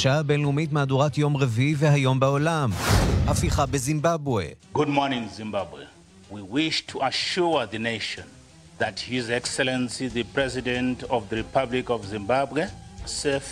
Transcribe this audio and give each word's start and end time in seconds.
השעה 0.00 0.18
הבינלאומית 0.18 0.72
מהדורת 0.72 1.18
יום 1.18 1.36
רביעי 1.36 1.74
והיום 1.78 2.20
בעולם. 2.20 2.70
הפיכה 3.26 3.66
בזימבבואה. 3.66 4.48
Good 4.74 4.88
morning, 4.88 5.28
Zimbabwe. 5.36 5.84
We 6.32 6.40
wish 6.40 6.86
to 6.86 6.98
assure 7.02 7.66
the 7.66 7.78
nation 7.78 8.24
that 8.78 9.00
His 9.10 9.28
Excellency 9.30 10.08
the 10.08 10.24
President 10.36 11.02
of 11.02 11.22
the 11.30 11.36
Republic 11.36 11.90
of 11.90 12.06
Zimbabwe, 12.06 12.62
safe 13.04 13.50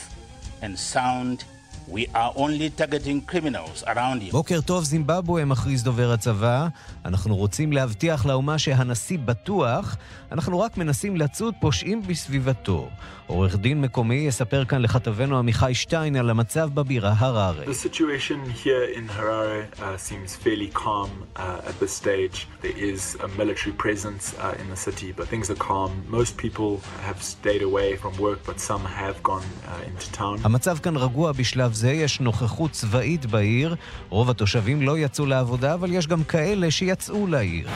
and 0.62 0.72
sound 0.94 1.44
We 1.90 2.06
are 2.14 2.32
only 2.36 2.68
targeting 2.80 3.20
criminals 3.32 3.82
around 3.86 4.22
him. 4.22 4.30
בוקר 4.30 4.60
טוב 4.60 4.84
זימבבואה, 4.84 5.44
מכריז 5.44 5.82
דובר 5.82 6.12
הצבא. 6.12 6.68
אנחנו 7.04 7.36
רוצים 7.36 7.72
להבטיח 7.72 8.26
לאומה 8.26 8.58
שהנשיא 8.58 9.18
בטוח, 9.24 9.96
אנחנו 10.32 10.60
רק 10.60 10.76
מנסים 10.76 11.16
לצוד 11.16 11.54
פושעים 11.60 12.02
בסביבתו. 12.02 12.88
עורך 13.28 13.56
דין 13.56 13.80
מקומי 13.80 14.14
יספר 14.14 14.64
כאן 14.64 14.82
לכתבנו 14.82 15.38
עמיחי 15.38 15.74
שטיין 15.74 16.16
על 16.16 16.30
המצב 16.30 16.70
בבירה 16.74 17.14
הרare. 17.18 17.70
The 17.70 17.88
situation 17.88 18.38
here 18.64 18.84
in 18.98 19.06
Harare 19.16 19.64
uh, 19.80 19.96
seems 20.08 20.30
fairly 20.44 20.70
calm 20.84 21.10
uh, 21.36 21.68
at 21.68 21.76
this 21.80 21.92
stage. 22.02 22.36
There 22.62 22.78
is 22.90 23.02
a 23.26 23.28
military 23.40 23.74
presence 23.84 24.24
uh, 24.34 24.60
in 24.62 24.66
the 24.74 24.80
city, 24.86 25.08
but 25.18 25.24
things 25.32 25.46
are 25.52 25.60
calm. 25.70 25.90
Most 26.18 26.32
people 26.44 26.70
have 27.06 27.18
stayed 27.34 27.62
away 27.70 27.88
from 28.02 28.12
work, 28.26 28.40
but 28.48 28.56
some 28.70 28.84
have 29.02 29.16
gone 29.30 29.48
uh, 29.68 29.88
into 29.88 30.06
town. 30.18 30.38
המצב 30.44 30.78
כאן 30.78 30.96
רגוע 30.96 31.32
בשלב 31.32 31.72
זה, 31.72 31.92
יש 31.92 32.20
נוכחות 32.20 32.70
צבאית 32.70 33.26
בעיר. 33.26 33.74
רוב 34.08 34.30
התושבים 34.30 34.82
לא 34.82 34.98
יצאו 34.98 35.26
לעבודה, 35.26 35.74
אבל 35.74 35.92
יש 35.92 36.06
גם 36.06 36.24
כאלה 36.24 36.70
שיצאו 36.70 37.26
לעיר. 37.26 37.68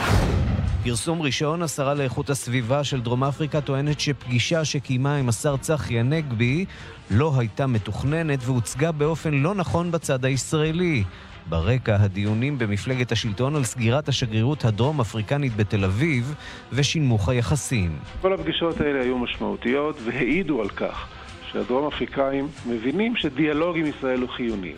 פרסום 0.85 1.23
ראשון, 1.23 1.63
השרה 1.63 1.95
לאיכות 1.95 2.31
הסביבה 2.31 2.85
של 2.85 3.01
דרום 3.01 3.25
אפריקה 3.25 3.61
טוענת 3.61 4.01
שפגישה 4.01 4.65
שקיימה 4.65 5.17
עם 5.17 5.29
השר 5.29 5.57
צחי 5.57 5.99
הנגבי 6.01 6.65
לא 7.11 7.33
הייתה 7.39 7.67
מתוכננת 7.67 8.39
והוצגה 8.43 8.93
באופן 8.93 9.35
לא 9.35 9.55
נכון 9.55 9.91
בצד 9.91 10.25
הישראלי. 10.25 11.05
ברקע 11.49 11.97
הדיונים 12.01 12.59
במפלגת 12.59 13.13
השלטון 13.13 13.57
על 13.57 13.65
סגירת 13.65 14.09
השגרירות 14.09 14.65
הדרום-אפריקנית 14.65 15.57
בתל 15.57 15.85
אביב 15.85 16.35
ושינמוך 16.73 17.29
היחסים. 17.29 17.99
כל 18.21 18.33
הפגישות 18.33 18.81
האלה 18.81 19.03
היו 19.03 19.19
משמעותיות 19.19 19.97
והעידו 20.05 20.61
על 20.61 20.69
כך 20.69 21.09
שהדרום 21.53 21.87
אפריקאים 21.87 22.49
מבינים 22.67 23.17
שדיאלוג 23.17 23.77
עם 23.77 23.87
ישראל 23.87 24.21
הוא 24.21 24.29
חיוני. 24.29 24.73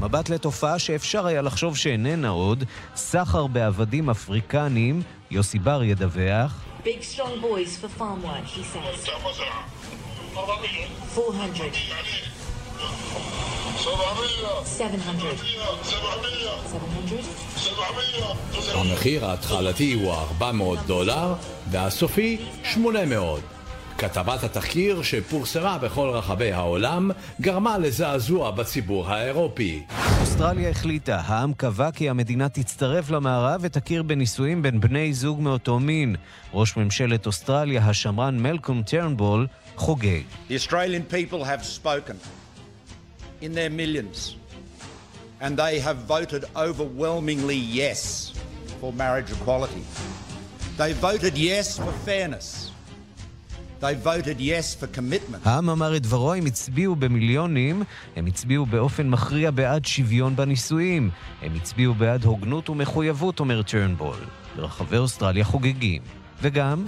מבט 0.00 0.28
לתופעה 0.28 0.78
שאפשר 0.78 1.26
היה 1.26 1.42
לחשוב 1.42 1.76
שאיננה 1.76 2.28
עוד, 2.28 2.64
סחר 2.96 3.46
בעבדים 3.46 4.10
אפריקנים, 4.10 5.02
יוסי 5.30 5.58
בר 5.58 5.82
ידווח. 5.84 6.64
Big 6.84 7.02
strong 7.14 7.42
boys 7.42 7.76
for 7.82 7.88
farm 8.00 8.24
work, 8.24 8.46
he 8.46 8.62
says. 8.62 9.10
400. 11.14 11.74
700. 14.64 15.36
700? 15.84 17.20
המחיר 18.74 19.26
ההתחלתי 19.26 19.92
הוא 19.92 20.12
400 20.12 20.78
דולר 20.86 21.34
והסופי 21.70 22.38
800. 22.64 23.40
כתבת 24.00 24.44
התחקיר 24.44 25.02
שפורסמה 25.02 25.78
בכל 25.78 26.08
רחבי 26.08 26.52
העולם 26.52 27.10
גרמה 27.40 27.78
לזעזוע 27.78 28.50
בציבור 28.50 29.08
האירופי. 29.08 29.82
אוסטרליה 30.20 30.70
החליטה, 30.70 31.20
העם 31.24 31.52
קבע 31.52 31.90
כי 31.90 32.10
המדינה 32.10 32.48
תצטרף 32.48 33.10
למערב 33.10 33.60
ותכיר 33.64 34.02
בנישואים 34.02 34.62
בין 34.62 34.80
בני 34.80 35.14
זוג 35.14 35.40
מאותו 35.40 35.78
מין. 35.78 36.16
ראש 36.54 36.76
ממשלת 36.76 37.26
אוסטרליה, 37.26 37.86
השמרן 37.86 38.38
מלקום 38.38 38.82
טרנבול, 38.82 39.46
חוגג. 39.76 40.20
The 40.48 40.54
Australian 40.54 41.14
people 41.14 41.44
have 41.44 41.64
spoken 41.64 42.16
in 43.42 43.52
their 43.54 43.70
millions 43.70 44.36
and 45.40 45.56
they 45.56 45.78
have 45.78 45.96
voted 45.96 46.44
overwhelmingly 46.56 47.60
yes 47.80 48.32
for 48.80 48.92
marriage 48.92 49.30
equality. 49.32 49.84
They 50.78 50.92
voted 50.94 51.34
yes 51.36 51.78
for 51.78 51.92
fairness. 52.08 52.59
העם 55.44 55.70
אמר 55.70 55.96
את 55.96 56.02
דברו, 56.02 56.32
הם 56.32 56.46
הצביעו 56.46 56.96
במיליונים, 56.96 57.82
הם 58.16 58.26
הצביעו 58.26 58.66
באופן 58.66 59.08
מכריע 59.08 59.50
בעד 59.50 59.84
שוויון 59.84 60.36
בנישואים. 60.36 61.10
הם 61.42 61.52
הצביעו 61.56 61.94
בעד 61.94 62.24
הוגנות 62.24 62.70
ומחויבות, 62.70 63.40
אומר 63.40 63.62
טרנבול. 63.62 64.16
ברחבי 64.56 64.96
אוסטרליה 64.96 65.44
חוגגים. 65.44 66.02
וגם... 66.42 66.84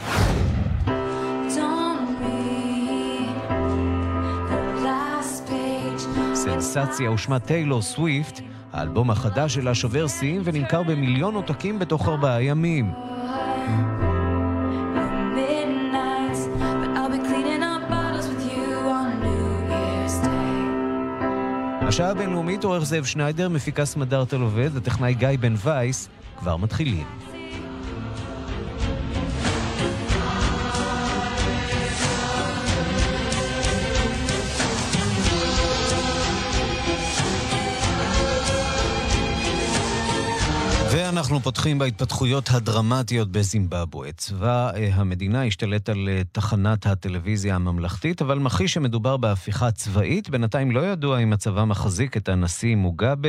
סנסציה 6.35 7.11
ושמה 7.11 7.39
טיילור 7.39 7.83
סוויפט, 7.83 8.41
האלבום 8.73 9.11
החדש 9.11 9.55
שלה 9.55 9.75
שובר 9.75 10.09
שיאים 10.09 10.43
ונמכר 10.45 10.83
במיליון 10.83 11.35
עותקים 11.35 11.79
בתוך 11.79 12.09
ארבעה 12.09 12.43
ימים. 12.43 12.93
השעה 21.93 22.11
הבינלאומית, 22.11 22.65
עורך 22.65 22.85
זאב 22.85 23.05
שניידר, 23.05 23.49
מפיקה 23.49 23.85
סמדארטל 23.85 24.41
עובד, 24.41 24.77
הטכנאי 24.77 25.15
גיא 25.15 25.29
בן 25.41 25.55
וייס, 25.65 26.09
כבר 26.39 26.57
מתחילים. 26.57 27.07
ואנחנו 41.23 41.41
פותחים 41.41 41.79
בהתפתחויות 41.79 42.49
הדרמטיות 42.51 43.33
בזימבבואה. 43.33 44.13
צבא 44.13 44.71
אה, 44.75 44.89
המדינה 44.93 45.45
השתלט 45.45 45.89
על 45.89 46.09
אה, 46.09 46.23
תחנת 46.33 46.87
הטלוויזיה 46.87 47.55
הממלכתית, 47.55 48.23
אבל 48.23 48.39
מכחיש 48.39 48.75
שמדובר 48.75 49.17
בהפיכה 49.17 49.71
צבאית. 49.71 50.31
בינתיים 50.31 50.71
לא 50.71 50.81
ידוע 50.81 51.19
אם 51.19 51.33
הצבא 51.33 51.65
מחזיק 51.65 52.17
את 52.17 52.29
הנשיא 52.29 52.77
מוגאבה. 52.77 53.29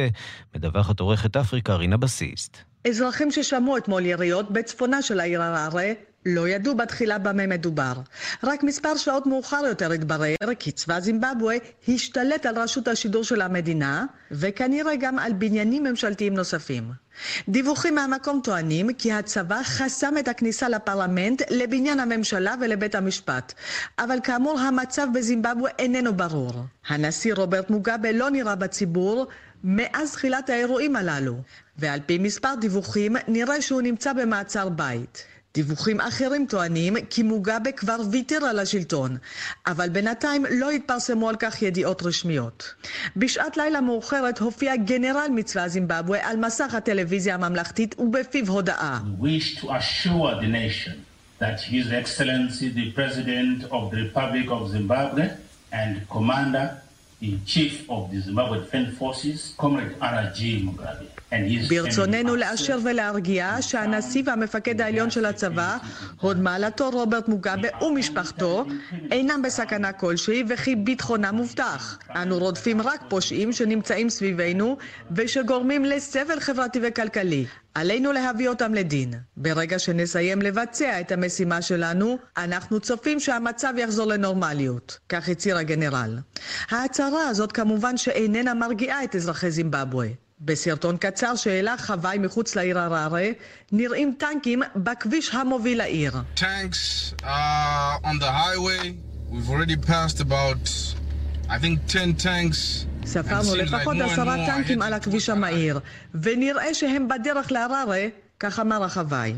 מדווחת 0.55 0.99
עורכת 0.99 1.37
אפריקה 1.37 1.75
רינה 1.75 1.97
בסיסט. 1.97 2.57
אזרחים 2.87 3.31
ששמעו 3.31 3.77
אתמול 3.77 4.05
יריות 4.05 4.51
בצפונה 4.51 5.01
של 5.01 5.19
העיר 5.19 5.41
הררה 5.41 5.91
לא 6.25 6.47
ידעו 6.47 6.75
בתחילה 6.75 7.17
במה 7.17 7.47
מדובר. 7.47 7.93
רק 8.43 8.63
מספר 8.63 8.97
שעות 8.97 9.25
מאוחר 9.25 9.61
יותר 9.67 9.91
התברר 9.91 10.35
כי 10.59 10.71
צבא 10.71 10.99
זימבבואה 10.99 11.57
השתלט 11.87 12.45
על 12.45 12.59
רשות 12.59 12.87
השידור 12.87 13.23
של 13.23 13.41
המדינה, 13.41 14.05
וכנראה 14.31 14.95
גם 14.95 15.19
על 15.19 15.33
בניינים 15.33 15.83
ממשלתיים 15.83 16.33
נוספים. 16.33 17.02
דיווחים 17.49 17.95
מהמקום 17.95 18.41
טוענים 18.43 18.93
כי 18.93 19.11
הצבא 19.13 19.61
חסם 19.63 20.17
את 20.19 20.27
הכניסה 20.27 20.69
לפרלמנט, 20.69 21.41
לבניין 21.49 21.99
הממשלה 21.99 22.55
ולבית 22.61 22.95
המשפט. 22.95 23.53
אבל 23.99 24.17
כאמור 24.23 24.59
המצב 24.59 25.07
בזימבבואה 25.13 25.71
איננו 25.79 26.13
ברור. 26.13 26.53
הנשיא 26.87 27.33
רוברט 27.33 27.69
מוגאבה 27.69 28.11
לא 28.11 28.29
נראה 28.29 28.55
בציבור 28.55 29.27
מאז 29.63 30.11
תחילת 30.11 30.49
האירועים 30.49 30.95
הללו, 30.95 31.35
ועל 31.77 31.99
פי 32.05 32.17
מספר 32.17 32.55
דיווחים 32.61 33.15
נראה 33.27 33.61
שהוא 33.61 33.81
נמצא 33.81 34.13
במעצר 34.13 34.69
בית. 34.69 35.25
דיווחים 35.55 36.01
אחרים 36.01 36.45
טוענים 36.49 36.93
כי 37.09 37.23
מוגאבה 37.23 37.71
כבר 37.71 37.97
ויתר 38.11 38.45
על 38.49 38.59
השלטון, 38.59 39.17
אבל 39.67 39.89
בינתיים 39.89 40.45
לא 40.51 40.71
התפרסמו 40.71 41.29
על 41.29 41.35
כך 41.35 41.61
ידיעות 41.61 42.03
רשמיות. 42.03 42.73
בשעת 43.15 43.57
לילה 43.57 43.81
מאוחרת 43.81 44.39
הופיע 44.39 44.75
גנרל 44.75 45.27
מצבא 45.35 45.67
זימבבואה 45.67 46.29
על 46.29 46.37
מסך 46.37 46.73
הטלוויזיה 46.73 47.35
הממלכתית 47.35 47.95
ובפיו 47.99 48.47
הודעה. 48.47 48.99
And 55.73 55.95
Commander 56.07 56.67
in 57.21 57.41
Chief 57.47 57.73
of 57.89 58.11
the 58.11 58.19
Zimbabwe 58.21 58.59
Defense 58.59 58.91
Forces, 58.99 59.55
Comrade 59.57 59.95
R.G. 59.99 60.39
Mugabe. 60.65 61.07
ברצוננו 61.69 62.35
לאשר 62.35 62.79
ולהרגיע 62.83 63.57
שהנשיא 63.61 64.23
והמפקד 64.25 64.81
העליון 64.81 65.09
של 65.09 65.25
הצבא, 65.25 65.77
הוד 66.21 66.39
מעלתו 66.39 66.89
רוברט 66.89 67.27
מוגאבה 67.27 67.67
ומשפחתו, 67.81 68.65
אינם 69.11 69.41
בסכנה 69.41 69.91
כלשהי 69.91 70.43
וכי 70.49 70.75
ביטחונם 70.75 71.35
מובטח. 71.35 71.97
אנו 72.15 72.37
רודפים 72.37 72.81
רק 72.81 73.01
פושעים 73.09 73.53
שנמצאים 73.53 74.09
סביבנו 74.09 74.77
ושגורמים 75.15 75.85
לסבל 75.85 76.39
חברתי 76.39 76.79
וכלכלי. 76.83 77.45
עלינו 77.75 78.11
להביא 78.11 78.49
אותם 78.49 78.73
לדין. 78.73 79.13
ברגע 79.37 79.79
שנסיים 79.79 80.41
לבצע 80.41 80.99
את 80.99 81.11
המשימה 81.11 81.61
שלנו, 81.61 82.17
אנחנו 82.37 82.79
צופים 82.79 83.19
שהמצב 83.19 83.73
יחזור 83.77 84.05
לנורמליות. 84.05 84.97
כך 85.09 85.29
הצהיר 85.29 85.57
הגנרל. 85.57 86.17
ההצהרה 86.69 87.27
הזאת 87.27 87.51
כמובן 87.51 87.97
שאיננה 87.97 88.53
מרגיעה 88.53 89.03
את 89.03 89.15
אזרחי 89.15 89.51
זימבבואה. 89.51 90.07
בסרטון 90.45 90.97
קצר 90.97 91.35
שהעלה 91.35 91.75
חוואי 91.77 92.17
מחוץ 92.17 92.55
לעיר 92.55 92.79
הררה, 92.79 93.21
נראים 93.71 94.13
טנקים 94.17 94.61
בכביש 94.75 95.33
המוביל 95.33 95.77
לעיר. 95.77 96.13
Tanks 96.35 97.13
uh, 97.21 97.25
on 98.03 98.19
the 98.19 98.31
highway. 98.31 98.93
We've 99.31 99.49
already 99.49 99.77
passed 99.77 100.19
about 100.19 100.69
ספרנו 103.05 103.55
לפחות 103.55 103.95
עשרה 104.01 104.35
טנקים 104.47 104.81
על 104.81 104.93
הכביש 104.93 105.29
המהיר, 105.29 105.79
ונראה 106.21 106.73
שהם 106.73 107.07
בדרך 107.07 107.51
להררה, 107.51 108.07
כך 108.39 108.59
אמר 108.59 108.83
החוואי. 108.83 109.33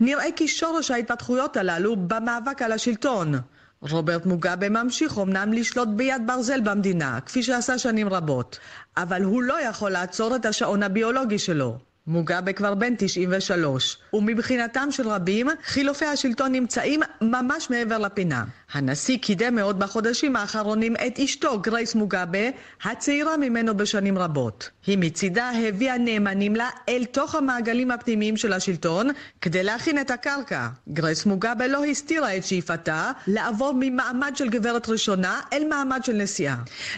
נראה 0.00 0.24
כי 0.36 0.48
שורש 0.48 0.90
ההתפתחויות 0.90 1.56
הללו 1.56 1.96
במאבק 1.96 2.62
על 2.62 2.72
השלטון. 2.72 3.34
רוברט 3.82 4.26
מוגאבה 4.26 4.68
ממשיך 4.68 5.18
אמנם 5.18 5.52
לשלוט 5.52 5.88
ביד 5.96 6.22
ברזל 6.26 6.60
במדינה, 6.60 7.20
כפי 7.20 7.42
שעשה 7.42 7.78
שנים 7.78 8.08
רבות, 8.08 8.58
אבל 8.96 9.22
הוא 9.22 9.42
לא 9.42 9.60
יכול 9.62 9.90
לעצור 9.90 10.36
את 10.36 10.46
השעון 10.46 10.82
הביולוגי 10.82 11.38
שלו. 11.38 11.87
מוגאבה 12.08 12.52
כבר 12.52 12.74
בן 12.74 12.94
93, 12.98 13.98
ומבחינתם 14.12 14.88
של 14.90 15.08
רבים, 15.08 15.46
חילופי 15.64 16.04
השלטון 16.04 16.52
נמצאים 16.52 17.00
ממש 17.20 17.70
מעבר 17.70 17.98
לפינה. 17.98 18.44
הנשיא 18.72 19.18
קידם 19.18 19.54
מאוד 19.54 19.78
בחודשים 19.78 20.36
האחרונים 20.36 20.94
את 21.06 21.18
אשתו 21.18 21.60
גרייס 21.60 21.94
מוגאבה, 21.94 22.38
הצעירה 22.84 23.36
ממנו 23.36 23.76
בשנים 23.76 24.18
רבות. 24.18 24.70
היא 24.86 24.98
מצידה 24.98 25.50
הביאה 25.50 25.98
נאמנים 25.98 26.56
לה 26.56 26.68
אל 26.88 27.04
תוך 27.04 27.34
המעגלים 27.34 27.90
הפנימיים 27.90 28.36
של 28.36 28.52
השלטון 28.52 29.08
כדי 29.40 29.62
להכין 29.62 30.00
את 30.00 30.10
הקרקע. 30.10 30.68
גרייס 30.88 31.26
מוגאבה 31.26 31.66
לא 31.66 31.84
הסתירה 31.84 32.36
את 32.36 32.44
שאיפתה 32.44 33.12
לעבור 33.26 33.72
ממעמד 33.80 34.32
של 34.36 34.48
גברת 34.48 34.88
ראשונה 34.88 35.40
אל 35.52 35.64
מעמד 35.68 36.00
של 36.04 36.12
נשיאה. 36.12 36.56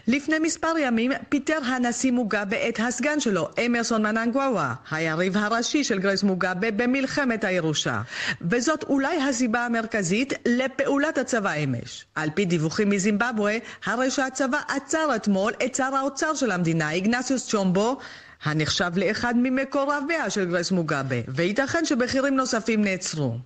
לפני 0.08 0.38
מספר 0.38 0.74
ימים 0.78 1.12
פיטר 1.28 1.58
הנשיא 1.64 2.12
מוגאבה 2.12 2.68
את 2.68 2.80
הסגן 2.82 3.20
שלו, 3.20 3.48
אמרסון 3.66 4.02
מננגוואה, 4.02 4.74
היריב 5.00 5.36
הראשי 5.36 5.84
של 5.84 5.98
גרייס 5.98 6.22
מוגאבה 6.22 6.70
במלחמת 6.70 7.44
הירושה. 7.44 8.02
וזאת 8.42 8.82
אולי 8.82 9.22
הסיבה 9.22 9.66
המרכזית 9.66 10.32
לפעולת 10.46 11.18
הצבא 11.18 11.52
אמש. 11.52 12.04
על 12.14 12.30
פי 12.34 12.44
דיווחים 12.44 12.90
מזימבבואה, 12.90 13.58
הרי 13.84 14.10
שהצבא 14.10 14.58
עצר 14.68 15.16
אתמול 15.16 15.52
את 15.64 15.74
שר 15.74 15.94
האוצר 15.96 16.34
של 16.34 16.50
המדינה, 16.50 16.90
איגנסיוס 16.90 17.48
צ'ומבו, 17.48 17.98
הנחשב 18.44 18.90
לאחד 18.96 19.34
ממקורביה 19.36 20.30
של 20.30 20.44
גרייס 20.44 20.70
מוגאבה, 20.70 21.16
וייתכן 21.28 21.84
שבכירים 21.84 22.36
נוספים 22.36 22.84
נעצרו. 22.84 23.38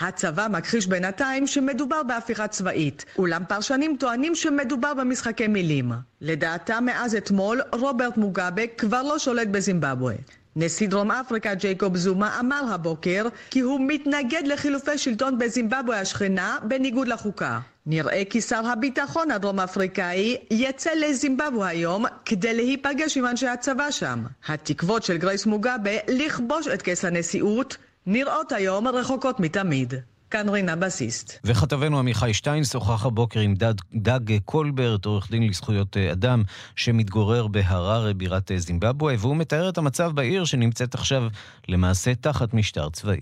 הצבא 0.00 0.46
מכחיש 0.50 0.86
בינתיים 0.86 1.46
שמדובר 1.46 2.02
בהפיכה 2.02 2.48
צבאית, 2.48 3.04
אולם 3.18 3.42
פרשנים 3.48 3.96
טוענים 4.00 4.34
שמדובר 4.34 4.94
במשחקי 4.94 5.46
מילים. 5.46 5.92
לדעתם 6.20 6.84
מאז 6.84 7.14
אתמול, 7.14 7.60
רוברט 7.72 8.16
מוגאבה 8.16 8.66
כבר 8.66 9.02
לא 9.02 9.18
שולט 9.18 9.48
בזימבבואה. 9.48 10.14
נשיא 10.56 10.88
דרום 10.88 11.10
אפריקה 11.10 11.54
ג'ייקוב 11.54 11.96
זומה 11.96 12.40
אמר 12.40 12.62
הבוקר 12.74 13.24
כי 13.50 13.60
הוא 13.60 13.80
מתנגד 13.88 14.42
לחילופי 14.46 14.98
שלטון 14.98 15.38
בזימבבואה 15.38 16.00
השכנה 16.00 16.58
בניגוד 16.62 17.08
לחוקה. 17.08 17.58
נראה 17.86 18.22
כי 18.30 18.40
שר 18.40 18.66
הביטחון 18.66 19.30
הדרום 19.30 19.60
אפריקאי 19.60 20.36
יצא 20.50 20.90
לזימבבואה 20.94 21.68
היום 21.68 22.04
כדי 22.24 22.54
להיפגש 22.54 23.16
עם 23.16 23.26
אנשי 23.26 23.46
הצבא 23.46 23.90
שם. 23.90 24.24
התקוות 24.48 25.02
של 25.02 25.16
גרייס 25.16 25.46
מוגאבה 25.46 25.90
לכבוש 26.08 26.68
את 26.68 26.82
כס 26.82 27.04
הנשיאות 27.04 27.76
נראות 28.06 28.52
היום 28.52 28.88
רחוקות 28.88 29.40
מתמיד. 29.40 29.94
כאן 30.32 30.48
רינה 30.48 30.76
בסיסט. 30.76 31.38
וכתבנו 31.44 31.98
עמיחי 31.98 32.34
שטיין 32.34 32.64
שוחח 32.64 33.06
הבוקר 33.06 33.40
עם 33.40 33.54
דג, 33.54 33.74
דג 33.94 34.38
קולברט, 34.44 35.04
עורך 35.04 35.30
דין 35.30 35.48
לזכויות 35.48 35.96
אה, 35.96 36.12
אדם, 36.12 36.42
שמתגורר 36.76 37.46
בהררה, 37.46 38.12
בירת 38.12 38.50
אה, 38.50 38.58
זימבבואה, 38.58 39.14
והוא 39.18 39.36
מתאר 39.36 39.68
את 39.68 39.78
המצב 39.78 40.12
בעיר 40.14 40.44
שנמצאת 40.44 40.94
עכשיו 40.94 41.22
למעשה 41.68 42.14
תחת 42.14 42.54
משטר 42.54 42.90
צבאי. 42.90 43.20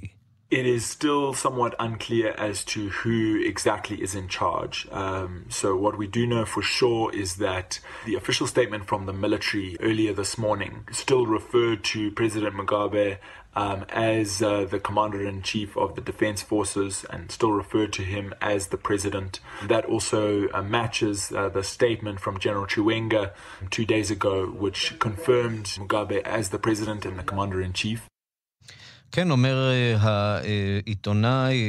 It 0.51 0.67
is 0.67 0.85
still 0.85 1.33
somewhat 1.33 1.75
unclear 1.79 2.35
as 2.37 2.65
to 2.65 2.81
who 2.89 3.41
exactly 3.53 4.03
is 4.07 4.17
in 4.17 4.27
charge. 4.27 4.89
Um, 4.91 5.45
so, 5.49 5.77
what 5.77 5.97
we 5.97 6.09
do 6.09 6.27
know 6.27 6.45
for 6.45 6.61
sure 6.79 7.07
is 7.15 7.37
that 7.37 7.79
the 8.05 8.17
official 8.17 8.49
statement 8.49 8.89
from 8.91 9.07
the 9.07 9.13
military 9.13 9.77
earlier 9.81 10.13
this 10.13 10.37
morning 10.37 10.89
still 10.91 11.25
referred 11.25 11.85
to 11.93 12.11
President 12.11 12.57
Mugabe 12.57 13.19
um, 13.55 13.85
as 13.89 14.43
uh, 14.43 14.65
the 14.65 14.81
commander 14.81 15.27
in 15.27 15.43
chief 15.43 15.77
of 15.77 15.95
the 15.95 16.01
defense 16.01 16.43
forces 16.43 17.05
and 17.11 17.31
still 17.31 17.53
referred 17.53 17.93
to 17.95 18.03
him 18.03 18.35
as 18.41 18.69
the 18.69 18.77
president. 18.77 19.41
That 19.67 19.85
also 19.85 20.49
uh, 20.51 20.63
matches 20.63 21.33
uh, 21.33 21.49
the 21.49 21.63
statement 21.63 22.21
from 22.21 22.39
General 22.39 22.67
Chiwenga 22.67 23.33
two 23.71 23.85
days 23.85 24.11
ago, 24.11 24.47
which 24.47 24.99
confirmed 24.99 25.65
Mugabe 25.65 26.23
as 26.23 26.51
the 26.51 26.59
president 26.59 27.05
and 27.05 27.19
the 27.19 27.23
commander 27.23 27.61
in 27.61 27.73
chief. 27.73 28.10
כן, 29.13 29.31
אומר 29.31 29.71
העיתונאי, 30.01 31.63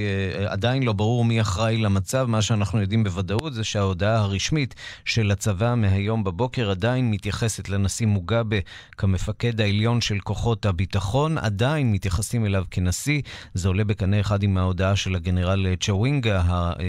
עדיין 0.48 0.84
לא 0.84 0.94
ברור 0.94 1.26
מי 1.26 1.42
אחראי 1.42 1.78
למצב. 1.78 2.26
מה 2.30 2.42
שאנחנו 2.42 2.82
יודעים 2.82 3.04
בוודאות 3.04 3.54
זה 3.54 3.64
שההודעה 3.64 4.18
הרשמית 4.18 4.76
של 5.06 5.32
הצבא 5.32 5.76
מהיום 5.76 6.24
בבוקר 6.24 6.72
עדיין 6.72 7.12
מתייחסת 7.12 7.70
לנשיא 7.70 8.08
מוגאבה 8.08 8.56
כמפקד 8.92 9.62
העליון 9.62 10.02
של 10.02 10.20
כוחות 10.20 10.66
הביטחון, 10.66 11.38
עדיין 11.38 11.92
מתייחסים 11.92 12.46
אליו 12.46 12.64
כנשיא. 12.72 13.22
זה 13.54 13.68
עולה 13.68 13.84
בקנה 13.84 14.20
אחד 14.20 14.44
עם 14.44 14.58
ההודעה 14.58 14.96
של 14.96 15.16
הגנרל 15.16 15.66
צ'ווינגה, 15.80 16.44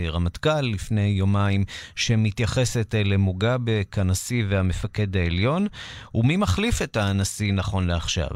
הרמטכ"ל, 0.06 0.60
לפני 0.60 1.06
יומיים, 1.06 1.64
שמתייחסת 1.96 2.94
למוגאבה 3.04 3.84
כנשיא 3.84 4.44
והמפקד 4.48 5.16
העליון. 5.16 5.66
ומי 6.14 6.36
מחליף 6.36 6.82
את 6.82 6.96
הנשיא 6.96 7.52
נכון 7.52 7.86
לעכשיו? 7.86 8.28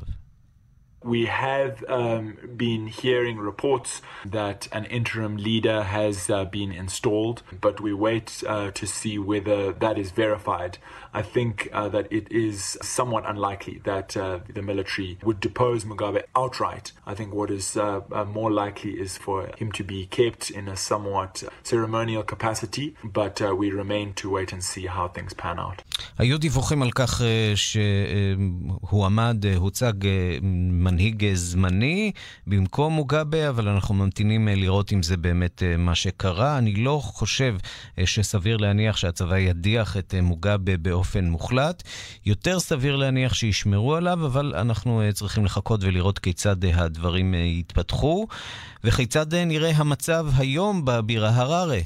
We 1.06 1.26
have 1.26 1.84
um, 1.88 2.36
been 2.56 2.88
hearing 2.88 3.38
reports 3.38 4.02
that 4.24 4.66
an 4.72 4.86
interim 4.86 5.36
leader 5.36 5.84
has 5.84 6.28
uh, 6.28 6.46
been 6.46 6.72
installed, 6.72 7.44
but 7.60 7.80
we 7.80 7.94
wait 7.94 8.42
uh, 8.44 8.72
to 8.72 8.86
see 8.88 9.16
whether 9.16 9.72
that 9.72 9.98
is 9.98 10.10
verified. 10.10 10.78
I 11.12 11.22
think 11.22 11.68
uh, 11.72 11.88
that 11.88 12.06
it 12.10 12.26
is 12.30 12.78
somewhat 12.82 13.24
unlikely 13.32 13.80
that 13.84 14.16
uh, 14.16 14.40
the 14.56 14.62
military 14.62 15.18
would 15.26 15.40
depose 15.40 15.84
Mugabe 15.84 16.22
outright. 16.34 16.92
I 17.06 17.14
think 17.14 17.34
what 17.34 17.50
is 17.50 17.76
uh, 17.76 18.00
uh, 18.12 18.24
more 18.24 18.50
likely 18.50 18.92
is 19.04 19.16
for 19.16 19.38
him 19.60 19.72
to 19.72 19.84
be 19.84 20.00
kept 20.18 20.50
in 20.50 20.68
a 20.68 20.76
somewhat 20.76 21.42
ceremonial 21.62 22.22
capacity, 22.22 22.86
but 23.18 23.40
we 23.60 23.70
remain 23.70 24.14
to 24.20 24.30
wait 24.36 24.52
and 24.52 24.62
see 24.62 24.86
how 24.86 25.08
things 25.08 25.32
pan 25.34 25.58
out. 25.58 25.82
היו 26.18 26.38
דיווחים 26.38 26.82
על 26.82 26.90
כך 26.90 27.22
שהוא 27.54 29.06
עמד, 29.06 29.44
הוצג 29.56 29.92
מנהיג 30.70 31.34
זמני 31.34 32.12
במקום 32.46 32.92
מוגאבה, 32.92 33.48
אבל 33.48 33.68
אנחנו 33.68 33.94
ממתינים 33.94 34.48
לראות 34.48 34.92
אם 34.92 35.02
זה 35.02 35.16
באמת 35.16 35.62
מה 35.78 35.94
שקרה. 35.94 36.58
אני 36.58 36.74
לא 36.74 37.00
חושב 37.02 37.56
שסביר 38.04 38.56
להניח 38.56 38.96
שהצבא 38.96 39.38
ידיח 39.38 39.96
את 39.96 40.14
מוגאבה 40.22 40.76
מוחלט. 41.22 41.82
יותר 42.26 42.60
סביר 42.60 42.96
להניח 42.96 43.34
שישמרו 43.34 43.96
עליו, 43.96 44.26
אבל 44.26 44.52
אנחנו 44.56 45.02
צריכים 45.14 45.44
לחכות 45.44 45.80
ולראות 45.84 46.18
כיצד 46.18 46.64
הדברים 46.64 47.34
יתפתחו, 47.34 48.26
וכיצד 48.84 49.34
נראה 49.34 49.70
המצב 49.76 50.26
היום 50.36 50.84
בבירה 50.84 51.30
הררה. 51.30 51.78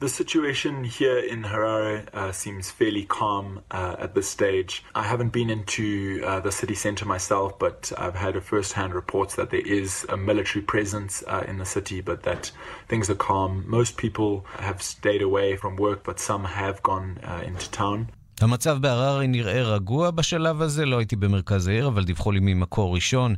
The 0.00 0.08
situation 0.08 0.84
here 0.84 1.18
in 1.18 1.44
Harare 1.44 2.04
uh, 2.12 2.32
seems 2.32 2.70
fairly 2.70 3.04
calm 3.04 3.62
uh, 3.70 3.96
at 3.98 4.14
this 4.14 4.28
stage. 4.28 4.84
I 4.94 5.04
haven't 5.04 5.32
been 5.32 5.48
into 5.48 6.20
uh, 6.22 6.40
the 6.40 6.52
city 6.52 6.74
center 6.74 7.06
myself, 7.06 7.58
but 7.58 7.90
I've 7.96 8.16
had 8.16 8.42
first-hand 8.42 8.92
reports 8.92 9.36
that 9.36 9.50
there 9.50 9.66
is 9.80 10.04
a 10.10 10.16
military 10.16 10.62
presence 10.62 11.22
uh, 11.26 11.44
in 11.46 11.56
the 11.58 11.64
city, 11.64 12.00
but 12.00 12.24
that 12.24 12.50
things 12.88 13.08
are 13.08 13.14
calm. 13.14 13.64
Most 13.66 13.96
people 13.96 14.44
have 14.58 14.82
stayed 14.82 15.22
away 15.22 15.56
from 15.56 15.76
work, 15.76 16.02
but 16.04 16.18
some 16.20 16.44
have 16.44 16.82
gone 16.82 17.20
uh, 17.22 17.42
into 17.46 17.70
town. 17.70 18.10
המצב 18.40 18.78
בהררי 18.80 19.26
נראה 19.26 19.62
רגוע 19.62 20.10
בשלב 20.10 20.62
הזה, 20.62 20.86
לא 20.86 20.98
הייתי 20.98 21.16
במרכז 21.16 21.68
העיר, 21.68 21.88
אבל 21.88 22.04
דיווחו 22.04 22.32
לי 22.32 22.40
ממקור 22.42 22.94
ראשון 22.94 23.34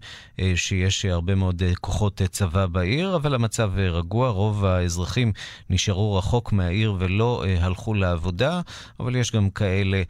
שיש 0.54 1.04
הרבה 1.04 1.34
מאוד 1.34 1.62
כוחות 1.80 2.22
צבא 2.30 2.66
בעיר, 2.66 3.16
אבל 3.16 3.34
המצב 3.34 3.72
רגוע, 3.76 4.30
רוב 4.30 4.64
האזרחים 4.64 5.32
נשארו 5.70 6.16
רחוק 6.16 6.52
מהעיר 6.52 6.94
ולא 6.98 7.44
הלכו 7.60 7.94
לעבודה, 7.94 8.60
אבל 9.00 9.16
יש 9.16 9.32
גם 9.32 9.50
כאלה 9.50 10.02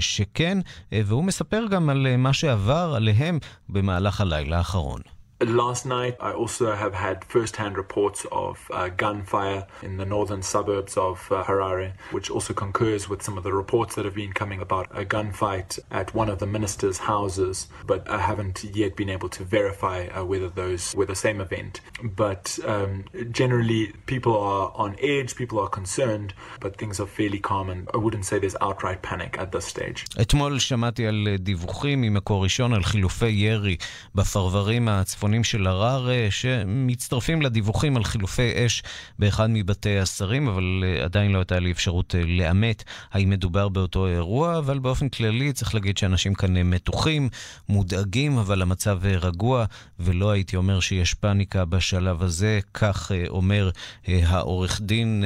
שכן, 0.00 0.58
והוא 0.92 1.24
מספר 1.24 1.64
גם 1.70 1.90
על 1.90 2.16
מה 2.16 2.32
שעבר 2.32 2.92
עליהם 2.96 3.38
במהלך 3.68 4.20
הלילה 4.20 4.58
האחרון. 4.58 5.00
Last 5.41 5.85
night, 5.85 6.15
I 6.21 6.31
also 6.31 6.73
have 6.75 6.93
had 6.93 7.25
first 7.25 7.57
hand 7.57 7.75
reports 7.75 8.25
of 8.31 8.71
uh, 8.71 8.87
gunfire 8.87 9.67
in 9.83 9.97
the 9.97 10.05
northern 10.05 10.41
suburbs 10.41 10.95
of 10.95 11.29
uh, 11.29 11.43
Harare, 11.43 11.91
which 12.11 12.29
also 12.29 12.53
concurs 12.53 13.09
with 13.09 13.21
some 13.21 13.37
of 13.37 13.43
the 13.43 13.51
reports 13.51 13.95
that 13.95 14.05
have 14.05 14.15
been 14.15 14.31
coming 14.31 14.61
about 14.61 14.87
a 14.91 15.03
gunfight 15.03 15.77
at 15.91 16.15
one 16.15 16.29
of 16.29 16.39
the 16.39 16.45
minister's 16.45 16.99
houses. 16.99 17.67
But 17.85 18.09
I 18.09 18.19
haven't 18.19 18.63
yet 18.63 18.95
been 18.95 19.09
able 19.09 19.27
to 19.37 19.43
verify 19.43 20.07
uh, 20.07 20.23
whether 20.23 20.47
those 20.47 20.95
were 20.95 21.05
the 21.05 21.15
same 21.25 21.41
event. 21.41 21.81
But 22.01 22.57
um, 22.65 23.03
generally, 23.29 23.91
people 24.05 24.37
are 24.37 24.71
on 24.73 24.95
edge, 25.01 25.35
people 25.35 25.59
are 25.59 25.67
concerned, 25.67 26.33
but 26.61 26.77
things 26.77 26.97
are 27.01 27.07
fairly 27.07 27.39
calm, 27.39 27.69
and 27.69 27.89
I 27.93 27.97
wouldn't 27.97 28.25
say 28.25 28.39
there's 28.39 28.55
outright 28.61 29.01
panic 29.01 29.37
at 29.37 29.51
this 29.51 29.65
stage. 29.65 30.05
אתמול 30.21 30.59
שמעתי 30.59 31.07
על 31.07 31.27
דיווחים 31.39 32.01
ממקור 32.01 32.43
ראשון 32.43 32.73
על 32.73 32.83
חילופי 32.83 33.29
ירי 33.29 33.77
בפרברים 34.15 34.87
הצפוניים. 34.87 35.25
הצפונים 35.30 35.44
של 35.44 35.66
הרר, 35.66 36.08
שמצטרפים 36.30 37.42
לדיווחים 37.42 37.96
על 37.96 38.04
חילופי 38.04 38.66
אש 38.66 38.82
באחד 39.18 39.50
מבתי 39.50 39.98
השרים, 39.98 40.48
אבל 40.48 40.84
עדיין 41.04 41.32
לא 41.32 41.38
הייתה 41.38 41.58
לי 41.58 41.70
אפשרות 41.70 42.14
לאמת 42.26 42.84
האם 43.12 43.30
מדובר 43.30 43.68
באותו 43.68 44.06
אירוע, 44.06 44.58
אבל 44.58 44.78
באופן 44.78 45.08
כללי 45.08 45.52
צריך 45.52 45.74
להגיד 45.74 45.98
שאנשים 45.98 46.34
כאן 46.34 46.56
מתוחים, 46.56 47.28
מודאגים, 47.68 48.38
אבל 48.38 48.62
המצב 48.62 49.00
רגוע, 49.04 49.64
ולא 49.98 50.30
הייתי 50.30 50.56
אומר 50.56 50.80
שיש 50.80 51.14
פאניקה 51.14 51.64
בשלב 51.64 52.22
הזה. 52.22 52.60
כך 52.74 53.12
אומר 53.28 53.70
העורך 54.08 54.80
דין 54.80 55.24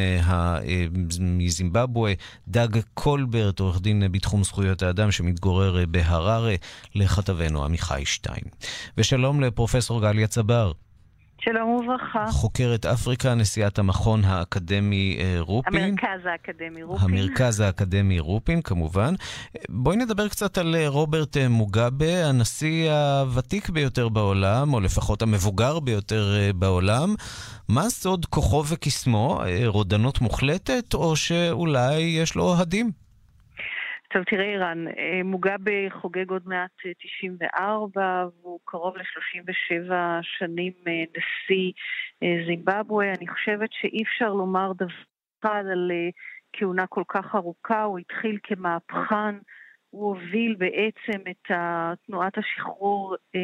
מזימבבואה, 1.20 2.12
דג 2.49 2.68
קולברט, 2.94 3.61
עורך 3.61 3.80
דין 3.80 4.12
בתחום 4.12 4.44
זכויות 4.44 4.82
האדם 4.82 5.11
שמתגורר 5.11 5.84
בהררה, 5.87 6.54
לכתבנו 6.94 7.64
עמיחי 7.64 8.02
שטיין. 8.04 8.44
ושלום 8.99 9.40
לפרופסור 9.40 9.93
גליה 10.00 10.26
צבר. 10.26 10.72
שלום 11.44 11.70
וברכה. 11.70 12.26
חוקרת 12.30 12.86
אפריקה, 12.86 13.34
נשיאת 13.34 13.78
המכון 13.78 14.24
האקדמי 14.24 15.18
אה, 15.20 15.36
רופין. 15.40 15.84
המרכז 15.84 16.26
האקדמי 16.26 16.82
רופין. 16.82 17.08
המרכז 17.10 17.60
האקדמי 17.60 18.18
רופין, 18.18 18.62
כמובן. 18.62 19.14
בואי 19.68 19.96
נדבר 19.96 20.28
קצת 20.28 20.58
על 20.58 20.74
אה, 20.74 20.88
רוברט 20.88 21.36
אה, 21.36 21.48
מוגאבה, 21.48 22.26
הנשיא 22.26 22.92
הוותיק 22.92 23.68
ביותר 23.68 24.08
בעולם, 24.08 24.74
או 24.74 24.80
לפחות 24.80 25.22
המבוגר 25.22 25.80
ביותר 25.80 26.34
בעולם. 26.54 27.14
מה 27.68 27.90
סוד 27.90 28.26
כוחו 28.26 28.64
וקסמו? 28.68 29.40
רודנות 29.66 30.20
מוחלטת, 30.20 30.94
או 30.94 31.16
שאולי 31.16 32.00
יש 32.00 32.34
לו 32.34 32.56
הדים? 32.56 33.03
טוב, 34.14 34.25
תראה, 34.25 34.44
אירן, 34.44 34.88
אה, 34.88 35.21
מוגאבה 35.25 35.90
חוגג 35.90 36.30
עוד 36.30 36.42
מעט 36.47 36.71
94, 36.99 38.02
אה, 38.02 38.26
והוא 38.26 38.61
קרוב 38.64 38.97
ל-37 38.97 39.92
שנים 40.23 40.73
אה, 40.87 40.92
נשיא 41.11 41.73
זימבבואה. 42.47 43.12
אני 43.18 43.28
חושבת 43.28 43.68
שאי 43.73 44.02
אפשר 44.02 44.28
לומר 44.28 44.73
דבר 44.73 44.92
אחד 45.40 45.64
על 45.73 45.90
כהונה 46.52 46.87
כל 46.87 47.02
כך 47.09 47.35
ארוכה. 47.35 47.83
הוא 47.83 47.99
התחיל 47.99 48.38
כמהפכן. 48.42 49.35
הוא 49.94 50.08
הוביל 50.08 50.54
בעצם 50.58 51.20
את 51.30 51.50
תנועת 52.06 52.38
השחרור 52.38 53.16
אה, 53.34 53.40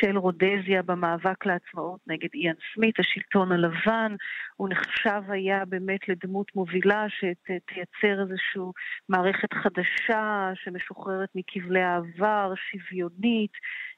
של 0.00 0.18
רודזיה 0.18 0.82
במאבק 0.82 1.46
לעצמאות 1.46 2.00
נגד 2.06 2.28
איאן 2.34 2.54
סמית, 2.74 3.00
השלטון 3.00 3.52
הלבן. 3.52 4.14
הוא 4.56 4.68
נחשב 4.68 5.22
היה 5.28 5.64
באמת 5.64 6.08
לדמות 6.08 6.56
מובילה 6.56 7.06
שתייצר 7.08 8.22
איזושהי 8.22 8.62
מערכת 9.08 9.52
חדשה 9.52 10.50
שמשוחררת 10.54 11.28
מכבלי 11.34 11.82
העבר, 11.82 12.52
שוויונית. 12.70 13.52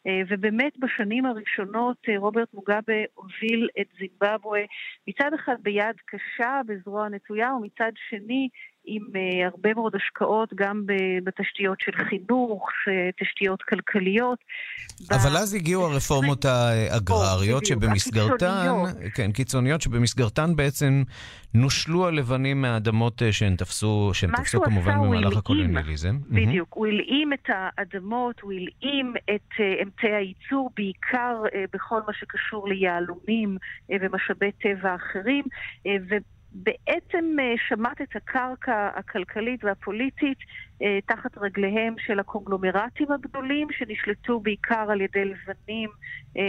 אה, 0.06 0.20
ובאמת 0.28 0.72
בשנים 0.78 1.26
הראשונות 1.26 1.96
אה, 2.08 2.18
רוברט 2.18 2.54
מוגאבה 2.54 3.02
הוביל 3.14 3.68
את 3.80 3.87
זימבבואה 3.99 4.64
מצד 5.08 5.30
אחד 5.34 5.56
ביד 5.62 5.96
קשה, 6.06 6.60
בזרוע 6.66 7.08
נטויה, 7.08 7.54
ומצד 7.54 7.92
שני 8.08 8.49
עם 8.84 9.02
uh, 9.02 9.46
הרבה 9.52 9.75
מאוד 9.75 9.94
השקעות 9.94 10.52
גם 10.54 10.82
בתשתיות 11.25 11.80
של 11.80 11.92
חינוך, 12.08 12.68
תשתיות 13.20 13.62
כלכליות. 13.62 14.38
אבל 15.10 15.30
ב... 15.30 15.37
אז 15.37 15.54
הגיעו 15.54 15.87
הרפורמות 15.87 16.44
האגרריות 16.44 17.66
שבמסגרתן, 17.66 18.66
כן, 19.14 19.32
קיצוניות, 19.32 19.80
שבמסגרתן 19.80 20.56
בעצם 20.56 21.02
נושלו 21.54 22.06
הלבנים 22.06 22.62
מהאדמות 22.62 23.22
אה, 23.22 23.32
שהן 23.32 23.56
תפסו, 23.56 24.10
שהן 24.14 24.30
תפסו 24.37 24.62
כמובן 24.62 24.99
במהלך 24.99 25.37
הקולוניאליזם. 25.37 26.18
בדיוק. 26.30 26.68
הוא 26.75 26.87
הלאים 26.87 27.32
את 27.32 27.49
האדמות, 27.49 28.40
הוא 28.40 28.52
הלאים 28.52 29.14
את 29.34 29.50
uh, 29.52 29.82
אמצעי 29.82 30.14
הייצור, 30.14 30.70
בעיקר 30.76 31.42
בכל 31.72 32.00
מה 32.06 32.12
שקשור 32.12 32.68
ליהלומים 32.68 33.56
ומשאבי 33.90 34.52
טבע 34.52 34.94
אחרים, 34.94 35.44
בעצם 36.52 37.37
אה, 37.40 37.54
שמט 37.69 38.00
את 38.02 38.16
הקרקע 38.16 38.88
הכלכלית 38.95 39.64
והפוליטית 39.64 40.38
אה, 40.83 40.99
תחת 41.07 41.38
רגליהם 41.38 41.95
של 42.07 42.21
הקונגלומרטים 42.21 43.12
הגדולים 43.12 43.69
שנשלטו 43.78 44.40
בעיקר 44.40 44.87
על 44.90 45.00
ידי 45.00 45.25
לבנים 45.25 45.90
אה, 46.37 46.42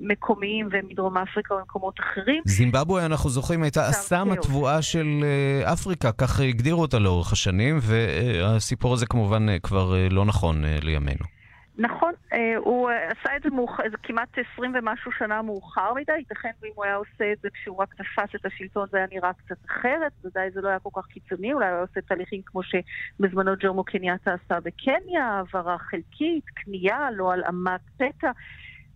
מקומיים 0.00 0.68
ומדרום 0.70 1.16
אפריקה 1.16 1.54
ומקומות 1.54 2.00
אחרים. 2.00 2.42
זימבבואה, 2.46 3.06
אנחנו 3.06 3.30
זוכרים, 3.30 3.62
הייתה 3.62 3.90
אסם 3.90 4.30
התבואה 4.30 4.82
של 4.82 5.24
אפריקה, 5.72 6.12
כך 6.12 6.40
הגדירו 6.40 6.80
אותה 6.82 6.98
לאורך 6.98 7.32
השנים, 7.32 7.78
והסיפור 7.82 8.92
הזה 8.92 9.06
כמובן 9.06 9.46
כבר 9.62 9.94
לא 10.10 10.24
נכון 10.24 10.64
לימינו. 10.82 11.37
נכון, 11.78 12.12
אה, 12.32 12.56
הוא 12.56 12.90
אה, 12.90 13.10
עשה 13.10 13.36
את 13.36 13.42
זה 13.42 13.50
מאוח... 13.50 13.80
כמעט 14.02 14.28
20 14.54 14.72
ומשהו 14.74 15.12
שנה 15.12 15.42
מאוחר 15.42 15.94
מדי, 15.94 16.12
ייתכן 16.12 16.50
ואם 16.62 16.70
הוא 16.74 16.84
היה 16.84 16.94
עושה 16.94 17.32
את 17.32 17.38
זה 17.42 17.48
כשהוא 17.54 17.76
רק 17.76 17.94
תפס 17.94 18.34
את 18.36 18.46
השלטון 18.46 18.86
זה 18.90 18.98
היה 18.98 19.06
נראה 19.12 19.32
קצת 19.32 19.64
אחרת, 19.66 20.12
ודאי 20.24 20.50
זה 20.50 20.60
לא 20.60 20.68
היה 20.68 20.78
כל 20.78 20.90
כך 20.94 21.06
קיצוני, 21.06 21.52
אולי 21.52 21.66
הוא 21.66 21.74
היה 21.74 21.82
עושה 21.82 22.00
תהליכים 22.00 22.40
כמו 22.46 22.60
שבזמנו 22.62 23.52
ג'ורמו 23.60 23.84
קניאטה 23.84 24.34
עשה 24.34 24.60
בקניה, 24.60 25.24
העברה 25.24 25.78
חלקית, 25.78 26.44
קנייה, 26.54 27.10
לא 27.10 27.32
הלאמת 27.32 27.80
פתע. 27.96 28.30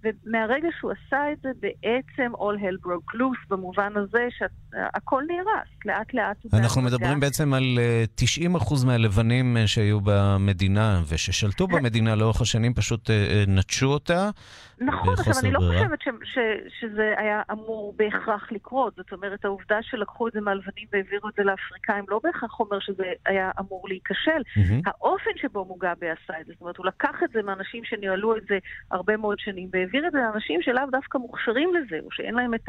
ומהרגע 0.05 0.69
שהוא 0.79 0.93
עשה 0.93 1.33
את 1.33 1.39
זה, 1.43 1.49
בעצם 1.61 2.33
all 2.35 2.59
hell 2.63 2.87
broke 2.87 3.17
loose, 3.17 3.49
במובן 3.49 3.93
הזה 3.97 4.29
שהכל 4.39 5.23
נהרס, 5.29 5.69
לאט 5.85 6.15
לאט. 6.15 6.37
אנחנו 6.55 6.83
מדברים 6.83 7.21
בעצם 7.21 7.55
על 7.55 7.79
90% 8.21 8.43
אה, 8.43 8.87
מהלבנים 8.87 9.57
אה, 9.57 9.67
שהיו 9.67 10.01
במדינה 10.01 11.03
וששלטו 11.09 11.67
במדינה 11.67 12.15
לאורך 12.15 12.41
השנים, 12.41 12.75
פשוט 12.75 13.11
אה, 13.11 13.45
נטשו 13.47 13.87
אותה. 13.87 14.31
נכון, 14.87 15.15
עכשיו 15.19 15.35
אני 15.43 15.51
לא 15.51 15.59
חושבת 15.59 16.01
ש, 16.01 16.09
ש, 16.25 16.39
שזה 16.81 17.15
היה 17.17 17.43
אמור 17.51 17.95
בהכרח 17.97 18.53
לקרות. 18.53 18.95
זאת 18.97 19.13
אומרת, 19.13 19.45
העובדה 19.45 19.79
שלקחו 19.83 20.29
את 20.29 20.33
זה 20.33 20.41
מהלבנים 20.41 20.89
והעבירו 20.93 21.29
את 21.29 21.35
זה 21.35 21.43
לאפריקאים 21.43 22.05
לא 22.09 22.21
בהכרח 22.25 22.61
אומר 22.61 22.81
שזה 22.81 23.05
היה 23.27 23.51
אמור 23.61 23.89
להיכשל. 23.89 24.43
Mm-hmm. 24.57 24.83
האופן 24.87 25.31
שבו 25.37 25.65
מוגאבה 25.65 26.07
עשה 26.13 26.41
את 26.41 26.47
זה, 26.47 26.53
זאת 26.53 26.61
אומרת, 26.61 26.77
הוא 26.77 26.87
לקח 26.87 27.23
את 27.25 27.31
זה 27.33 27.43
מאנשים 27.43 27.85
שניהלו 27.85 28.37
את 28.37 28.43
זה 28.49 28.59
הרבה 28.91 29.17
מאוד 29.17 29.39
שנים 29.39 29.69
והעביר 29.73 30.07
את 30.07 30.13
זה 30.13 30.19
לאנשים 30.19 30.63
שלאו 30.63 30.85
דווקא 30.91 31.19
מוכשרים 31.19 31.71
לזה, 31.75 31.99
או 32.05 32.09
שאין 32.11 32.35
להם 32.35 32.55
את 32.55 32.69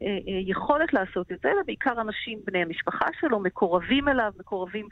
היכולת 0.00 0.94
אה, 0.94 1.00
אה, 1.00 1.04
לעשות 1.06 1.32
את 1.32 1.38
זה, 1.42 1.48
אלא 1.50 1.62
בעיקר 1.66 2.00
אנשים 2.00 2.38
בני 2.44 2.62
המשפחה 2.62 3.06
שלו, 3.20 3.40
מקורבים 3.40 4.08
אליו, 4.08 4.32
מקורבים 4.38 4.88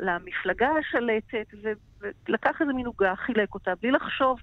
למפלגה 0.00 0.68
השלטת, 0.68 1.54
ולקח 2.00 2.60
איזה 2.60 2.72
מין 2.72 2.86
עוגה, 2.86 3.14
חילק 3.16 3.54
אותה, 3.54 3.72
בלי 3.82 3.90
לחשוב 3.90 4.38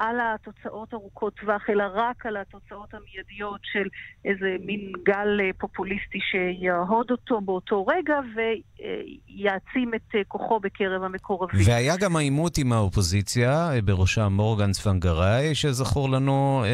על 0.00 0.16
התוצאות 0.20 0.94
ארוכות 0.94 1.34
טווח, 1.34 1.62
אלא 1.70 1.84
רק 1.94 2.26
על 2.26 2.36
התוצאות 2.36 2.94
המיידיות 2.94 3.60
של 3.72 3.88
איזה 4.24 4.56
מין 4.66 4.92
גל 5.06 5.40
אה, 5.40 5.50
פופוליסטי 5.58 6.18
שיהוד 6.30 7.10
אותו 7.10 7.40
באותו 7.40 7.86
רגע 7.86 8.14
ויעצים 8.34 9.94
את 9.94 10.14
אה, 10.14 10.20
כוחו 10.28 10.60
בקרב 10.60 11.02
המקורבים. 11.02 11.60
והיה 11.64 11.96
גם 11.96 12.16
העימות 12.16 12.58
עם 12.58 12.72
האופוזיציה, 12.72 13.72
אה, 13.72 13.82
בראשה 13.82 14.28
מורגן 14.28 14.72
צפנגראי, 14.72 15.54
שזכור 15.54 16.10
לנו 16.10 16.64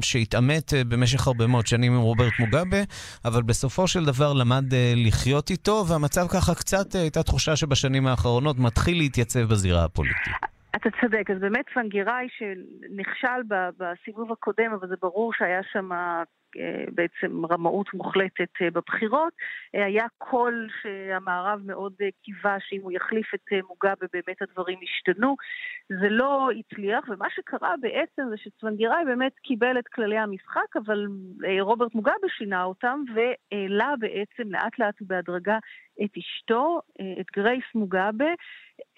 שהתעמת 0.00 0.72
במשך 0.88 1.26
הרבה 1.26 1.46
מאוד 1.46 1.66
שנים 1.66 1.92
עם 1.92 2.00
רוברט 2.00 2.32
מוגאבה, 2.38 2.82
אבל 3.24 3.42
בסופו 3.42 3.88
של 3.88 4.04
דבר 4.04 4.32
למד 4.32 4.64
לחיות 4.96 5.50
איתו, 5.50 5.84
והמצב 5.88 6.26
ככה 6.28 6.54
קצת, 6.54 6.94
הייתה 6.94 7.22
תחושה 7.22 7.56
שבשנים 7.56 8.06
האחרונות 8.06 8.58
מתחיל 8.58 8.98
להתייצב 8.98 9.40
בזירה 9.40 9.84
הפוליטית. 9.84 10.55
אתה 10.76 10.88
צודק, 11.00 11.30
אז 11.30 11.38
באמת 11.38 11.64
פנגיראי 11.74 12.28
שנכשל 12.28 13.42
בסיבוב 13.78 14.32
הקודם, 14.32 14.72
אבל 14.72 14.88
זה 14.88 14.94
ברור 15.00 15.32
שהיה 15.32 15.62
שם 15.72 15.92
אה, 16.58 16.84
בעצם 16.94 17.46
רמאות 17.46 17.94
מוחלטת 17.94 18.48
אה, 18.62 18.70
בבחירות, 18.70 19.32
אה, 19.74 19.84
היה 19.84 20.06
קול 20.18 20.68
שהמערב 20.82 21.60
מאוד 21.64 21.92
קיווה 22.22 22.56
שאם 22.60 22.80
הוא 22.82 22.92
יחליף 22.92 23.34
את 23.34 23.52
מוגאבה 23.68 24.06
באמת 24.12 24.42
הדברים 24.42 24.78
ישתנו. 24.82 25.36
זה 25.88 26.08
לא 26.08 26.48
הצליח, 26.58 27.04
ומה 27.08 27.26
שקרה 27.30 27.74
בעצם 27.80 28.22
זה 28.30 28.36
שצוונגיראי 28.36 29.04
באמת 29.04 29.32
קיבל 29.42 29.78
את 29.78 29.88
כללי 29.88 30.18
המשחק, 30.18 30.76
אבל 30.84 31.06
רוברט 31.60 31.94
מוגאבה 31.94 32.28
שינה 32.38 32.64
אותם 32.64 33.02
והעלה 33.14 33.94
בעצם 33.98 34.52
לאט 34.52 34.78
לאט 34.78 35.02
ובהדרגה 35.02 35.58
את 36.04 36.10
אשתו, 36.18 36.80
את 37.20 37.26
גרייס 37.36 37.64
מוגאבה. 37.74 38.30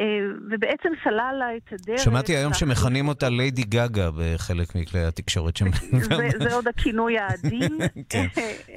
אה, 0.00 0.06
ובעצם 0.50 0.88
סלל 1.04 1.34
לה 1.38 1.56
את 1.56 1.72
הדרך. 1.72 2.00
שמעתי 2.00 2.36
היום 2.36 2.54
שמכנים 2.54 3.08
אותה 3.08 3.28
ליידי 3.28 3.62
גאגה 3.62 4.10
בחלק 4.18 4.74
מכלי 4.74 5.04
התקשורת 5.04 5.56
שם. 5.56 5.66
זה 6.38 6.54
עוד 6.54 6.68
הכינוי 6.68 7.18
העדין. 7.18 7.78
כן, 8.10 8.26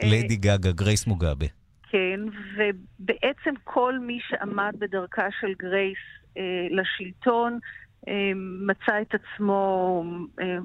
ליידי 0.03 0.35
גאגה, 0.35 0.71
גרייס 0.71 1.07
מוגאבה. 1.07 1.45
כן, 1.89 2.19
ובעצם 2.55 3.53
כל 3.63 3.99
מי 3.99 4.19
שעמד 4.29 4.73
בדרכה 4.79 5.27
של 5.39 5.53
גרייס 5.59 5.97
אה, 6.37 6.43
לשלטון 6.69 7.59
אה, 8.07 8.31
מצא 8.67 9.01
את 9.01 9.15
עצמו 9.15 10.03
אה, 10.41 10.57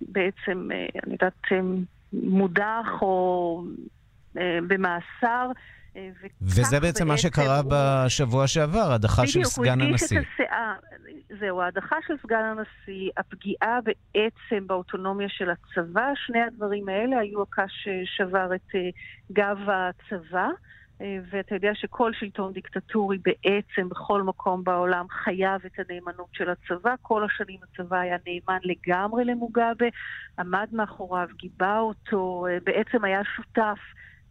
בעצם, 0.00 0.68
אה, 0.72 0.86
אני 1.04 1.12
יודעת, 1.12 1.32
אה, 1.52 1.60
מודח 2.12 2.86
או 3.02 3.64
אה, 4.38 4.58
במאסר. 4.68 5.50
וזה 6.42 6.80
בעצם 6.80 7.08
מה 7.08 7.18
שקרה 7.18 7.58
הוא... 7.58 7.72
בשבוע 7.72 8.46
שעבר, 8.46 8.92
הדחה 8.92 9.26
של 9.26 9.44
סגן 9.44 9.80
הנשיא. 9.80 10.18
בדיוק, 10.18 10.22
הוא 10.22 10.46
הגדיש 10.46 10.48
את 10.48 10.50
הסאה. 10.50 10.74
זהו, 11.40 11.62
ההדחה 11.62 11.96
של 12.06 12.14
סגן 12.22 12.42
הנשיא, 12.44 13.10
הפגיעה 13.16 13.78
בעצם 13.80 14.66
באוטונומיה 14.66 15.28
של 15.28 15.50
הצבא, 15.50 16.12
שני 16.14 16.42
הדברים 16.42 16.88
האלה 16.88 17.18
היו 17.18 17.42
הקש 17.42 17.88
ששבר 18.04 18.54
את 18.54 18.74
גב 19.32 19.58
הצבא. 19.68 20.48
ואתה 21.30 21.54
יודע 21.54 21.70
שכל 21.74 22.12
שלטון 22.12 22.52
דיקטטורי 22.52 23.18
בעצם 23.18 23.88
בכל 23.88 24.22
מקום 24.22 24.64
בעולם 24.64 25.06
חייב 25.10 25.60
את 25.66 25.72
הנאמנות 25.78 26.28
של 26.32 26.50
הצבא. 26.50 26.94
כל 27.02 27.24
השנים 27.24 27.58
הצבא 27.62 27.98
היה 27.98 28.16
נאמן 28.26 28.58
לגמרי 28.62 29.24
למוגאבה, 29.24 29.86
עמד 30.38 30.68
מאחוריו, 30.72 31.28
גיבה 31.36 31.78
אותו, 31.78 32.46
בעצם 32.64 33.04
היה 33.04 33.20
שותף. 33.36 33.78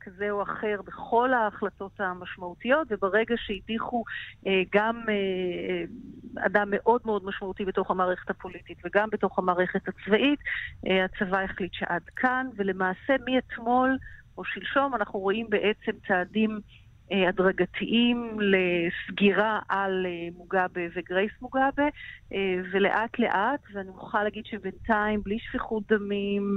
כזה 0.09 0.31
או 0.31 0.43
אחר 0.43 0.81
בכל 0.85 1.33
ההחלטות 1.33 1.91
המשמעותיות, 1.99 2.87
וברגע 2.91 3.35
שהדיחו 3.37 4.03
אה, 4.47 4.61
גם 4.75 5.03
אה, 5.09 5.83
אדם 6.45 6.67
מאוד 6.71 7.01
מאוד 7.05 7.25
משמעותי 7.25 7.65
בתוך 7.65 7.91
המערכת 7.91 8.29
הפוליטית 8.29 8.77
וגם 8.85 9.07
בתוך 9.11 9.39
המערכת 9.39 9.87
הצבאית, 9.87 10.39
אה, 10.87 11.05
הצבא 11.05 11.41
החליט 11.41 11.73
שעד 11.73 12.03
כאן, 12.15 12.47
ולמעשה 12.55 13.15
מאתמול 13.25 13.97
או 14.37 14.45
שלשום 14.45 14.95
אנחנו 14.95 15.19
רואים 15.19 15.49
בעצם 15.49 15.91
צעדים 16.07 16.51
אה, 16.51 16.88
הדרגתיים 17.29 18.37
לסגירה 18.39 19.59
על 19.69 20.05
אה, 20.05 20.27
מוגאבה 20.37 20.81
וגרייס 20.95 21.31
מוגאבה, 21.41 21.83
אה, 22.33 22.37
ולאט 22.73 23.19
לאט, 23.19 23.59
ואני 23.73 23.89
מוכרחה 23.89 24.23
להגיד 24.23 24.43
שבינתיים, 24.45 25.21
בלי 25.23 25.37
שפיכות 25.47 25.83
דמים, 25.91 26.55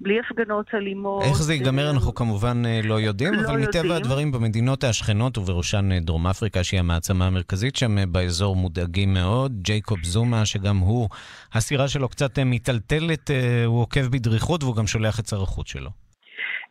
בלי 0.00 0.20
הפגנות 0.20 0.66
אלימות... 0.74 1.22
איך 1.22 1.42
זה 1.42 1.54
ייגמר 1.54 1.90
אנחנו 1.90 2.14
כמובן 2.14 2.62
לא 2.84 3.00
יודעים, 3.00 3.34
לא 3.34 3.50
אבל. 3.50 3.60
מטבע 3.62 3.96
הדברים 3.96 4.32
במדינות 4.32 4.84
השכנות, 4.84 5.38
ובראשן 5.38 5.98
דרום 6.04 6.26
אפריקה, 6.26 6.64
שהיא 6.64 6.80
המעצמה 6.80 7.26
המרכזית 7.26 7.76
שם 7.76 8.12
באזור, 8.12 8.56
מודאגים 8.56 9.14
מאוד. 9.14 9.52
ג'ייקוב 9.62 9.98
זומה, 10.04 10.46
שגם 10.46 10.78
הוא, 10.78 11.08
הסירה 11.52 11.88
שלו 11.88 12.08
קצת 12.08 12.38
מיטלטלת, 12.38 13.30
הוא 13.66 13.80
עוקב 13.80 14.06
בדריכות 14.06 14.62
והוא 14.62 14.76
גם 14.76 14.86
שולח 14.86 15.20
את 15.20 15.26
שר 15.26 15.42
החוץ 15.42 15.68
שלו. 15.68 15.90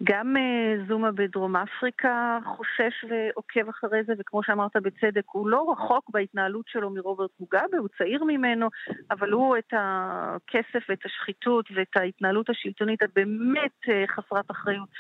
גם 0.04 0.36
uh, 0.36 0.88
זומה 0.88 1.12
בדרום 1.12 1.56
אפריקה 1.56 2.40
חושש 2.46 3.06
ועוקב 3.10 3.70
אחרי 3.70 4.04
זה, 4.04 4.14
וכמו 4.20 4.44
שאמרת 4.44 4.76
בצדק, 4.76 5.24
הוא 5.32 5.48
לא 5.48 5.72
רחוק 5.72 6.10
בהתנהלות 6.10 6.66
שלו 6.68 6.90
מרוברט 6.90 7.30
מוגאבה, 7.40 7.78
הוא 7.78 7.88
צעיר 7.98 8.24
ממנו, 8.24 8.68
אבל 9.12 9.32
הוא 9.32 9.58
את 9.58 9.74
הכסף 9.78 10.90
ואת 10.90 11.06
השחיתות 11.06 11.66
ואת 11.76 11.98
ההתנהלות 11.98 12.50
השלטונית 12.50 13.04
הבאמת 13.04 13.78
uh, 13.86 14.12
חסרת 14.16 14.52
אחריות 14.52 14.90
אה, 14.90 14.96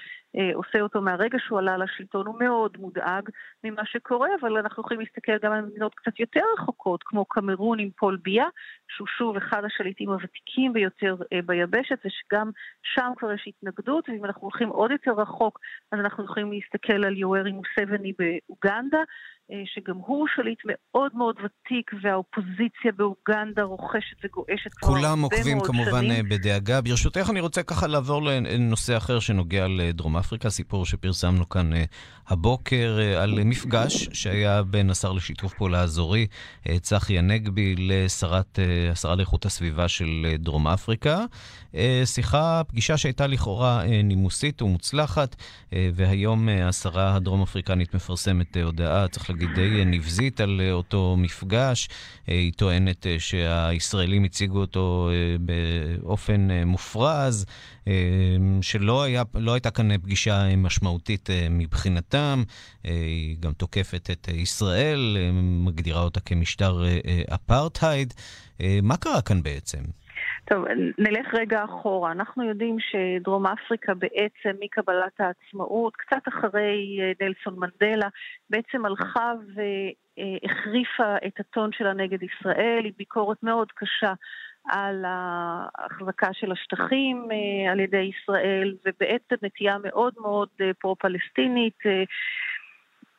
עושה 0.54 0.82
אותו 0.82 1.02
מהרגע 1.02 1.38
שהוא 1.40 1.60
עלה 1.60 1.78
לשלטון, 1.78 2.28
הוא 2.28 2.40
מאוד 2.40 2.78
מודאג 2.78 3.30
ממה 3.64 3.86
שקורה, 3.86 4.30
אבל 4.42 4.58
אנחנו 4.58 4.84
יכולים 4.84 5.00
להסתכל 5.00 5.38
גם 5.42 5.52
על 5.52 5.62
מדינות 5.62 5.96
קצת 5.96 6.20
יותר 6.20 6.42
רחוקות, 6.58 7.04
כמו 7.04 7.26
קמרון 7.26 7.80
עם 7.80 7.90
פול 7.98 8.18
ביה, 8.24 8.46
שהוא 8.88 9.08
שוב 9.08 9.38
אחד 9.38 9.64
השליטים 9.66 10.10
הוותיקים 10.10 10.74
ביותר 10.74 11.16
אה, 11.34 11.40
ביבשת, 11.46 12.00
ושגם 12.06 12.50
שם 12.84 13.12
כבר 13.18 13.32
יש 13.32 13.44
התנגדות, 13.48 14.10
ואם 14.10 14.26
אנחנו 14.26 14.42
הולכים 14.42 14.70
עוד 14.70 14.92
יותר 14.92 15.12
רחוק, 15.12 15.60
אז 15.92 16.00
אנחנו 16.00 16.24
יכולים 16.24 16.52
להסתכל 16.52 17.06
על 17.06 17.18
יוארי 17.18 17.52
מוסבני 17.52 18.14
באוגנדה, 18.20 18.98
אה, 18.98 19.04
שגם 19.66 19.96
הוא 19.96 20.28
שליט 20.36 20.60
מאוד 20.66 21.12
מאוד 21.16 21.36
ותיק, 21.36 21.92
והאופוזיציה 22.02 22.92
באוגנדה 22.96 23.64
רוכשת 23.64 24.18
וגועשת 24.24 24.74
כבר 24.74 24.88
הרבה 24.88 25.16
מאוד 25.16 25.32
שנים. 25.36 25.60
כולם 25.60 25.60
עוקבים 25.60 25.60
כמובן 25.60 26.12
אה, 26.12 26.20
בדאגה. 26.30 26.82
ברשותך, 26.82 27.30
אני 27.30 27.40
רוצה 27.40 27.64
ככה 27.64 27.88
לעבור 27.88 28.24
לנושא 28.24 28.98
אחר 28.98 29.20
שנוגע 29.20 29.68
לדרום 29.68 30.18
אפריקה, 30.18 30.50
סיפור 30.50 30.86
שפרסמנו 30.86 31.50
כאן 31.50 31.74
אה, 31.74 31.84
הבוקר 32.28 33.00
על 33.18 33.44
מפגש 33.44 34.10
שהיה 34.14 34.64
בין 34.64 34.90
השר 34.90 35.12
לשיתוף 35.12 35.54
פעולה 35.54 35.82
אזורי, 35.82 36.28
צחי 36.82 37.20
הנגבי, 37.20 37.76
לשרה 37.78 38.42
לאיכות 39.16 39.46
הסביבה 39.46 39.88
של 39.88 40.36
דרום 40.40 40.68
אפריקה. 40.68 41.26
שיחה, 42.06 42.62
פגישה 42.68 42.98
שהייתה 42.98 43.28
לכאורה 43.28 43.84
נימוסית 44.04 44.62
ומוצלחת, 44.62 45.36
והיום 45.72 46.50
השרה 46.50 47.16
הדרום 47.16 47.42
אפריקנית 47.42 47.96
מפרסמת 47.96 48.58
הודעה, 48.58 49.08
צריך 49.08 49.30
להגיד, 49.42 49.56
די 49.56 49.86
נבזית 49.86 50.42
על 50.42 50.62
אה, 50.64 50.72
אותו 50.72 51.16
מפגש. 51.18 51.90
אה, 52.30 52.34
היא 52.34 52.54
טוענת 52.54 53.08
אה, 53.08 53.16
שהישראלים 53.20 54.24
הציגו 54.24 54.60
אותו 54.60 55.10
באופן 55.40 56.48
מופרז, 56.66 57.46
שלא 58.62 59.04
היה, 59.04 59.24
לא 59.34 59.54
הייתה 59.54 59.72
כאן 59.72 59.98
פגישה 59.98 60.56
משמעותית 60.56 61.30
מבחינתם. 61.50 62.44
היא 62.84 63.38
גם 63.40 63.54
תוקפת 63.54 64.10
את 64.12 64.28
ישראל, 64.34 65.18
מגדירה 65.34 66.02
אותה 66.02 66.20
כמשטר 66.20 66.84
אפרטהייד. 67.36 68.14
מה 68.84 68.98
קרה 68.98 69.22
כאן 69.22 69.44
בעצם? 69.44 69.80
טוב, 70.46 70.66
נלך 70.98 71.34
רגע 71.34 71.64
אחורה. 71.64 72.12
אנחנו 72.12 72.44
יודעים 72.44 72.78
שדרום 72.80 73.48
אפריקה 73.48 73.94
בעצם 73.94 74.58
מקבלת 74.60 75.20
העצמאות, 75.20 75.96
קצת 75.96 76.28
אחרי 76.28 77.00
אה, 77.02 77.12
נלסון 77.22 77.60
מנדלה, 77.60 78.08
בעצם 78.50 78.86
הלכה 78.86 79.34
והחריפה 79.56 81.16
את 81.28 81.40
הטון 81.40 81.70
שלה 81.74 81.94
נגד 81.94 82.24
ישראל, 82.24 82.82
היא 82.84 82.94
ביקורת 82.98 83.44
מאוד 83.44 83.68
קשה 83.76 84.14
על 84.66 85.06
ההחזקה 85.08 86.34
של 86.34 86.52
השטחים 86.52 87.28
אה, 87.32 87.72
על 87.72 87.80
ידי 87.80 88.12
ישראל, 88.18 88.76
ובעצם 88.86 89.36
נטייה 89.42 89.78
מאוד 89.84 90.14
מאוד 90.22 90.50
אה, 90.62 90.72
פרו-פלסטינית. 90.80 91.78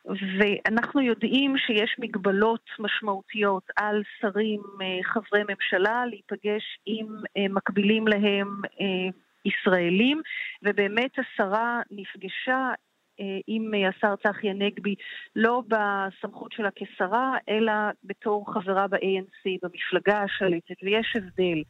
ואנחנו 0.05 1.01
יודעים 1.01 1.57
שיש 1.57 1.95
מגבלות 1.99 2.69
משמעותיות 2.79 3.63
על 3.75 4.03
שרים, 4.19 4.61
אה, 4.81 4.99
חברי 5.03 5.41
ממשלה, 5.49 6.05
להיפגש 6.05 6.63
עם 6.85 7.07
אה, 7.37 7.45
מקבילים 7.49 8.07
להם 8.07 8.61
אה, 8.81 9.09
ישראלים, 9.45 10.21
ובאמת 10.63 11.11
השרה 11.19 11.81
נפגשה 11.91 12.71
עם 13.47 13.71
השר 13.89 14.15
צחי 14.15 14.49
הנגבי 14.49 14.95
לא 15.35 15.63
בסמכות 15.67 16.51
שלה 16.51 16.69
כשרה, 16.75 17.37
אלא 17.49 17.73
בתור 18.03 18.53
חברה 18.53 18.87
ב-ANC, 18.87 19.59
במפלגה 19.63 20.21
השליטת, 20.23 20.75
ויש 20.83 21.15
הבדל. 21.15 21.63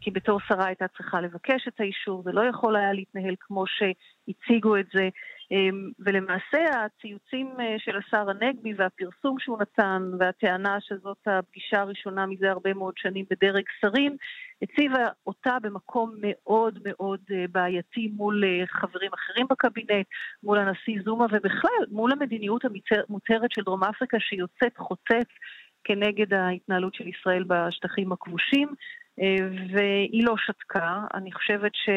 כי 0.00 0.10
בתור 0.10 0.40
שרה 0.48 0.66
הייתה 0.66 0.88
צריכה 0.88 1.20
לבקש 1.20 1.68
את 1.68 1.80
האישור, 1.80 2.22
זה 2.22 2.32
לא 2.32 2.42
יכול 2.48 2.76
היה 2.76 2.92
להתנהל 2.92 3.34
כמו 3.40 3.64
שהציגו 3.66 4.76
את 4.76 4.86
זה. 4.94 5.08
אמ, 5.52 5.90
ולמעשה 5.98 6.84
הציוצים 6.84 7.50
אה, 7.60 7.74
של 7.78 7.96
השר 7.96 8.30
הנגבי 8.30 8.74
והפרסום 8.76 9.38
שהוא 9.38 9.58
נתן 9.58 10.02
והטענה 10.18 10.78
שזאת 10.80 11.18
הפגישה 11.26 11.80
הראשונה 11.80 12.26
מזה 12.26 12.50
הרבה 12.50 12.74
מאוד 12.74 12.94
שנים 12.96 13.24
בדרג 13.30 13.64
שרים 13.80 14.16
הציבה 14.62 15.08
אותה 15.26 15.56
במקום 15.62 16.14
מאוד 16.20 16.78
מאוד 16.84 17.20
אה, 17.32 17.44
בעייתי 17.52 18.08
מול 18.16 18.44
אה, 18.44 18.66
חברים 18.66 19.10
אחרים 19.14 19.46
בקבינט, 19.50 20.06
מול 20.42 20.58
הנשיא 20.58 21.02
זומה 21.04 21.26
ובכלל 21.32 21.84
מול 21.90 22.12
המדיניות 22.12 22.62
המותרת 22.64 23.50
של 23.50 23.62
דרום 23.62 23.84
אפריקה 23.84 24.20
שיוצאת 24.20 24.76
חוטף 24.76 25.28
כנגד 25.84 26.34
ההתנהלות 26.34 26.94
של 26.94 27.08
ישראל 27.08 27.44
בשטחים 27.46 28.12
הכבושים 28.12 28.68
והיא 29.74 30.24
לא 30.24 30.34
שתקה. 30.36 31.04
אני 31.14 31.32
חושבת 31.32 31.72
ש... 31.74 31.88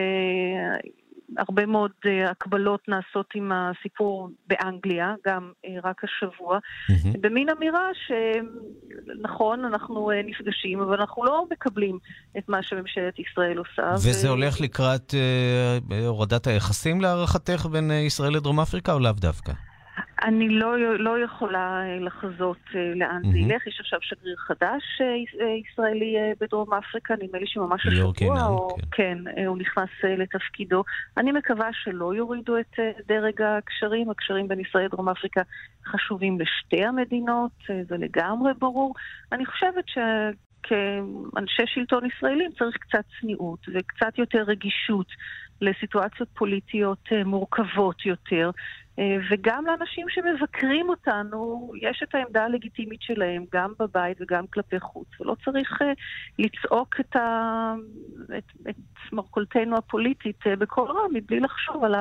הרבה 1.38 1.65
מאוד 1.65 1.91
uh, 2.06 2.32
הקבלות 2.32 2.82
נעשות 2.88 3.25
עם 3.36 3.51
הסיפור 3.51 4.30
באנגליה, 4.47 5.13
גם 5.28 5.51
uh, 5.65 5.69
רק 5.84 6.01
השבוע, 6.04 6.58
mm-hmm. 6.58 7.17
במין 7.21 7.49
אמירה 7.49 7.89
שנכון, 8.08 9.65
אנחנו 9.65 10.12
נפגשים, 10.25 10.82
אבל 10.82 10.99
אנחנו 10.99 11.25
לא 11.25 11.45
מקבלים 11.51 11.97
את 12.38 12.49
מה 12.49 12.63
שממשלת 12.63 13.19
ישראל 13.19 13.58
עושה. 13.58 13.93
וזה 13.93 14.28
ו... 14.28 14.32
הולך 14.32 14.62
לקראת 14.62 15.13
הורדת 16.08 16.47
היחסים 16.47 17.01
להערכתך 17.01 17.65
בין 17.65 17.91
ישראל 17.91 18.34
לדרום 18.34 18.60
אפריקה, 18.60 18.93
או 18.93 18.99
לאו 18.99 19.12
דווקא? 19.12 19.54
אני 20.25 20.49
לא, 20.49 20.97
לא 20.99 21.23
יכולה 21.23 21.83
אה, 21.85 21.99
לחזות 21.99 22.57
אה, 22.75 22.93
לאן 22.95 23.21
mm-hmm. 23.23 23.31
זה 23.31 23.38
ילך. 23.38 23.67
יש 23.67 23.77
עכשיו 23.79 23.99
שגריר 24.01 24.35
חדש 24.38 24.83
אה, 25.01 25.45
ישראלי 25.71 26.15
בדרום 26.41 26.73
אפריקה, 26.73 27.13
נדמה 27.21 27.39
לי 27.39 27.47
שממש 27.47 27.85
השבוע, 27.85 28.45
או... 28.47 28.75
כן. 28.91 29.17
כן, 29.25 29.45
הוא 29.47 29.57
נכנס 29.57 29.89
לתפקידו. 30.03 30.83
אני 31.17 31.31
מקווה 31.31 31.69
שלא 31.73 32.15
יורידו 32.15 32.57
את 32.57 32.79
דרג 33.07 33.41
הקשרים. 33.41 34.09
הקשרים 34.09 34.47
בין 34.47 34.59
ישראל 34.59 34.85
לדרום 34.85 35.09
אפריקה 35.09 35.41
חשובים 35.85 36.38
לשתי 36.39 36.85
המדינות, 36.85 37.51
זה 37.67 37.97
לגמרי 37.97 38.51
ברור. 38.59 38.93
אני 39.31 39.45
חושבת 39.45 39.88
ש... 39.88 39.97
כאנשי 40.67 41.63
שלטון 41.65 42.05
ישראלים 42.05 42.51
צריך 42.59 42.77
קצת 42.77 43.05
צניעות 43.19 43.59
וקצת 43.73 44.17
יותר 44.17 44.43
רגישות 44.47 45.07
לסיטואציות 45.62 46.30
פוליטיות 46.34 47.10
מורכבות 47.26 48.06
יותר, 48.06 48.52
אה, 49.00 49.18
וגם 49.32 49.63
לאנשים 49.65 50.08
שמבקרים 50.10 50.89
אותנו, 50.89 51.72
יש 51.82 52.04
את 52.04 52.15
העמדה 52.15 52.44
הלגיטימית 52.44 53.02
שלהם, 53.02 53.46
גם 53.54 53.74
בבית 53.80 54.18
וגם 54.22 54.48
כלפי 54.48 54.80
חוץ, 54.80 55.08
ולא 55.20 55.36
צריך 55.46 55.82
אה, 55.82 55.91
לצעוק 56.39 56.96
את, 57.00 57.15
ה... 57.15 57.74
את, 58.38 58.70
את 58.70 58.76
מרכולתנו 59.12 59.78
הפוליטית 59.78 60.39
בקול 60.60 60.89
רם, 60.89 61.13
מבלי 61.13 61.39
לחשוב 61.39 61.84
על 61.84 61.96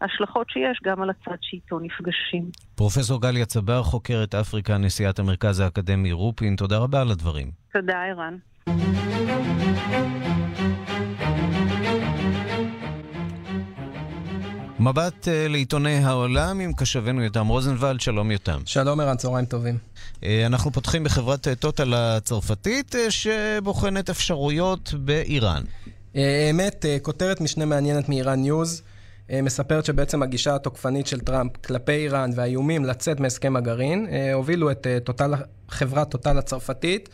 ההשלכות 0.00 0.50
שיש 0.50 0.80
גם 0.84 1.02
על 1.02 1.10
הצד 1.10 1.36
שאיתו 1.40 1.78
נפגשים. 1.78 2.50
פרופסור 2.74 3.22
גליה 3.22 3.46
צבר, 3.46 3.82
חוקרת 3.82 4.34
אפריקה, 4.34 4.78
נשיאת 4.78 5.18
המרכז 5.18 5.60
האקדמי 5.60 6.12
רופין, 6.12 6.56
תודה 6.56 6.78
רבה 6.78 7.00
על 7.00 7.10
הדברים. 7.10 7.50
תודה, 7.72 8.02
ערן. 8.04 8.36
מבט 14.82 15.24
uh, 15.24 15.48
לעיתוני 15.48 15.96
העולם 15.96 16.60
עם 16.60 16.72
קשבנו 16.72 17.22
יותם 17.22 17.46
רוזנבלד, 17.46 18.00
שלום 18.00 18.30
יותם. 18.30 18.60
שלום 18.66 19.00
ערן, 19.00 19.16
צהריים 19.16 19.46
טובים. 19.46 19.78
אה, 20.20 20.24
אנחנו 20.46 20.72
פותחים 20.72 21.04
בחברת 21.04 21.48
טוטל 21.60 21.94
הצרפתית, 21.94 22.94
אה, 22.94 22.98
שבוחנת 23.10 24.10
אפשרויות 24.10 24.94
באיראן. 24.98 25.62
אמת, 26.50 26.84
כותרת 27.02 27.40
משנה 27.40 27.64
מעניינת 27.64 28.08
מ 28.08 28.14
Iran 28.14 28.40
News. 28.40 28.82
מספרת 29.42 29.84
שבעצם 29.84 30.22
הגישה 30.22 30.54
התוקפנית 30.54 31.06
של 31.06 31.20
טראמפ 31.20 31.56
כלפי 31.66 31.92
איראן 31.92 32.30
והאיומים 32.34 32.84
לצאת 32.84 33.20
מהסכם 33.20 33.56
הגרעין 33.56 34.06
הובילו 34.34 34.70
את 34.70 34.86
טוטל, 35.04 35.34
חברת 35.68 36.10
טוטל 36.10 36.38
הצרפתית 36.38 37.08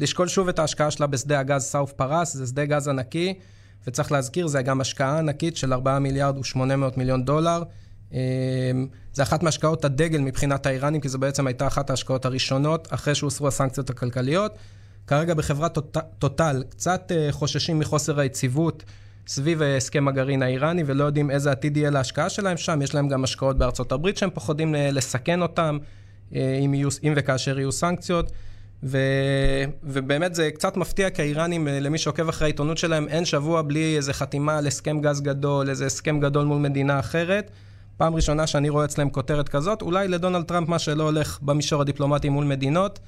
לשקול 0.00 0.28
שוב 0.28 0.48
את 0.48 0.58
ההשקעה 0.58 0.90
שלה 0.90 1.06
בשדה 1.06 1.40
הגז 1.40 1.62
סאות' 1.62 1.92
פארס, 1.92 2.32
זה 2.32 2.46
שדה 2.46 2.64
גז 2.64 2.88
ענקי, 2.88 3.34
וצריך 3.86 4.12
להזכיר, 4.12 4.46
זה 4.46 4.62
גם 4.62 4.80
השקעה 4.80 5.18
ענקית 5.18 5.56
של 5.56 5.72
4 5.72 5.98
מיליארד 5.98 6.38
ו-800 6.38 6.96
מיליון 6.96 7.24
דולר. 7.24 7.62
אמ, 8.12 8.18
זה 9.12 9.22
אחת 9.22 9.42
מהשקעות 9.42 9.84
הדגל 9.84 10.18
מבחינת 10.18 10.66
האיראנים, 10.66 11.00
כי 11.00 11.08
זו 11.08 11.18
בעצם 11.18 11.46
הייתה 11.46 11.66
אחת 11.66 11.90
ההשקעות 11.90 12.24
הראשונות, 12.24 12.88
אחרי 12.90 13.14
שהוסרו 13.14 13.48
הסנקציות 13.48 13.90
הכלכליות. 13.90 14.52
כרגע 15.06 15.34
בחברת 15.34 15.78
טוטל 16.18 16.62
קצת 16.68 17.12
אה, 17.14 17.28
חוששים 17.32 17.78
מחוסר 17.78 18.20
היציבות 18.20 18.84
סביב 19.26 19.62
הסכם 19.62 20.08
הגרעין 20.08 20.42
האיראני, 20.42 20.82
ולא 20.86 21.04
יודעים 21.04 21.30
איזה 21.30 21.50
עתיד 21.50 21.76
יהיה 21.76 21.90
להשקעה 21.90 22.28
שלהם 22.28 22.56
שם. 22.56 22.82
יש 22.82 22.94
להם 22.94 23.08
גם 23.08 23.24
השקעות 23.24 23.58
בארצות 23.58 23.92
הברית 23.92 24.16
שהם 24.16 24.30
פוחדים 24.30 24.74
אה, 24.74 24.90
לסכן 24.90 25.42
אותם, 25.42 25.78
אה, 26.34 26.58
אם, 26.64 26.74
יהיו, 26.74 26.88
אם 27.04 27.12
וכאשר 27.16 27.58
יהיו 27.58 27.72
סנקציות. 27.72 28.32
ו... 28.86 28.98
ובאמת 29.82 30.34
זה 30.34 30.50
קצת 30.50 30.76
מפתיע, 30.76 31.10
כי 31.10 31.22
האיראנים, 31.22 31.68
אה, 31.68 31.80
למי 31.80 31.98
שעוקב 31.98 32.28
אחרי 32.28 32.46
העיתונות 32.46 32.78
שלהם, 32.78 33.08
אין 33.08 33.24
שבוע 33.24 33.62
בלי 33.62 33.96
איזה 33.96 34.12
חתימה 34.12 34.58
על 34.58 34.66
הסכם 34.66 35.00
גז 35.00 35.20
גדול, 35.20 35.70
איזה 35.70 35.86
הסכם 35.86 36.20
גדול 36.20 36.44
מול 36.44 36.58
מדינה 36.58 36.98
אחרת. 36.98 37.50
פעם 37.96 38.14
ראשונה 38.14 38.46
שאני 38.46 38.68
רואה 38.68 38.84
אצלם 38.84 39.10
כותרת 39.10 39.48
כזאת, 39.48 39.82
אולי 39.82 40.08
לדונלד 40.08 40.44
טראמפ 40.44 40.68
מה 40.68 40.78
שלא 40.78 41.02
הולך 41.02 41.38
במישור 41.42 41.80
הדיפלומטי 41.80 42.28
מול 42.28 42.44
מדינות, 42.44 42.98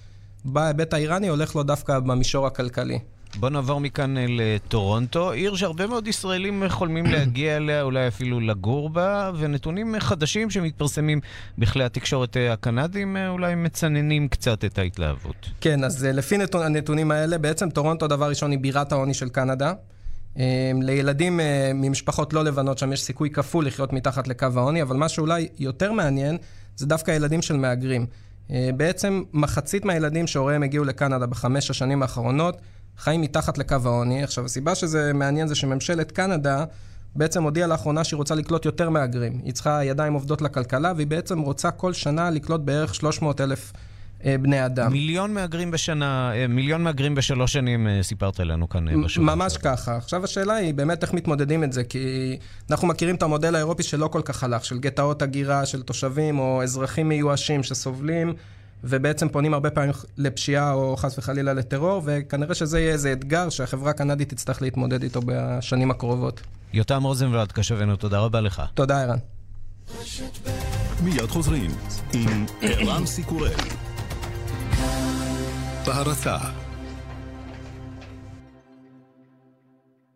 בהיבט 0.44 0.94
האיראני 0.94 1.28
הולך 1.28 1.56
לו 1.56 1.62
דווקא 1.62 1.98
במישור 1.98 2.46
הכלכלי. 2.46 2.98
בוא 3.36 3.50
נעבור 3.50 3.80
מכאן 3.80 4.14
לטורונטו, 4.28 5.30
עיר 5.30 5.56
שהרבה 5.56 5.86
מאוד 5.86 6.08
ישראלים 6.08 6.62
חולמים 6.68 7.06
להגיע 7.12 7.56
אליה, 7.56 7.82
אולי 7.82 8.08
אפילו 8.08 8.40
לגור 8.40 8.90
בה, 8.90 9.30
ונתונים 9.38 9.94
חדשים 9.98 10.50
שמתפרסמים 10.50 11.20
בכלי 11.58 11.84
התקשורת 11.84 12.36
הקנדיים 12.50 13.16
אולי 13.28 13.54
מצננים 13.54 14.28
קצת 14.28 14.64
את 14.64 14.78
ההתלהבות. 14.78 15.50
כן, 15.60 15.84
אז 15.84 16.04
אה, 16.04 16.12
לפי 16.12 16.38
נתון, 16.38 16.62
הנתונים 16.62 17.10
האלה, 17.10 17.38
בעצם 17.38 17.70
טורונטו, 17.70 18.06
דבר 18.06 18.28
ראשון, 18.28 18.50
היא 18.50 18.58
בירת 18.58 18.92
העוני 18.92 19.14
של 19.14 19.28
קנדה. 19.28 19.72
אה, 20.38 20.70
לילדים 20.82 21.40
אה, 21.40 21.70
ממשפחות 21.74 22.32
לא 22.32 22.44
לבנות 22.44 22.78
שם 22.78 22.92
יש 22.92 23.02
סיכוי 23.02 23.30
כפול 23.30 23.66
לחיות 23.66 23.92
מתחת 23.92 24.28
לקו 24.28 24.46
העוני, 24.56 24.82
אבל 24.82 24.96
מה 24.96 25.08
שאולי 25.08 25.48
יותר 25.58 25.92
מעניין 25.92 26.36
זה 26.76 26.86
דווקא 26.86 27.10
ילדים 27.10 27.42
של 27.42 27.56
מהגרים. 27.56 28.06
בעצם 28.76 29.22
מחצית 29.32 29.84
מהילדים 29.84 30.26
שהוריהם 30.26 30.62
הגיעו 30.62 30.84
לקנדה 30.84 31.26
בחמש 31.26 31.70
השנים 31.70 32.02
האחרונות 32.02 32.60
חיים 32.98 33.20
מתחת 33.20 33.58
לקו 33.58 33.76
העוני. 33.84 34.22
עכשיו, 34.22 34.44
הסיבה 34.44 34.74
שזה 34.74 35.12
מעניין 35.14 35.48
זה 35.48 35.54
שממשלת 35.54 36.12
קנדה 36.12 36.64
בעצם 37.16 37.42
הודיעה 37.42 37.68
לאחרונה 37.68 38.04
שהיא 38.04 38.16
רוצה 38.16 38.34
לקלוט 38.34 38.64
יותר 38.64 38.90
מהגרים. 38.90 39.40
היא 39.44 39.52
צריכה 39.52 39.84
ידיים 39.84 40.12
עובדות 40.12 40.42
לכלכלה, 40.42 40.92
והיא 40.96 41.06
בעצם 41.06 41.40
רוצה 41.40 41.70
כל 41.70 41.92
שנה 41.92 42.30
לקלוט 42.30 42.60
בערך 42.60 42.94
300 42.94 43.40
אלף 43.40 43.72
אה, 44.24 44.36
בני 44.40 44.66
אדם. 44.66 44.92
מיליון 44.92 45.34
מהגרים 45.34 45.70
בשנה, 45.70 46.32
אה, 46.34 46.46
מיליון 46.46 46.82
מהגרים 46.82 47.14
בשלוש 47.14 47.52
שנים 47.52 47.86
אה, 47.86 48.02
סיפרת 48.02 48.40
לנו 48.40 48.68
כאן 48.68 49.02
בשבוע. 49.04 49.34
ממש 49.34 49.56
עכשיו. 49.56 49.76
ככה. 49.76 49.96
עכשיו 49.96 50.24
השאלה 50.24 50.54
היא 50.54 50.74
באמת 50.74 51.02
איך 51.02 51.12
מתמודדים 51.12 51.64
את 51.64 51.72
זה, 51.72 51.84
כי 51.84 52.36
אנחנו 52.70 52.88
מכירים 52.88 53.14
את 53.14 53.22
המודל 53.22 53.54
האירופי 53.54 53.82
שלא 53.82 54.08
כל 54.08 54.22
כך 54.24 54.44
הלך, 54.44 54.64
של 54.64 54.78
גטאות 54.78 55.22
הגירה, 55.22 55.66
של 55.66 55.82
תושבים 55.82 56.38
או 56.38 56.62
אזרחים 56.62 57.08
מיואשים 57.08 57.62
שסובלים. 57.62 58.34
ובעצם 58.84 59.28
פונים 59.28 59.54
הרבה 59.54 59.70
פעמים 59.70 59.92
לפשיעה 60.16 60.72
או 60.72 60.96
חס 60.96 61.18
וחלילה 61.18 61.52
לטרור, 61.52 62.02
וכנראה 62.04 62.54
שזה 62.54 62.80
יהיה 62.80 62.92
איזה 62.92 63.12
אתגר 63.12 63.48
שהחברה 63.48 63.90
הקנדית 63.90 64.28
תצטרך 64.28 64.62
להתמודד 64.62 65.02
איתו 65.02 65.20
בשנים 65.26 65.90
הקרובות. 65.90 66.40
יותם 66.72 67.02
רוזנבלד, 67.02 67.52
קשבנו, 67.52 67.96
תודה 67.96 68.18
רבה 68.18 68.40
לך. 68.40 68.62
תודה, 68.74 69.02
ערן. 69.02 69.18
מיד 71.02 71.26
חוזרים 71.26 71.70
עם 72.12 72.46
ערן 72.62 73.06
סיקורל. 73.06 73.50
בהרצה 75.86 76.36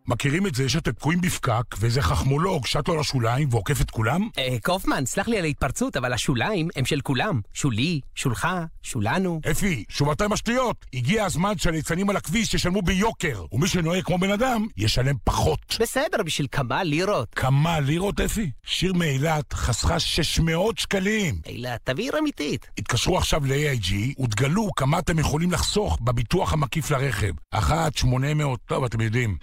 מכירים 0.07 0.47
את 0.47 0.55
זה 0.55 0.69
שאתם 0.69 0.91
תקועים 0.91 1.21
בפקק, 1.21 1.63
ואיזה 1.79 2.01
חכמולוג 2.01 2.65
שט 2.65 2.87
לו 2.87 2.99
לשוליים 2.99 3.47
ועוקף 3.51 3.81
את 3.81 3.91
כולם? 3.91 4.29
אה, 4.37 4.57
קופמן, 4.63 5.05
סלח 5.05 5.27
לי 5.27 5.37
על 5.37 5.43
ההתפרצות, 5.45 5.97
אבל 5.97 6.13
השוליים 6.13 6.67
הם 6.75 6.85
של 6.85 7.01
כולם. 7.01 7.41
שולי, 7.53 7.99
שולך, 8.15 8.47
שולנו. 8.83 9.41
אפי, 9.51 9.83
שובתי 9.89 10.23
משטויות. 10.29 10.85
הגיע 10.93 11.25
הזמן 11.25 11.57
שהליצנים 11.57 12.09
על 12.09 12.15
הכביש 12.15 12.53
ישלמו 12.53 12.81
ביוקר, 12.81 13.45
ומי 13.51 13.67
שנוהג 13.67 14.03
כמו 14.03 14.17
בן 14.17 14.31
אדם, 14.31 14.67
ישלם 14.77 15.15
פחות. 15.23 15.77
בסדר, 15.79 16.23
בשביל 16.25 16.47
כמה 16.51 16.83
לירות. 16.83 17.33
כמה 17.35 17.79
לירות, 17.79 18.19
אפי? 18.19 18.51
שיר 18.65 18.93
מאילת 18.93 19.53
חסכה 19.53 19.99
600 19.99 20.77
שקלים. 20.77 21.39
אילת, 21.45 21.79
תבהיר 21.83 22.19
אמיתית. 22.19 22.67
התקשרו 22.77 23.17
עכשיו 23.17 23.41
ל-AIG 23.45 24.21
ותגלו 24.23 24.69
כמה 24.75 24.99
אתם 24.99 25.19
יכולים 25.19 25.51
לחסוך 25.51 25.97
בביטוח 26.01 26.53
המקיף 26.53 26.91
לרכב. 26.91 27.31
אחת, 27.51 27.97
800, 27.97 28.59
טוב, 28.65 28.83
אתם 28.83 29.01
יודעים. 29.01 29.37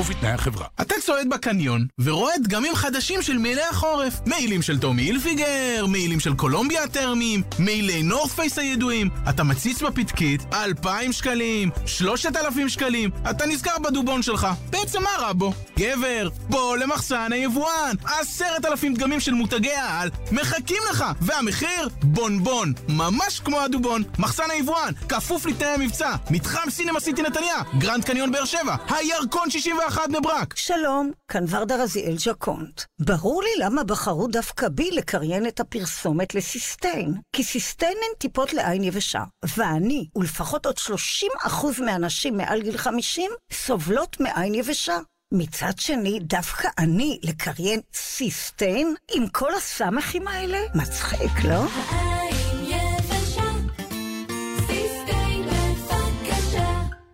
כפוף 0.00 0.10
לתנאי 0.10 0.30
החברה. 0.30 0.66
אתה 0.80 0.94
צועד 1.00 1.30
בקניון 1.30 1.86
ורואה 1.98 2.32
דגמים 2.38 2.74
חדשים 2.74 3.22
של 3.22 3.38
מעילי 3.38 3.62
החורף. 3.70 4.20
מעילים 4.26 4.62
של 4.62 4.78
טומי 4.78 5.02
הילפיגר, 5.02 5.86
מעילים 5.88 6.20
של 6.20 6.34
קולומביה 6.34 6.84
הטרמיים, 6.84 7.42
מעילי 7.58 8.02
נורת 8.02 8.30
פייס 8.30 8.58
הידועים. 8.58 9.10
אתה 9.28 9.44
מציץ 9.44 9.82
בפתקית, 9.82 10.40
2,000 10.52 11.12
שקלים, 11.12 11.70
3,000 11.86 12.68
שקלים. 12.68 13.10
אתה 13.30 13.46
נזכר 13.46 13.78
בדובון 13.78 14.22
שלך. 14.22 14.46
בעצם 14.70 15.02
מה 15.02 15.10
רע 15.18 15.32
בו? 15.32 15.52
גבר, 15.78 16.28
בוא 16.48 16.76
למחסן 16.76 17.32
היבואן. 17.32 17.94
10,000 18.20 18.94
דגמים 18.94 19.20
של 19.20 19.32
מותגי 19.32 19.72
העל 19.72 20.10
מחכים 20.32 20.82
לך. 20.90 21.04
והמחיר? 21.20 21.88
בונבון. 22.02 22.72
ממש 22.88 23.40
כמו 23.40 23.60
הדובון. 23.60 24.02
מחסן 24.18 24.50
היבואן, 24.50 24.92
כפוף 25.08 25.46
לתנאי 25.46 25.68
המבצע. 25.68 26.14
מתחם 26.30 26.70
סינמה 26.70 27.00
סיטי 27.00 27.22
נתניה, 27.22 27.56
גרנד 27.78 28.04
קניון 28.04 28.32
באר 28.32 28.44
שבע, 28.44 28.76
הירקון 28.88 29.50
60 29.50 29.76
21 29.90 30.08
בני 30.08 30.20
ברק. 30.20 30.56
שלום, 30.56 31.10
כאן 31.28 31.44
ורדה 31.48 31.82
רזיאל 31.82 32.18
ז'קונט. 32.18 32.82
ברור 33.00 33.42
לי 33.42 33.64
למה 33.64 33.84
בחרו 33.84 34.26
דווקא 34.26 34.68
בי 34.68 34.90
לקריין 34.90 35.46
את 35.46 35.60
הפרסומת 35.60 36.34
לסיסטיין. 36.34 37.14
כי 37.32 37.44
סיסטיין 37.44 37.92
הן 38.02 38.18
טיפות 38.18 38.52
לעין 38.52 38.84
יבשה. 38.84 39.24
ואני, 39.56 40.06
ולפחות 40.16 40.66
עוד 40.66 40.76
30% 40.78 41.82
מהנשים 41.84 42.36
מעל 42.36 42.62
גיל 42.62 42.76
50, 42.76 43.30
סובלות 43.52 44.20
מעין 44.20 44.54
יבשה. 44.54 44.98
מצד 45.34 45.78
שני, 45.78 46.18
דווקא 46.20 46.68
אני 46.78 47.18
לקריין 47.22 47.80
סיסטיין 47.94 48.94
עם 49.12 49.28
כל 49.28 49.54
הסמכים 49.54 50.28
האלה? 50.28 50.58
מצחיק, 50.74 51.44
לא? 51.44 51.64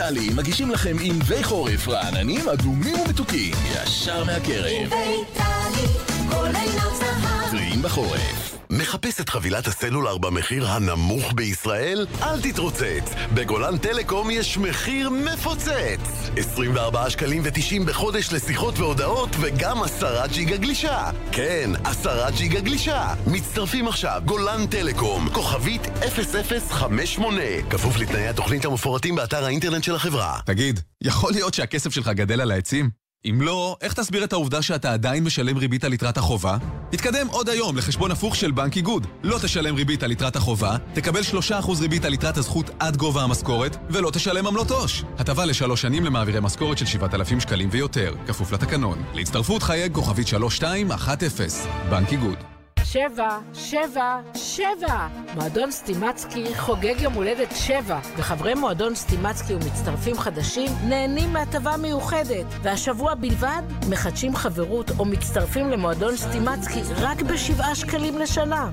ענבי 0.00 0.26
טלי 0.26 0.34
מגישים 0.34 0.70
לכם 0.70 0.96
ענבי 1.00 1.44
חורף 1.44 1.88
רעננים, 1.88 2.48
אדומים 2.48 2.94
ומתוקים, 3.00 3.54
ישר 3.72 4.24
מהכרם. 4.24 4.64
ענבי 4.66 5.24
טלי, 5.34 5.86
כל 6.30 6.46
עיניו 6.46 6.96
זהב. 6.98 7.50
טריים 7.50 7.82
בחורף. 7.82 8.59
מחפש 8.70 9.20
את 9.20 9.28
חבילת 9.28 9.66
הסלולר 9.66 10.18
במחיר 10.18 10.66
הנמוך 10.66 11.32
בישראל? 11.34 12.06
אל 12.22 12.40
תתרוצץ! 12.40 13.14
בגולן 13.34 13.78
טלקום 13.78 14.30
יש 14.30 14.58
מחיר 14.58 15.10
מפוצץ! 15.10 16.30
24 16.36 17.10
שקלים 17.10 17.42
ו-90 17.44 17.86
בחודש 17.86 18.32
לשיחות 18.32 18.78
והודעות 18.78 19.30
וגם 19.40 19.82
10 19.82 20.26
ג'יגה 20.26 20.56
גלישה! 20.56 21.10
כן, 21.32 21.70
10 21.84 22.30
ג'יגה 22.36 22.60
גלישה! 22.60 23.14
מצטרפים 23.26 23.88
עכשיו, 23.88 24.22
גולן 24.24 24.66
טלקום, 24.66 25.28
כוכבית 25.32 25.82
0058, 25.82 27.42
כפוף 27.70 27.96
לתנאי 27.96 28.28
התוכנית 28.28 28.64
המפורטים 28.64 29.14
באתר 29.14 29.44
האינטרנט 29.44 29.84
של 29.84 29.94
החברה. 29.94 30.40
תגיד, 30.46 30.80
יכול 31.02 31.32
להיות 31.32 31.54
שהכסף 31.54 31.90
שלך 31.94 32.08
גדל 32.08 32.40
על 32.40 32.50
העצים? 32.50 32.99
אם 33.24 33.42
לא, 33.42 33.76
איך 33.80 33.92
תסביר 33.92 34.24
את 34.24 34.32
העובדה 34.32 34.62
שאתה 34.62 34.92
עדיין 34.92 35.24
משלם 35.24 35.56
ריבית 35.56 35.84
על 35.84 35.92
יתרת 35.92 36.16
החובה? 36.16 36.56
תתקדם 36.90 37.26
עוד 37.26 37.48
היום 37.48 37.76
לחשבון 37.76 38.10
הפוך 38.10 38.36
של 38.36 38.50
בנק 38.50 38.76
איגוד. 38.76 39.06
לא 39.22 39.38
תשלם 39.42 39.74
ריבית 39.74 40.02
על 40.02 40.12
יתרת 40.12 40.36
החובה, 40.36 40.76
תקבל 40.94 41.20
3% 41.20 41.80
ריבית 41.80 42.04
על 42.04 42.14
יתרת 42.14 42.36
הזכות 42.36 42.70
עד 42.78 42.96
גובה 42.96 43.22
המשכורת, 43.22 43.76
ולא 43.90 44.10
תשלם 44.10 44.46
עמלות 44.46 44.70
עו"ש. 44.70 45.04
הטבה 45.18 45.44
לשלוש 45.44 45.82
שנים 45.82 46.04
למעבירי 46.04 46.40
משכורת 46.40 46.78
של 46.78 46.86
7,000 46.86 47.40
שקלים 47.40 47.68
ויותר, 47.72 48.14
כפוף 48.26 48.52
לתקנון. 48.52 49.02
להצטרפות 49.14 49.62
חייג 49.62 49.94
כוכבית 49.94 50.28
3210. 50.28 51.44
בנק 51.90 52.12
איגוד. 52.12 52.49
שבע, 52.92 53.38
שבע, 53.54 54.20
שבע! 54.34 55.08
מועדון 55.34 55.70
סטימצקי 55.70 56.54
חוגג 56.54 57.00
יום 57.00 57.12
הולדת 57.12 57.48
שבע, 57.56 57.98
וחברי 58.16 58.54
מועדון 58.54 58.94
סטימצקי 58.94 59.54
ומצטרפים 59.54 60.18
חדשים 60.18 60.72
נהנים 60.88 61.32
מהטבה 61.32 61.76
מיוחדת, 61.76 62.46
והשבוע 62.62 63.14
בלבד 63.14 63.62
מחדשים 63.88 64.36
חברות 64.36 64.90
או 64.98 65.04
מצטרפים 65.04 65.70
למועדון 65.70 66.16
סטימצקי 66.16 66.80
רק 66.96 67.22
בשבעה 67.22 67.74
שקלים 67.74 68.18
לשנה. 68.18 68.70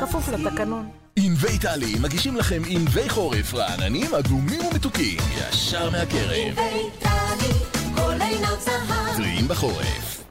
כפוף 0.00 0.28
לתקנון. 0.28 0.88
ענבי 1.16 1.58
טלי 1.58 1.94
מגישים 2.02 2.36
לכם 2.36 2.62
ענבי 2.66 3.08
חורף 3.08 3.54
רעננים, 3.54 4.14
אדומים 4.14 4.60
ומתוקים, 4.60 5.18
ישר 5.38 5.90
מהקרב. 5.90 6.58
ענבי 6.58 6.90
טלי, 6.98 7.52
כל 7.96 8.22
עינות 8.22 8.60
זהב. 8.60 9.16
טריים 9.16 9.48
בחורף. 9.48 10.25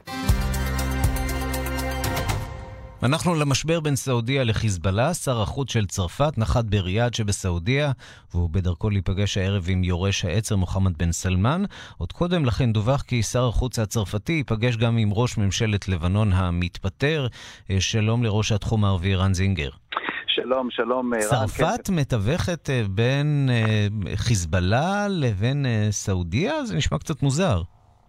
אנחנו 3.06 3.34
למשבר 3.34 3.80
בין 3.80 3.96
סעודיה 3.96 4.44
לחיזבאללה. 4.44 5.14
שר 5.14 5.42
החוץ 5.42 5.72
של 5.72 5.86
צרפת 5.86 6.38
נחת 6.38 6.64
בריאד 6.64 7.14
שבסעודיה, 7.14 7.92
והוא 8.34 8.50
בדרכו 8.50 8.90
להיפגש 8.90 9.38
הערב 9.38 9.66
עם 9.68 9.84
יורש 9.84 10.24
העצר 10.24 10.56
מוחמד 10.56 10.98
בן 10.98 11.12
סלמן. 11.12 11.62
עוד 11.98 12.12
קודם 12.12 12.44
לכן 12.44 12.72
דווח 12.72 13.02
כי 13.02 13.22
שר 13.22 13.48
החוץ 13.48 13.78
הצרפתי 13.78 14.32
ייפגש 14.32 14.76
גם 14.76 14.96
עם 14.96 15.08
ראש 15.12 15.38
ממשלת 15.38 15.88
לבנון 15.88 16.28
המתפטר. 16.32 17.26
אה, 17.70 17.80
שלום 17.80 18.24
לראש 18.24 18.52
התחום 18.52 18.84
הערבי 18.84 19.14
רן 19.14 19.34
זינגר. 19.34 19.70
שלום, 20.26 20.70
שלום. 20.70 21.14
רן. 21.14 21.20
צרפת 21.20 21.86
כן. 21.86 21.94
מתווכת 21.94 22.70
אה, 22.70 22.82
בין 22.90 23.48
אה, 23.50 23.86
חיזבאללה 24.16 25.06
לבין 25.08 25.66
סעודיה? 25.90 26.64
זה 26.64 26.76
נשמע 26.76 26.98
קצת 26.98 27.22
מוזר. 27.22 27.62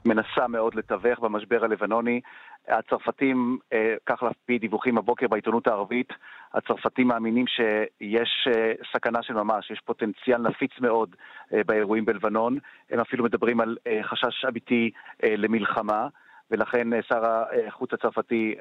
מנסה 0.05 0.47
מאוד 0.49 0.75
לתווך 0.75 1.19
במשבר 1.19 1.63
הלבנוני. 1.63 2.21
הצרפתים, 2.67 3.57
אה, 3.73 3.95
כך 4.05 4.23
על 4.23 4.29
פי 4.45 4.59
דיווחים 4.59 4.97
הבוקר 4.97 5.27
בעיתונות 5.27 5.67
הערבית, 5.67 6.13
הצרפתים 6.53 7.07
מאמינים 7.07 7.45
שיש 7.47 8.47
אה, 8.47 8.73
סכנה 8.93 9.23
של 9.23 9.33
ממש, 9.33 9.71
יש 9.71 9.81
פוטנציאל 9.85 10.37
נפיץ 10.37 10.71
מאוד 10.81 11.15
אה, 11.53 11.61
באירועים 11.63 12.05
בלבנון. 12.05 12.57
הם 12.89 12.99
אפילו 12.99 13.23
מדברים 13.23 13.61
על 13.61 13.77
חשש 14.01 14.45
אמיתי 14.45 14.91
למלחמה, 15.23 16.07
ולכן 16.51 16.87
שר 17.01 17.21
החוץ 17.67 17.93
הצרפתי 17.93 18.55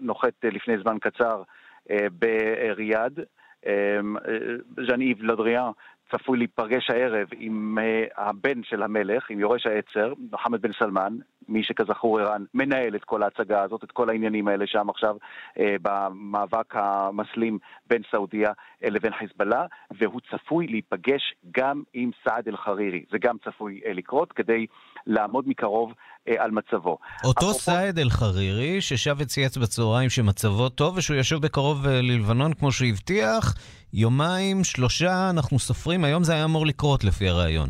נוחת 0.00 0.32
לפני 0.44 0.78
זמן 0.78 0.98
קצר 0.98 1.42
בריאד. 2.12 3.20
ז'אן 4.86 5.00
איב 5.00 5.22
לדריאן 5.22 5.70
צפוי 6.10 6.38
להיפגש 6.38 6.90
הערב 6.90 7.28
עם 7.38 7.78
הבן 8.16 8.62
של 8.62 8.82
המלך, 8.82 9.30
עם 9.30 9.40
יורש 9.40 9.66
העצר, 9.66 10.12
מוחמד 10.30 10.62
בן 10.62 10.72
סלמן, 10.78 11.16
מי 11.48 11.64
שכזכור 11.64 12.20
ערן 12.20 12.44
מנהל 12.54 12.96
את 12.96 13.04
כל 13.04 13.22
ההצגה 13.22 13.62
הזאת, 13.62 13.84
את 13.84 13.92
כל 13.92 14.10
העניינים 14.10 14.48
האלה 14.48 14.66
שם 14.66 14.90
עכשיו 14.90 15.16
אה, 15.58 15.76
במאבק 15.82 16.74
המסלים 16.76 17.58
בין 17.86 18.02
סעודיה 18.10 18.52
אה, 18.84 18.90
לבין 18.90 19.12
חיזבאללה, 19.18 19.66
והוא 20.00 20.20
צפוי 20.30 20.66
להיפגש 20.66 21.34
גם 21.56 21.82
עם 21.94 22.10
סעד 22.24 22.48
אל-חרירי. 22.48 23.04
זה 23.12 23.18
גם 23.18 23.36
צפוי 23.44 23.80
אה, 23.86 23.92
לקרות 23.92 24.32
כדי 24.32 24.66
לעמוד 25.06 25.48
מקרוב 25.48 25.92
אה, 26.28 26.44
על 26.44 26.50
מצבו. 26.50 26.98
אותו 27.24 27.40
אפרופו... 27.40 27.58
סעד 27.58 27.98
אל-חרירי, 27.98 28.80
ששב 28.80 29.16
וצייץ 29.18 29.56
בצהריים 29.56 30.10
שמצבו 30.10 30.68
טוב 30.68 30.96
ושהוא 30.96 31.16
יושב 31.16 31.36
בקרוב 31.36 31.86
אה, 31.86 32.00
ללבנון 32.02 32.54
כמו 32.54 32.72
שהבטיח, 32.72 33.54
יומיים, 33.92 34.64
שלושה, 34.64 35.30
אנחנו 35.30 35.58
סופרים, 35.58 36.04
היום 36.04 36.24
זה 36.24 36.32
היה 36.32 36.44
אמור 36.44 36.66
לקרות 36.66 37.04
לפי 37.04 37.28
הרעיון. 37.28 37.68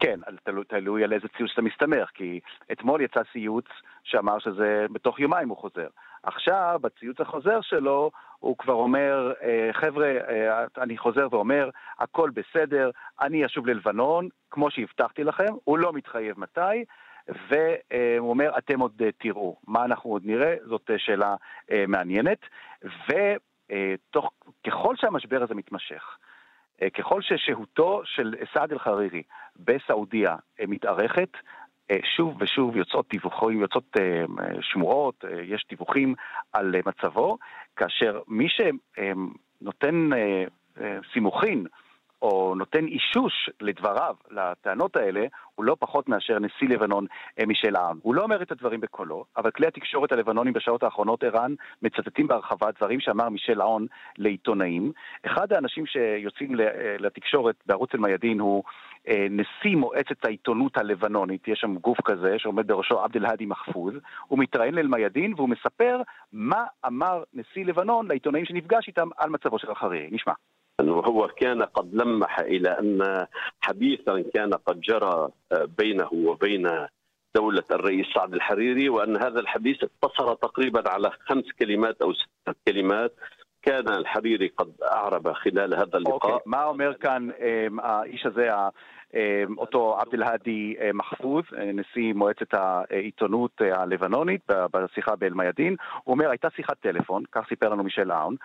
כן, 0.00 0.20
תלוי, 0.44 0.64
תלוי 0.64 1.04
על 1.04 1.12
איזה 1.12 1.28
ציוץ 1.36 1.50
אתה 1.52 1.62
מסתמך, 1.62 2.10
כי 2.14 2.40
אתמול 2.72 3.00
יצא 3.00 3.20
ציוץ 3.32 3.64
שאמר 4.04 4.38
שזה 4.38 4.86
בתוך 4.92 5.20
יומיים 5.20 5.48
הוא 5.48 5.56
חוזר. 5.56 5.86
עכשיו, 6.22 6.78
בציוץ 6.82 7.20
החוזר 7.20 7.60
שלו, 7.60 8.10
הוא 8.38 8.58
כבר 8.58 8.74
אומר, 8.74 9.32
אה, 9.42 9.70
חבר'ה, 9.72 10.06
אה, 10.06 10.64
אני 10.78 10.98
חוזר 10.98 11.28
ואומר, 11.30 11.70
הכל 11.98 12.30
בסדר, 12.30 12.90
אני 13.20 13.46
אשוב 13.46 13.66
ללבנון, 13.66 14.28
כמו 14.50 14.70
שהבטחתי 14.70 15.24
לכם, 15.24 15.54
הוא 15.64 15.78
לא 15.78 15.92
מתחייב 15.92 16.40
מתי, 16.40 16.84
והוא 17.28 18.30
אומר, 18.30 18.58
אתם 18.58 18.80
עוד 18.80 19.02
אה, 19.04 19.08
תראו. 19.18 19.56
מה 19.66 19.84
אנחנו 19.84 20.10
עוד 20.10 20.22
נראה? 20.26 20.54
זאת 20.64 20.90
שאלה 20.96 21.36
מעניינת. 21.88 22.38
וככל 24.64 24.96
שהמשבר 24.96 25.42
הזה 25.42 25.54
מתמשך, 25.54 26.18
ככל 26.94 27.22
ששהותו 27.22 28.02
של 28.04 28.34
סעד 28.54 28.72
אל-חרירי 28.72 29.22
בסעודיה 29.56 30.36
אה, 30.60 30.64
מתארכת, 30.68 31.28
אה, 31.90 31.96
שוב 32.16 32.36
ושוב 32.40 32.76
יוצאות 32.76 33.06
דיווחים, 33.10 33.60
יוצאות 33.60 33.96
שמועות, 34.60 35.24
יש 35.42 35.66
דיווחים 35.68 36.14
על 36.52 36.74
מצבו, 36.86 37.38
כאשר 37.76 38.20
מי 38.28 38.46
שנותן 38.48 40.10
סימוכין 41.12 41.66
או 42.22 42.54
נותן 42.54 42.86
אישוש 42.86 43.50
לדבריו, 43.60 44.14
לטענות 44.30 44.96
האלה, 44.96 45.26
הוא 45.54 45.64
לא 45.64 45.76
פחות 45.78 46.08
מאשר 46.08 46.38
נשיא 46.38 46.68
לבנון 46.68 47.06
אה, 47.40 47.46
מישל 47.46 47.76
העם. 47.76 47.98
הוא 48.02 48.14
לא 48.14 48.22
אומר 48.22 48.42
את 48.42 48.52
הדברים 48.52 48.80
בקולו, 48.80 49.24
אבל 49.36 49.50
כלי 49.50 49.66
התקשורת 49.66 50.12
הלבנונים 50.12 50.52
בשעות 50.52 50.82
האחרונות, 50.82 51.24
ערן, 51.24 51.54
מצטטים 51.82 52.26
בהרחבה 52.26 52.66
דברים 52.78 53.00
שאמר 53.00 53.28
מישל 53.28 53.60
העון 53.60 53.86
לעיתונאים. 54.18 54.92
אחד 55.26 55.52
האנשים 55.52 55.86
שיוצאים 55.86 56.60
אה, 56.60 56.96
לתקשורת 56.98 57.56
בערוץ 57.66 57.94
אל-מיאדין 57.94 58.40
הוא 58.40 58.64
אה, 59.08 59.26
נשיא 59.30 59.76
מועצת 59.76 60.24
העיתונות 60.24 60.76
הלבנונית, 60.76 61.48
יש 61.48 61.58
שם 61.58 61.74
גוף 61.74 61.98
כזה 62.04 62.38
שעומד 62.38 62.66
בראשו 62.66 63.00
עבד 63.00 63.16
אל-האדי 63.16 63.46
מחפוז, 63.46 63.94
הוא 64.26 64.38
מתראיין 64.38 64.74
לאל-מיאדין 64.74 65.34
והוא 65.36 65.48
מספר 65.48 66.00
מה 66.32 66.64
אמר 66.86 67.22
נשיא 67.34 67.64
לבנון 67.64 68.08
לעיתונאים 68.08 68.44
שנפגש 68.44 68.88
איתם 68.88 69.08
על 69.16 69.30
מצבו 69.30 69.58
של 69.58 69.70
החרירי. 69.70 70.08
נשמע. 70.12 70.32
وهو 70.97 71.27
كان 71.27 71.63
قد 71.63 71.95
لمح 71.95 72.39
الى 72.39 72.69
ان 72.69 73.27
حديثا 73.61 74.23
كان 74.33 74.53
قد 74.53 74.81
جرى 74.81 75.29
بينه 75.77 76.09
وبين 76.13 76.87
دولة 77.35 77.63
الرئيس 77.71 78.05
سعد 78.15 78.33
الحريري 78.33 78.89
وأن 78.89 79.17
هذا 79.17 79.39
الحديث 79.39 79.77
اقتصر 79.83 80.33
تقريبا 80.33 80.89
على 80.89 81.11
خمس 81.11 81.43
كلمات 81.59 82.01
أو 82.01 82.13
ست 82.13 82.57
كلمات 82.67 83.13
كان 83.61 83.89
الحريري 83.89 84.47
قد 84.47 84.73
أعرب 84.83 85.33
خلال 85.33 85.73
هذا 85.75 85.97
اللقاء. 85.97 86.33
أوكي. 86.33 86.49
ما 86.49 86.63
אומר 86.65 86.93
כאן 86.93 87.29
האיש 87.79 88.25
הזה 88.25 88.49
אותו 89.56 89.98
עבד 90.00 90.14
אל-האדי 90.14 90.76
מחפוז, 90.94 91.44
נשיא 91.74 92.12
מועצת 92.14 92.54
העיתונות 92.54 93.60
הלבנונית 93.60 94.40
בשיחה 94.48 95.16
באל-מיאדין, 95.16 95.76
הוא 96.04 96.12
אומר, 96.12 96.30
הייתה 96.30 96.48
שיחת 96.56 96.80
טלפון, 96.80 97.22
כך 97.32 97.48
סיפר 97.48 97.68
לנו 97.68 97.82
מישל 97.82 98.12
אהון, 98.12 98.36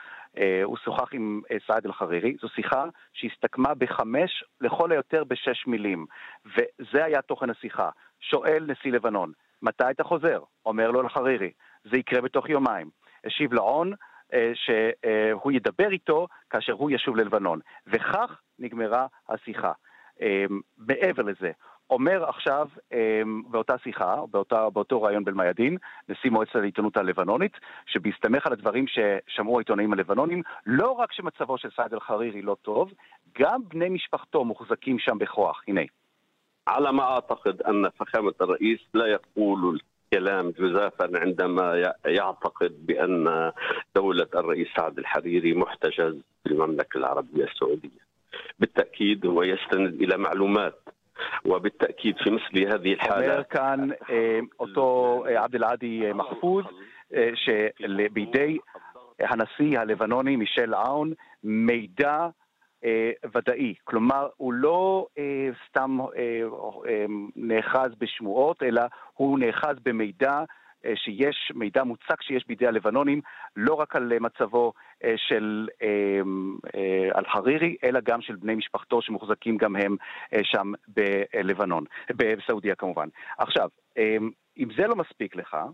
הוא 0.63 0.77
שוחח 0.77 1.13
עם 1.13 1.41
סעד 1.67 1.85
אל-חרירי, 1.85 2.35
זו 2.41 2.49
שיחה 2.49 2.85
שהסתכמה 3.13 3.73
בחמש, 3.73 4.43
לכל 4.61 4.91
היותר 4.91 5.23
בשש 5.23 5.67
מילים, 5.67 6.05
וזה 6.45 7.05
היה 7.05 7.21
תוכן 7.21 7.49
השיחה. 7.49 7.89
שואל 8.19 8.65
נשיא 8.67 8.91
לבנון, 8.91 9.31
מתי 9.61 9.83
אתה 9.91 10.03
חוזר? 10.03 10.39
אומר 10.65 10.91
לו 10.91 11.01
אל-חרירי, 11.01 11.51
זה 11.83 11.97
יקרה 11.97 12.21
בתוך 12.21 12.49
יומיים. 12.49 12.89
השיב 13.25 13.53
לעון, 13.53 13.93
שהוא 14.53 15.51
ידבר 15.51 15.91
איתו 15.91 16.27
כאשר 16.49 16.73
הוא 16.73 16.91
ישוב 16.91 17.15
ללבנון. 17.15 17.59
וכך 17.87 18.39
נגמרה 18.59 19.07
השיחה. 19.29 19.71
אמ, 20.20 20.60
מעבר 20.78 21.22
לזה, 21.22 21.50
אומר 21.90 22.28
עכשיו 22.28 22.68
אמ, 22.92 23.42
באותה 23.50 23.78
שיחה, 23.78 24.16
באותה, 24.30 24.70
באותו 24.70 25.02
ראיון 25.02 25.24
בלמיידין, 25.24 25.76
נשיא 26.08 26.30
מועצת 26.30 26.56
העיתונות 26.56 26.96
הלבנונית, 26.96 27.52
שבהסתמך 27.86 28.46
על 28.46 28.52
הדברים 28.52 28.84
ששמעו 28.86 29.56
העיתונאים 29.56 29.92
הלבנונים, 29.92 30.42
לא 30.66 30.90
רק 30.90 31.12
שמצבו 31.12 31.58
של 31.58 31.68
סעד 31.76 31.94
אל-חרירי 31.94 32.42
לא 32.42 32.56
טוב, 32.62 32.92
גם 33.38 33.60
בני 33.68 33.88
משפחתו 33.88 34.44
מוחזקים 34.44 34.98
שם 34.98 35.18
בכוח. 35.18 35.62
הנה. 35.68 35.82
على 36.68 36.92
ما 36.92 37.02
أعتقد 37.02 37.62
أن 37.62 37.90
فخامة 37.90 38.34
الرئيس 38.40 38.80
لا 38.94 39.06
يقول 39.06 39.82
كلام 40.12 40.50
جزافا 40.50 41.10
عندما 41.14 41.94
يعتقد 42.06 42.86
بأن 42.86 43.52
دولة 43.96 44.26
الرئيس 44.34 44.68
سعد 44.76 44.98
الحريري 44.98 45.54
محتجز 45.54 46.16
في 46.44 46.52
المملكة 46.52 46.98
العربية 46.98 47.44
السعودية 47.44 48.08
بالتأكيد 48.58 49.26
هو 49.26 49.42
يستند 49.42 50.02
إلى 50.02 50.16
معلومات 50.16 50.88
وبالتأكيد 51.44 52.16
في 52.18 52.30
مثل 52.30 52.66
هذه 52.72 52.92
الحالة 52.92 53.32
אומר 53.32 53.44
כאן 53.44 53.88
אה, 54.10 54.38
אותו 54.60 55.24
אה, 55.28 55.44
עבד 55.44 55.54
אל-עדי 55.54 56.12
מחפוז, 56.14 56.64
אה, 57.14 57.30
שבידי 57.34 58.58
הנשיא 59.20 59.78
הלבנוני 59.78 60.36
מישל 60.36 60.74
עאון 60.74 61.12
מידע 61.44 62.28
אה, 62.84 63.10
ודאי. 63.34 63.74
כלומר, 63.84 64.28
הוא 64.36 64.52
לא 64.52 65.06
אה, 65.18 65.48
סתם 65.68 66.00
אה, 66.00 66.06
אה, 66.88 67.06
נאחז 67.36 67.90
בשמועות, 67.98 68.62
אלא 68.62 68.82
הוא 69.14 69.38
נאחז 69.38 69.76
במידע 69.84 70.32
אה, 70.32 70.44
שיש 70.95 71.51
מידע 71.55 71.83
מוצק 71.83 72.21
שיש 72.21 72.47
בידי 72.47 72.67
הלבנונים, 72.67 73.21
לא 73.55 73.73
רק 73.73 73.95
על 73.95 74.13
אה, 74.13 74.19
מצבו 74.19 74.73
אה, 75.03 75.13
של 75.17 75.67
אה, 75.81 76.21
אה, 76.75 77.19
אל-חרירי, 77.19 77.75
אלא 77.83 77.99
גם 78.03 78.21
של 78.21 78.35
בני 78.35 78.55
משפחתו 78.55 79.01
שמוחזקים 79.01 79.57
גם 79.57 79.75
הם 79.75 79.95
אה, 80.33 80.39
שם 80.43 80.71
בלבנון, 80.87 81.83
בסעודיה 82.09 82.75
כמובן. 82.75 83.07
עכשיו, 83.37 83.69
אה, 83.97 84.17
אם 84.57 84.67
זה 84.77 84.87
לא 84.87 84.95
מספיק 84.95 85.35
לך, 85.35 85.53
אה, 85.53 85.59
אה, 85.59 85.67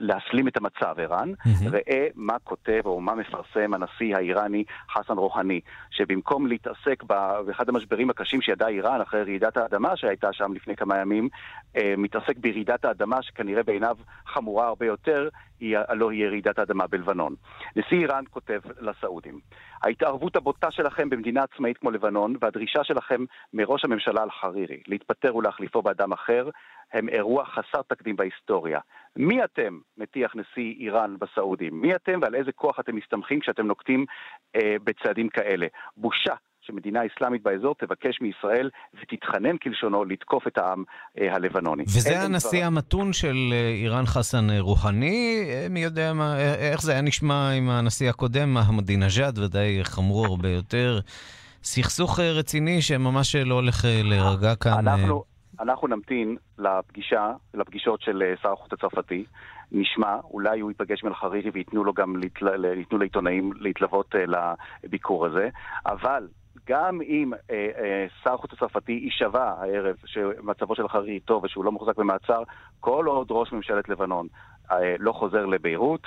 להסלים 0.00 0.48
את 0.48 0.56
המצב, 0.56 0.94
ערן, 0.98 1.32
ראה 1.70 2.06
מה 2.14 2.38
כותב 2.44 2.80
או 2.84 3.00
מה 3.00 3.14
מפרסם 3.14 3.74
הנשיא 3.74 4.16
האיראני 4.16 4.64
חסן 4.90 5.18
רוהני, 5.18 5.60
שבמקום 5.90 6.46
להתעסק 6.46 7.02
באחד 7.02 7.68
המשברים 7.68 8.10
הקשים 8.10 8.42
שידעה 8.42 8.68
איראן 8.68 9.00
אחרי 9.00 9.22
רעידת 9.22 9.56
האדמה 9.56 9.96
שהייתה 9.96 10.32
שם 10.32 10.52
לפני 10.52 10.76
כמה 10.76 10.98
ימים, 10.98 11.28
אה, 11.76 11.94
מתעסק 11.98 12.36
ברעידת 12.36 12.84
האדמה 12.84 13.22
שכנראה 13.22 13.62
בעיניו 13.62 13.96
חמורה 14.26 14.66
הרבה 14.66 14.86
יותר, 14.86 15.28
היא 15.60 15.76
הלא 15.88 16.10
היא 16.10 16.26
רעידת 16.26 16.58
האדמה 16.58 16.86
בלבנון. 16.86 17.34
נשיא 17.76 17.98
איראן 17.98 18.24
כותב 18.30 18.60
לסעודים, 18.80 19.40
ההתערבות 19.82 20.36
הבוטה 20.36 20.70
שלכם 20.70 21.10
במדינה 21.10 21.42
עצמאית 21.42 21.78
כמו 21.78 21.90
לבנון 21.90 22.36
והדרישה 22.40 22.84
שלכם 22.84 23.24
מראש 23.54 23.84
הממשלה 23.84 24.22
אל-חרירי 24.22 24.82
להתפטר 24.88 25.36
ולהחליפו 25.36 25.82
באדם 25.82 26.12
אחר 26.12 26.48
הם 26.92 27.08
אירוע 27.08 27.44
חסר 27.44 27.82
תקדים 27.88 28.16
בהיסטוריה. 28.16 28.80
מי 29.16 29.44
אתם, 29.44 29.78
מטיח 29.98 30.32
נשיא 30.36 30.74
איראן 30.80 31.16
בסעודים? 31.18 31.80
מי 31.80 31.94
אתם 31.94 32.18
ועל 32.22 32.34
איזה 32.34 32.52
כוח 32.52 32.80
אתם 32.80 32.96
מסתמכים 32.96 33.40
כשאתם 33.40 33.66
נוקטים 33.66 34.04
אה, 34.56 34.76
בצעדים 34.84 35.28
כאלה? 35.28 35.66
בושה 35.96 36.34
שמדינה 36.66 37.00
אסלאמית 37.06 37.42
באזור 37.42 37.74
תבקש 37.74 38.20
מישראל 38.20 38.70
ותתחנן 38.94 39.56
כלשונו 39.56 40.04
לתקוף 40.04 40.46
את 40.46 40.58
העם 40.58 40.84
אה, 41.20 41.34
הלבנוני. 41.34 41.82
וזה 41.82 42.22
הנשיא 42.22 42.48
דבריו. 42.48 42.66
המתון 42.66 43.12
של 43.12 43.36
אה, 43.52 43.68
איראן 43.68 44.06
חסן 44.06 44.50
אה, 44.50 44.60
רוחני, 44.60 45.48
אה, 45.48 45.66
מי 45.70 45.80
יודע 45.80 46.12
מה, 46.12 46.38
איך 46.58 46.82
זה 46.82 46.92
היה 46.92 47.00
נשמע 47.00 47.50
עם 47.50 47.70
הנשיא 47.70 48.10
הקודם, 48.10 48.56
אחמדינג'אד, 48.56 49.38
ודאי 49.38 49.84
חמור 49.84 50.26
הרבה 50.26 50.48
יותר. 50.48 51.00
סכסוך 51.62 52.20
רציני 52.20 52.82
שממש 52.82 53.36
לא 53.36 53.54
הולך 53.54 53.84
להירגע 54.04 54.54
כאן. 54.54 54.88
אנחנו, 54.88 55.24
אנחנו 55.60 55.88
נמתין 55.88 56.36
לפגישה, 56.58 57.32
לפגישות 57.54 58.00
של 58.00 58.22
אה, 58.22 58.34
שר 58.42 58.52
החוץ 58.52 58.72
הצרפתי. 58.72 59.24
נשמע, 59.72 60.16
אולי 60.24 60.60
הוא 60.60 60.70
ייפגש 60.70 61.02
עם 61.02 61.08
אל-חרירי 61.08 61.50
וייתנו 61.50 61.84
לו 61.84 61.92
גם. 61.92 62.14
ייתנו 62.76 62.98
לעיתונאים 62.98 63.50
להתלוות 63.56 64.14
אה, 64.14 64.54
לביקור 64.84 65.26
הזה. 65.26 65.48
אבל 65.86 66.28
גם 66.68 67.00
אם 67.02 67.32
אה, 67.50 67.68
אה, 67.78 68.06
שר 68.24 68.34
החוץ 68.34 68.52
הצרפתי 68.52 68.92
יישבע 68.92 69.54
הערב 69.58 69.96
שמצבו 70.04 70.74
של 70.74 70.82
אל-חרירי 70.82 71.20
טוב 71.20 71.44
ושהוא 71.44 71.64
לא 71.64 71.72
מוחזק 71.72 71.96
במעצר, 71.96 72.42
כל 72.80 73.06
עוד 73.06 73.26
ראש 73.30 73.52
ממשלת 73.52 73.88
לבנון 73.88 74.26
אה, 74.72 74.94
לא 74.98 75.12
חוזר 75.12 75.46
לביירות, 75.46 76.06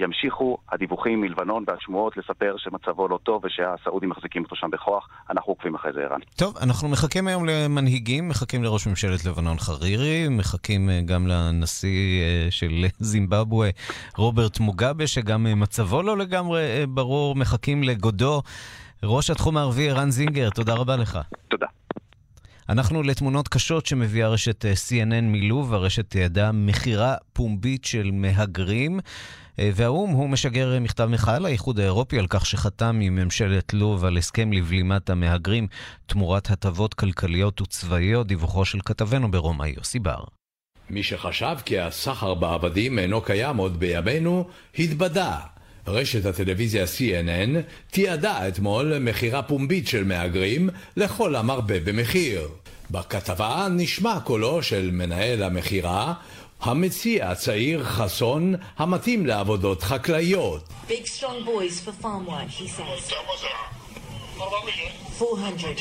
ימשיכו 0.00 0.58
הדיווחים 0.72 1.20
מלבנון 1.20 1.64
והשמועות 1.66 2.16
לספר 2.16 2.54
שמצבו 2.58 3.08
לא 3.08 3.18
טוב 3.22 3.44
ושהסעודים 3.44 4.08
מחזיקים 4.08 4.42
אותו 4.42 4.56
שם 4.56 4.70
בכוח. 4.70 5.08
אנחנו 5.30 5.52
עוקבים 5.52 5.74
אחרי 5.74 5.92
זה, 5.92 6.00
ערן. 6.00 6.20
טוב, 6.36 6.56
אנחנו 6.56 6.88
מחכים 6.88 7.26
היום 7.26 7.44
למנהיגים, 7.44 8.28
מחכים 8.28 8.62
לראש 8.62 8.86
ממשלת 8.86 9.24
לבנון 9.24 9.58
חרירי, 9.58 10.28
מחכים 10.30 10.90
אה, 10.90 11.00
גם 11.00 11.26
לנשיא 11.26 12.22
אה, 12.22 12.50
של 12.50 12.84
זימבבואה, 13.10 13.70
רוברט 14.16 14.60
מוגאבה, 14.60 15.06
שגם 15.06 15.46
אה, 15.46 15.54
מצבו 15.54 16.02
לא 16.02 16.18
לגמרי 16.18 16.86
ברור, 16.88 17.36
מחכים 17.36 17.82
לגודו. 17.82 18.42
ראש 19.02 19.30
התחום 19.30 19.56
הערבי 19.56 19.90
ערן 19.90 20.10
זינגר, 20.10 20.50
תודה 20.50 20.74
רבה 20.74 20.96
לך. 20.96 21.18
תודה. 21.48 21.66
אנחנו 22.68 23.02
לתמונות 23.02 23.48
קשות 23.48 23.86
שמביאה 23.86 24.28
רשת 24.28 24.64
CNN 24.64 25.22
מלוב, 25.22 25.74
הרשת 25.74 26.10
תיעדה 26.10 26.52
מכירה 26.52 27.14
פומבית 27.32 27.84
של 27.84 28.10
מהגרים. 28.12 29.00
אה, 29.60 29.70
והאו"ם 29.74 30.10
הוא 30.10 30.28
משגר 30.28 30.74
אה, 30.74 30.80
מכתב 30.80 31.04
מחאה 31.04 31.38
לאיחוד 31.38 31.80
האירופי 31.80 32.18
על 32.18 32.26
כך 32.30 32.46
שחתם 32.46 33.00
עם 33.02 33.14
ממשלת 33.14 33.72
לוב 33.72 34.04
על 34.04 34.16
הסכם 34.16 34.52
לבלימת 34.52 35.10
המהגרים 35.10 35.66
תמורת 36.06 36.50
הטבות 36.50 36.94
כלכליות 36.94 37.60
וצבאיות, 37.60 38.26
דיווחו 38.26 38.64
של 38.64 38.78
כתבנו 38.84 39.30
ברומא 39.30 39.64
יוסי 39.64 39.98
בר. 39.98 40.24
מי 40.90 41.02
שחשב 41.02 41.56
כי 41.64 41.78
הסחר 41.78 42.34
בעבדים 42.34 42.98
אינו 42.98 43.20
קיים 43.20 43.56
עוד 43.56 43.80
בימינו, 43.80 44.48
התבדה. 44.78 45.38
רשת 45.86 46.26
הטלוויזיה 46.26 46.84
CNN 46.84 47.58
תיעדה 47.90 48.48
אתמול 48.48 48.98
מכירה 48.98 49.42
פומבית 49.42 49.88
של 49.88 50.04
מהגרים 50.04 50.70
לכל 50.96 51.36
המרבה 51.36 51.80
במחיר. 51.80 52.48
בכתבה 52.90 53.66
נשמע 53.70 54.20
קולו 54.24 54.62
של 54.62 54.90
מנהל 54.92 55.42
המכירה, 55.42 56.14
המציע 56.60 57.34
צעיר 57.34 57.84
חסון 57.84 58.54
המתאים 58.78 59.26
לעבודות 59.26 59.82
חקלאיות. 59.82 60.68
Big 60.88 60.92
strong 60.92 61.46
boys 61.46 61.80
for 61.86 61.92
farm 62.02 62.26
work, 62.26 62.50
he 62.50 62.68
says. 62.68 63.12
400. 64.38 65.80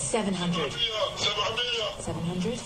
700. 0.00 0.72
700? 2.00 2.60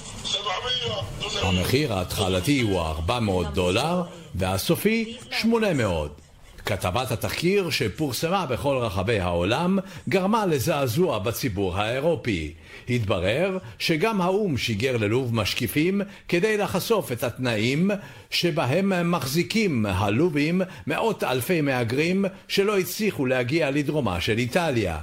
המחיר 1.43 1.93
ההתחלתי 1.95 2.61
הוא 2.61 2.81
400 2.81 3.55
דולר 3.55 4.03
והסופי 4.35 5.17
800. 5.31 6.21
כתבת 6.67 7.11
התחקיר 7.11 7.71
שפורסמה 7.71 8.47
בכל 8.47 8.77
רחבי 8.77 9.21
העולם 9.21 9.79
גרמה 10.09 10.47
לזעזוע 10.47 11.19
בציבור 11.19 11.77
האירופי. 11.77 12.55
התברר 12.89 13.59
שגם 13.79 14.21
האו"ם 14.21 14.57
שיגר 14.57 14.97
ללוב 14.97 15.35
משקיפים 15.35 16.03
כדי 16.29 16.57
לחשוף 16.57 17.13
את 17.13 17.25
התנאים 17.25 17.91
שבהם 18.31 19.11
מחזיקים 19.11 19.87
הלובים 19.87 20.63
מאות 20.87 21.25
אלפי 21.25 21.61
מהגרים 21.61 22.25
שלא 22.49 22.79
הצליחו 22.79 23.27
להגיע 23.27 23.71
לדרומה 23.71 24.21
של 24.21 24.39
איטליה. 24.39 24.99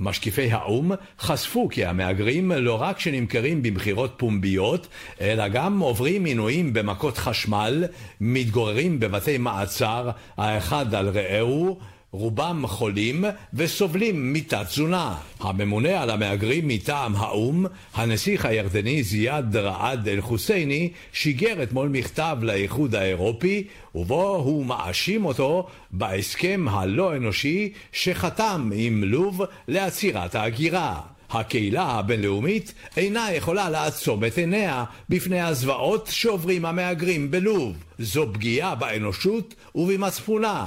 משקיפי 0.00 0.50
האו"ם 0.50 0.90
חשפו 1.20 1.68
כי 1.68 1.84
המהגרים 1.84 2.52
לא 2.52 2.82
רק 2.82 3.00
שנמכרים 3.00 3.62
במכירות 3.62 4.14
פומביות, 4.16 4.86
אלא 5.20 5.48
גם 5.48 5.80
עוברים 5.80 6.24
עינויים 6.24 6.72
במכות 6.72 7.18
חשמל, 7.18 7.84
מתגוררים 8.20 9.00
בבתי 9.00 9.38
מעצר, 9.38 10.10
האחד 10.36 10.94
על 10.94 11.08
רעהו, 11.08 11.78
רובם 12.12 12.66
חולים 12.66 13.24
וסובלים 13.54 14.32
מתת-תזונה. 14.32 15.14
הממונה 15.40 16.02
על 16.02 16.10
המהגרים 16.10 16.68
מטעם 16.68 17.16
האו"ם, 17.16 17.66
הנסיך 17.94 18.44
הירדני 18.44 19.02
זיאד 19.02 19.56
רעד 19.56 20.08
אל-חוסייני, 20.08 20.90
שיגר 21.12 21.62
אתמול 21.62 21.88
מכתב 21.88 22.38
לאיחוד 22.42 22.94
האירופי, 22.94 23.64
ובו 23.94 24.36
הוא 24.36 24.66
מאשים 24.66 25.24
אותו 25.24 25.66
בהסכם 25.90 26.66
הלא 26.70 27.16
אנושי 27.16 27.72
שחתם 27.92 28.70
עם 28.74 29.04
לוב 29.04 29.42
לעצירת 29.68 30.34
ההגירה. 30.34 31.00
הקהילה 31.30 31.82
הבינלאומית 31.82 32.74
אינה 32.96 33.32
יכולה 33.32 33.70
לעצום 33.70 34.24
את 34.24 34.38
עיניה 34.38 34.84
בפני 35.08 35.40
הזוועות 35.40 36.06
שעוברים 36.12 36.64
המהגרים 36.64 37.30
בלוב. 37.30 37.76
זו 37.98 38.26
פגיעה 38.32 38.74
באנושות 38.74 39.54
ובמצפונה. 39.74 40.66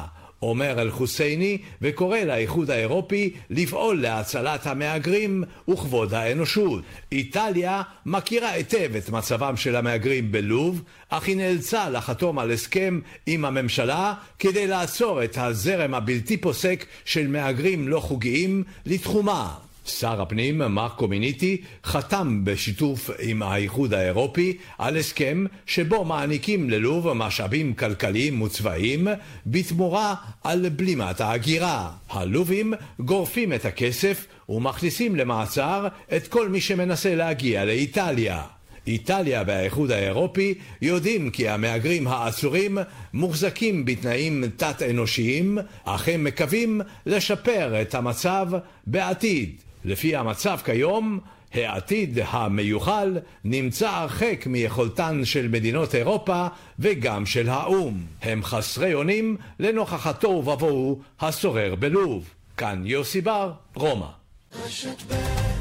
אומר 0.49 0.81
אל-חוסייני 0.81 1.57
וקורא 1.81 2.17
לאיחוד 2.17 2.71
האירופי 2.71 3.33
לפעול 3.49 4.01
להצלת 4.01 4.67
המהגרים 4.67 5.43
וכבוד 5.69 6.13
האנושות. 6.13 6.83
איטליה 7.11 7.81
מכירה 8.05 8.51
היטב 8.51 8.95
את 8.95 9.09
מצבם 9.09 9.57
של 9.57 9.75
המהגרים 9.75 10.31
בלוב, 10.31 10.81
אך 11.09 11.27
היא 11.27 11.37
נאלצה 11.37 11.89
לחתום 11.89 12.39
על 12.39 12.51
הסכם 12.51 12.99
עם 13.25 13.45
הממשלה 13.45 14.13
כדי 14.39 14.67
לעצור 14.67 15.23
את 15.23 15.37
הזרם 15.37 15.93
הבלתי 15.93 16.37
פוסק 16.37 16.85
של 17.05 17.27
מהגרים 17.27 17.87
לא 17.87 17.99
חוקיים 17.99 18.63
לתחומה. 18.85 19.62
שר 19.85 20.21
הפנים 20.21 20.57
מרקו 20.57 21.07
מיניטי 21.07 21.61
חתם 21.85 22.41
בשיתוף 22.43 23.09
עם 23.19 23.43
האיחוד 23.43 23.93
האירופי 23.93 24.57
על 24.77 24.97
הסכם 24.97 25.45
שבו 25.65 26.05
מעניקים 26.05 26.69
ללוב 26.69 27.13
משאבים 27.13 27.73
כלכליים 27.73 28.41
וצבאיים 28.41 29.07
בתמורה 29.45 30.15
על 30.43 30.69
בלימת 30.69 31.21
ההגירה. 31.21 31.91
הלובים 32.09 32.73
גורפים 32.99 33.53
את 33.53 33.65
הכסף 33.65 34.25
ומכניסים 34.49 35.15
למעצר 35.15 35.87
את 36.15 36.27
כל 36.27 36.49
מי 36.49 36.61
שמנסה 36.61 37.15
להגיע 37.15 37.65
לאיטליה. 37.65 38.41
איטליה 38.87 39.43
והאיחוד 39.47 39.91
האירופי 39.91 40.53
יודעים 40.81 41.29
כי 41.29 41.49
המהגרים 41.49 42.07
העצורים 42.07 42.77
מוחזקים 43.13 43.85
בתנאים 43.85 44.43
תת-אנושיים, 44.57 45.57
אך 45.83 46.07
הם 46.07 46.23
מקווים 46.23 46.81
לשפר 47.05 47.81
את 47.81 47.95
המצב 47.95 48.47
בעתיד. 48.87 49.61
לפי 49.85 50.15
המצב 50.15 50.57
כיום, 50.65 51.19
העתיד 51.53 52.19
המיוחל 52.27 53.17
נמצא 53.43 53.89
הרחק 53.89 54.47
מיכולתן 54.47 55.25
של 55.25 55.47
מדינות 55.47 55.95
אירופה 55.95 56.47
וגם 56.79 57.25
של 57.25 57.49
האו"ם. 57.49 57.93
הם 58.21 58.43
חסרי 58.43 58.93
אונים 58.93 59.37
לנוכח 59.59 60.07
התוהו 60.07 60.47
ובוהו 60.47 61.01
השורר 61.19 61.75
בלוב. 61.75 62.29
כאן 62.57 62.81
יוסי 62.85 63.21
בר, 63.21 63.51
רומא. 63.75 64.07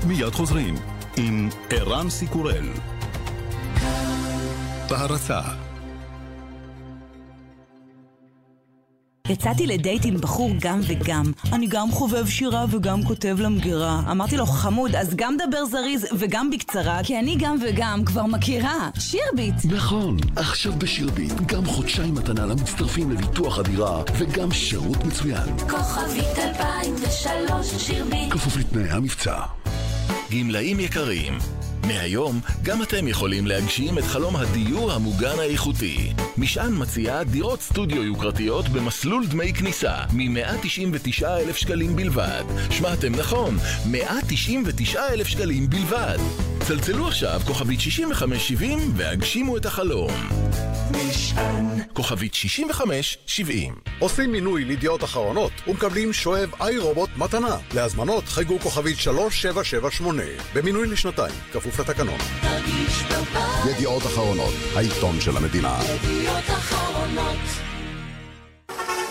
מיד 0.07 0.31
חוזרים 0.33 0.75
עם 1.17 1.49
ערן 1.71 2.11
סיקורל. 2.11 2.69
בהרצה 4.91 5.41
יצאתי 9.29 9.67
לדייט 9.67 10.03
עם 10.05 10.17
בחור 10.17 10.51
גם 10.61 10.81
וגם. 10.87 11.33
אני 11.53 11.67
גם 11.67 11.91
חובב 11.91 12.27
שירה 12.27 12.65
וגם 12.71 13.05
כותב 13.05 13.37
למגירה. 13.41 14.03
אמרתי 14.11 14.37
לו, 14.37 14.47
חמוד, 14.47 14.97
אז 14.97 15.15
גם 15.15 15.37
דבר 15.49 15.65
זריז 15.65 16.07
וגם 16.19 16.51
בקצרה, 16.51 17.01
כי 17.05 17.19
אני 17.19 17.37
גם 17.39 17.57
וגם 17.63 18.05
כבר 18.05 18.27
מכירה. 18.27 18.91
שירביט! 18.99 19.55
נכון, 19.65 20.17
עכשיו 20.37 20.73
בשירביט, 20.79 21.33
גם 21.47 21.67
חודשיים 21.67 22.15
מתנה 22.15 22.47
למצטרפים 22.47 23.11
לביטוח 23.11 23.59
הדירה, 23.59 24.03
וגם 24.19 24.53
שירות 24.53 25.05
מצוין. 25.05 25.59
כוכבית 25.71 26.39
2003 26.39 27.67
שירביט. 27.87 28.33
כפוף 28.33 28.57
לתנאי 28.57 28.91
המבצע. 28.91 29.41
גמלאים 30.33 30.81
יקרים, 30.81 31.39
מהיום 31.87 32.41
גם 32.63 32.83
אתם 32.83 33.09
יכולים 33.09 33.47
להגשים 33.47 33.99
את 33.99 34.05
חלום 34.05 34.37
הדיור 34.37 34.93
המוגן 34.93 35.39
האיכותי. 35.39 36.13
משען 36.39 36.73
מציע 36.79 37.23
דירות 37.23 37.61
סטודיו 37.61 38.05
יוקרתיות 38.05 38.69
במסלול 38.69 39.27
דמי 39.27 39.53
כניסה 39.53 39.95
מ-199 40.13 41.27
אלף 41.27 41.57
שקלים 41.57 41.97
בלבד. 41.97 42.45
שמעתם 42.71 43.15
נכון, 43.15 43.57
199 43.87 45.09
אלף 45.13 45.27
שקלים 45.27 45.71
בלבד. 45.71 46.19
צלצלו 46.67 47.09
עכשיו 47.09 47.41
כוכבית 47.47 47.81
6570 47.81 48.79
והגשימו 48.97 49.57
את 49.57 49.67
החלום. 49.67 50.11
משען 50.91 51.67
כוכבית 51.93 52.35
6570 52.35 53.75
עושים 53.99 54.33
מינוי 54.33 54.65
לידיעות 54.65 55.05
אחרונות 55.05 55.53
ומקבלים 55.67 56.13
שואב 56.13 56.51
איי 56.61 56.79
רובוט 56.79 57.11
מתנה. 57.17 57.57
להזמנות 57.75 58.25
חייגו 58.29 58.59
כוכבית 58.59 58.99
3778 58.99 60.23
במינוי 60.55 60.87
לשנתיים, 60.87 61.35
כפוף 61.53 61.81
לתקנון. 61.81 62.19
ידיעות 63.71 64.03
אחרונות, 64.03 64.55
העיתון 64.77 65.21
של 65.21 65.37
המדינה. 65.37 65.79
ידיעות 66.05 66.45
אחרונות 66.49 67.39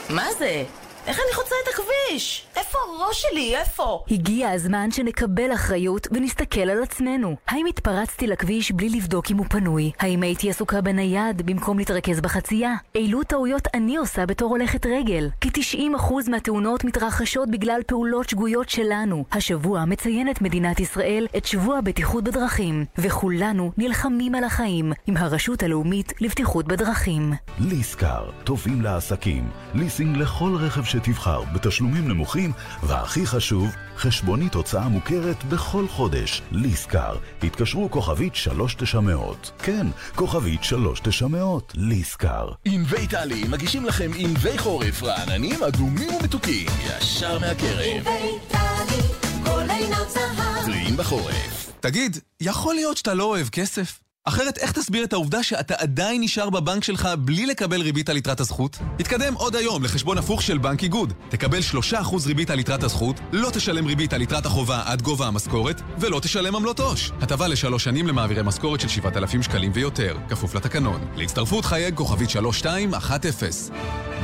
מה 0.10 0.28
זה? 0.39 0.64
איך 1.08 1.20
אני 1.20 1.36
חוצה 1.36 1.56
את 1.64 1.74
הכביש? 1.74 2.45
איפה 2.56 2.78
הראש 2.89 3.22
שלי? 3.22 3.58
איפה? 3.58 4.04
הגיע 4.12 4.49
הזמן 4.49 4.91
שנקבל 4.91 5.54
אחריות 5.54 6.08
ונסתכל 6.12 6.60
על 6.62 6.84
עצמנו. 6.84 7.36
האם 7.47 7.66
התפרצתי 7.66 8.28
לכביש 8.28 8.72
בלי 8.72 8.89
לבדוק 8.89 9.32
אם 9.32 9.38
הוא 9.38 9.45
פנוי? 9.49 9.91
האם 9.99 10.24
הייתי 10.24 10.49
עסוקה 10.49 10.82
בנייד 10.82 11.41
במקום 11.41 11.78
להתרכז 11.78 12.22
בחצייה? 12.22 12.74
אילו 12.95 13.24
טעויות 13.24 13.68
אני 13.74 13.97
עושה 13.97 14.26
בתור 14.26 14.49
הולכת 14.49 14.86
רגל? 14.86 15.30
כ-90% 15.41 16.14
מהתאונות 16.30 16.84
מתרחשות 16.84 17.52
בגלל 17.52 17.82
פעולות 17.88 18.30
שגויות 18.30 18.70
שלנו. 18.70 19.26
השבוע 19.32 19.86
מציינת 19.86 20.41
מדינת 20.41 20.80
ישראל 20.80 21.28
את 21.38 21.45
שבוע 21.45 21.78
הבטיחות 21.78 22.24
בדרכים, 22.24 22.86
וכולנו 22.97 23.72
נלחמים 23.78 24.36
על 24.36 24.43
החיים 24.43 24.93
עם 25.08 25.18
הרשות 25.18 25.64
הלאומית 25.64 26.14
לבטיחות 26.22 26.68
בדרכים. 26.68 27.34
ליסקר, 27.60 28.30
טובים 28.43 28.82
לעסקים, 28.82 29.49
ליסינג 29.74 30.18
לכל 30.18 30.56
רכב 30.60 30.84
שתבחר 30.91 31.43
בתשלומים 31.53 32.07
נמוכים, 32.07 32.51
והכי 32.83 33.25
חשוב, 33.25 33.69
חשבונית 33.97 34.53
הוצאה 34.53 34.87
מוכרת 34.87 35.43
בכל 35.43 35.87
חודש. 35.87 36.41
ליסקר, 36.51 37.15
התקשרו 37.43 37.91
כוכבית 37.91 38.35
3900. 38.35 39.51
כן, 39.63 39.87
כוכבית 40.15 40.63
3900, 40.63 41.73
ליסקר. 41.75 42.51
ענבי 42.65 43.07
טלי 43.07 43.43
מגישים 43.43 43.85
לכם 43.85 44.11
ענבי 44.15 44.57
חורף 44.57 45.03
רעננים, 45.03 45.63
אדומים 45.63 46.09
ומתוקים, 46.09 46.67
ישר 46.85 47.39
מהקרן. 47.39 48.03
טלי, 48.47 49.01
כל 49.45 49.69
עינות 49.69 50.09
זהב. 50.09 50.65
טריים 50.65 50.97
בחורף. 50.97 51.71
תגיד, 51.79 52.17
יכול 52.41 52.75
להיות 52.75 52.97
שאתה 52.97 53.13
לא 53.13 53.23
אוהב 53.23 53.49
כסף? 53.49 53.99
אחרת 54.26 54.57
איך 54.57 54.72
תסביר 54.72 55.03
את 55.03 55.13
העובדה 55.13 55.43
שאתה 55.43 55.74
עדיין 55.78 56.22
נשאר 56.22 56.49
בבנק 56.49 56.84
שלך 56.84 57.09
בלי 57.19 57.45
לקבל 57.45 57.82
ריבית 57.82 58.09
על 58.09 58.17
יתרת 58.17 58.39
הזכות? 58.39 58.78
תתקדם 58.97 59.34
עוד 59.34 59.55
היום 59.55 59.84
לחשבון 59.84 60.17
הפוך 60.17 60.41
של 60.41 60.57
בנק 60.57 60.84
איגוד. 60.84 61.13
תקבל 61.30 61.59
3% 61.91 62.28
ריבית 62.28 62.49
על 62.49 62.59
יתרת 62.59 62.84
הזכות, 62.84 63.19
לא 63.32 63.49
תשלם 63.49 63.86
ריבית 63.86 64.13
על 64.13 64.22
יתרת 64.22 64.45
החובה 64.45 64.84
עד 64.86 65.01
גובה 65.01 65.28
המשכורת, 65.28 65.82
ולא 65.99 66.19
תשלם 66.19 66.55
עמלות 66.55 66.80
עו"ש. 66.80 67.11
הטבה 67.22 67.47
לשלוש 67.47 67.84
שנים 67.84 68.07
למעבירי 68.07 68.41
משכורת 68.43 68.80
של 68.80 68.88
7,000 68.88 69.43
שקלים 69.43 69.72
ויותר, 69.76 70.17
כפוף 70.30 70.55
לתקנון. 70.55 71.01
להצטרפות 71.15 71.65
חייג 71.65 71.95
כוכבית 71.95 72.30
3210. 72.30 73.47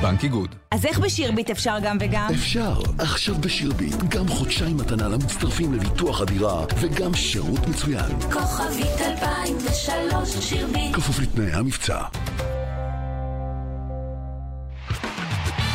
בנק 0.02 0.24
איגוד. 0.24 0.56
אז 0.72 0.86
איך 0.86 1.00
בשירביט 1.00 1.50
אפשר 1.50 1.76
גם 1.84 1.98
וגם? 2.02 2.28
אפשר. 2.34 2.80
עכשיו 2.98 3.36
בשירביט, 3.36 3.96
גם 4.10 4.28
חודשיים 4.28 4.78
מתנה 4.78 5.08
למצטרפים 5.08 5.74
לביטוח 5.74 6.22
הדירה, 6.22 6.66
וגם 6.82 7.14
שירות 7.14 7.68
מצוין. 7.68 8.20
כוכבית 8.32 9.02
2003 9.02 9.87
שירביט. 10.42 10.96
כפוף 10.96 11.20
לתנאי 11.20 11.52
המבצע. 11.52 12.02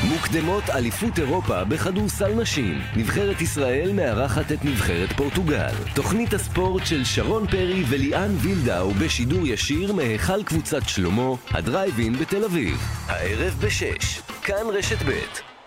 מוקדמות 0.05 0.71
אליפות 0.71 1.19
אירופה 1.19 1.65
בכדורסל 1.65 2.35
נשים. 2.35 2.81
נבחרת 2.97 3.41
ישראל 3.41 3.93
מארחת 3.93 4.53
את 4.53 4.65
נבחרת 4.65 5.13
פורטוגל. 5.13 5.75
תוכנית 5.95 6.35
הספורט 6.35 6.87
של 6.87 7.05
שרון 7.05 7.47
פרי 7.47 7.85
וליאן 7.89 8.31
וילדאו 8.39 8.91
בשידור 8.91 9.47
ישיר 9.47 9.93
מהיכל 9.93 10.43
קבוצת 10.43 10.89
שלמה, 10.89 11.31
הדרייבין 11.51 12.13
בתל 12.13 12.45
אביב. 12.45 12.77
הערב 13.07 13.57
בשש, 13.61 14.21
כאן 14.43 14.67
רשת 14.73 15.03
ב', 15.07 15.21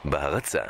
בהרצה. 0.05 0.61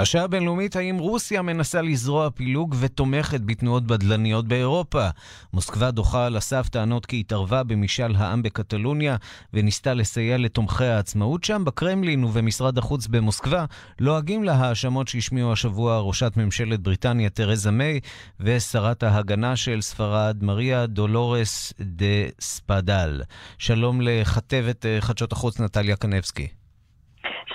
השעה 0.00 0.24
הבינלאומית, 0.24 0.76
האם 0.76 0.98
רוסיה 0.98 1.42
מנסה 1.42 1.82
לזרוע 1.82 2.30
פילוג 2.30 2.74
ותומכת 2.80 3.40
בתנועות 3.40 3.86
בדלניות 3.86 4.48
באירופה? 4.48 5.08
מוסקבה 5.52 5.90
דוחה 5.90 6.26
על 6.26 6.36
הסף 6.36 6.68
טענות 6.68 7.06
כי 7.06 7.20
התערבה 7.20 7.62
במשאל 7.62 8.16
העם 8.16 8.42
בקטלוניה 8.42 9.16
וניסתה 9.54 9.94
לסייע 9.94 10.38
לתומכי 10.38 10.84
העצמאות 10.84 11.44
שם. 11.44 11.64
בקרמלין 11.64 12.24
ובמשרד 12.24 12.78
החוץ 12.78 13.06
במוסקבה 13.06 13.64
לועגים 13.98 14.44
להאשמות 14.44 15.08
שהשמיעו 15.08 15.52
השבוע 15.52 16.00
ראשת 16.00 16.32
ממשלת 16.36 16.80
בריטניה 16.80 17.30
תרזה 17.30 17.70
מיי 17.70 18.00
ושרת 18.40 19.02
ההגנה 19.02 19.56
של 19.56 19.80
ספרד 19.80 20.36
מריה 20.42 20.86
דולורס 20.86 21.72
דה 21.80 22.30
ספדל. 22.40 23.22
שלום 23.58 24.00
לכתבת 24.00 24.86
אה, 24.86 25.00
חדשות 25.00 25.32
החוץ 25.32 25.60
נטליה 25.60 25.96
קנבסקי. 25.96 26.59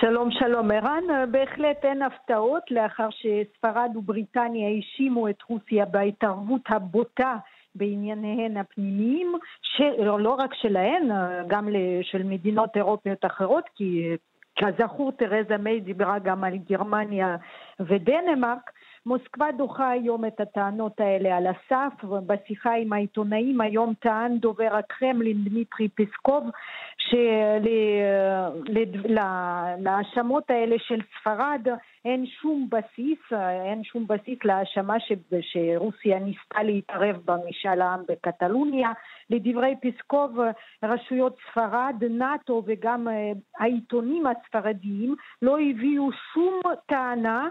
שלום 0.00 0.30
שלום. 0.30 0.70
ערן, 0.70 1.30
בהחלט 1.30 1.84
אין 1.84 2.02
הפתעות 2.02 2.62
לאחר 2.70 3.08
שספרד 3.10 3.90
ובריטניה 3.96 4.68
האשימו 4.68 5.28
את 5.28 5.42
רוסיה 5.48 5.84
בהתערבות 5.84 6.60
הבוטה 6.68 7.36
בענייניהן 7.74 8.56
הפנימיים, 8.56 9.32
לא 10.18 10.34
רק 10.38 10.54
שלהן, 10.54 11.08
גם 11.46 11.68
של 12.02 12.22
מדינות 12.22 12.76
אירופיות 12.76 13.24
אחרות, 13.24 13.64
כי 13.74 14.16
כזכור 14.58 15.12
תרזה 15.12 15.56
מיי 15.56 15.80
דיברה 15.80 16.18
גם 16.18 16.44
על 16.44 16.56
גרמניה 16.56 17.36
ודנמרק, 17.80 18.70
מוסקבה 19.06 19.46
דוחה 19.56 19.90
היום 19.90 20.24
את 20.24 20.40
הטענות 20.40 21.00
האלה 21.00 21.36
על 21.36 21.46
הסף, 21.46 22.04
ובשיחה 22.04 22.74
עם 22.74 22.92
העיתונאים 22.92 23.60
היום 23.60 23.94
טען 24.00 24.38
דובר 24.38 24.68
הקרמלין 24.76 25.44
דמיטרי 25.44 25.88
פסקוב 25.88 26.44
שלהאשמות 29.08 30.50
האלה 30.50 30.76
של 30.78 31.00
ספרד 31.20 31.66
אין 32.04 32.26
שום 32.26 32.68
בסיס, 32.70 33.18
אין 33.64 33.84
שום 33.84 34.06
בסיס 34.06 34.38
להאשמה 34.44 34.96
שרוסיה 35.40 36.18
ניסתה 36.18 36.62
להתערב 36.62 37.16
במשאל 37.24 37.80
העם 37.80 38.00
בקטלוניה, 38.08 38.92
לדברי 39.30 39.74
פסקוב, 39.82 40.38
רשויות 40.82 41.36
ספרד, 41.50 41.94
נאט"ו 42.10 42.62
וגם 42.66 43.08
העיתונים 43.58 44.24
הספרדיים 44.26 45.14
לא 45.42 45.58
הביאו 45.60 46.08
שום 46.32 46.60
טענה 46.86 47.48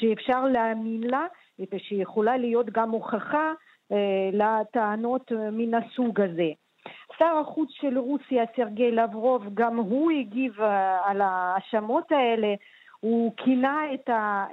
שאפשר 0.00 0.44
להאמין 0.44 1.02
לה 1.02 1.26
ושיכולה 1.72 2.36
להיות 2.36 2.70
גם 2.70 2.90
הוכחה 2.90 3.52
לטענות 4.32 5.32
מן 5.52 5.74
הסוג 5.74 6.20
הזה. 6.20 6.50
שר 7.18 7.36
החוץ 7.40 7.68
של 7.72 7.98
רוסיה, 7.98 8.44
סרגי 8.56 8.90
לברוב, 8.90 9.44
גם 9.54 9.76
הוא 9.76 10.10
הגיב 10.10 10.60
על 11.04 11.20
ההאשמות 11.20 12.12
האלה. 12.12 12.54
הוא 13.00 13.32
כינה 13.36 13.80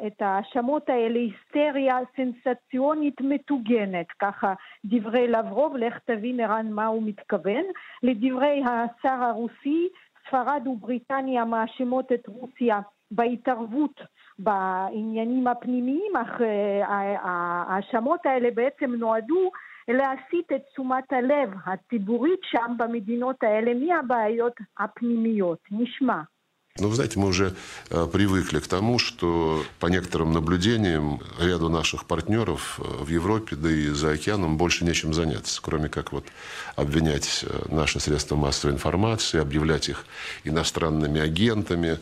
את 0.08 0.22
ההאשמות 0.22 0.90
האלה 0.90 1.20
היסטריה 1.20 1.98
סנסציונית 2.16 3.22
מטוגנת, 3.22 4.06
ככה 4.20 4.54
דברי 4.86 5.28
לברוב, 5.28 5.78
לך 5.78 6.00
תבין 6.06 6.40
ערן 6.40 6.72
מה 6.72 6.86
הוא 6.86 7.04
מתכוון. 7.06 7.64
לדברי 8.04 8.64
השר 8.64 9.24
הרוסי, 9.24 9.88
ספרד 10.28 10.68
ובריטניה 10.68 11.46
מאשימות 11.46 12.12
את 12.12 12.28
רוסיה 12.28 12.80
בהתערבות 13.12 14.02
בעניינים 14.39 15.47
הפנימיים, 15.47 16.17
אך 16.17 16.41
ההאשמות 17.23 18.27
האלה 18.27 18.49
בעצם 18.55 18.95
נועדו 18.95 19.51
להסיט 19.89 20.53
את 20.55 20.63
תשומת 20.73 21.13
הלב 21.13 21.51
הציבורית 21.67 22.41
שם 22.43 22.75
במדינות 22.77 23.37
האלה 23.43 23.73
מהבעיות 23.75 24.53
הפנימיות. 24.79 25.59
נשמע. 25.71 26.23
Но 26.79 26.89
вы 26.89 26.95
знаете, 26.95 27.19
мы 27.19 27.27
уже 27.27 27.55
привыкли 27.91 28.61
к 28.61 28.69
тому, 28.69 28.99
что 29.01 29.63
по 29.81 29.89
некоторым 29.89 30.33
наблюдениям 30.33 31.19
ряду 31.39 31.69
наших 31.69 32.07
партнеров 32.07 32.79
в 32.79 33.09
Европе, 33.09 33.57
да 33.57 33.69
и 33.69 33.89
за 33.89 34.13
океаном 34.13 34.57
больше 34.57 34.85
нечем 34.85 35.13
заняться, 35.13 35.61
кроме 35.61 35.89
как 35.89 36.13
вот 36.13 36.25
обвинять 36.77 37.45
наши 37.69 37.99
средства 37.99 38.37
массовой 38.37 38.73
информации, 38.75 39.41
объявлять 39.41 39.89
их 39.89 40.07
иностранными 40.45 41.21
агентами. 41.21 41.99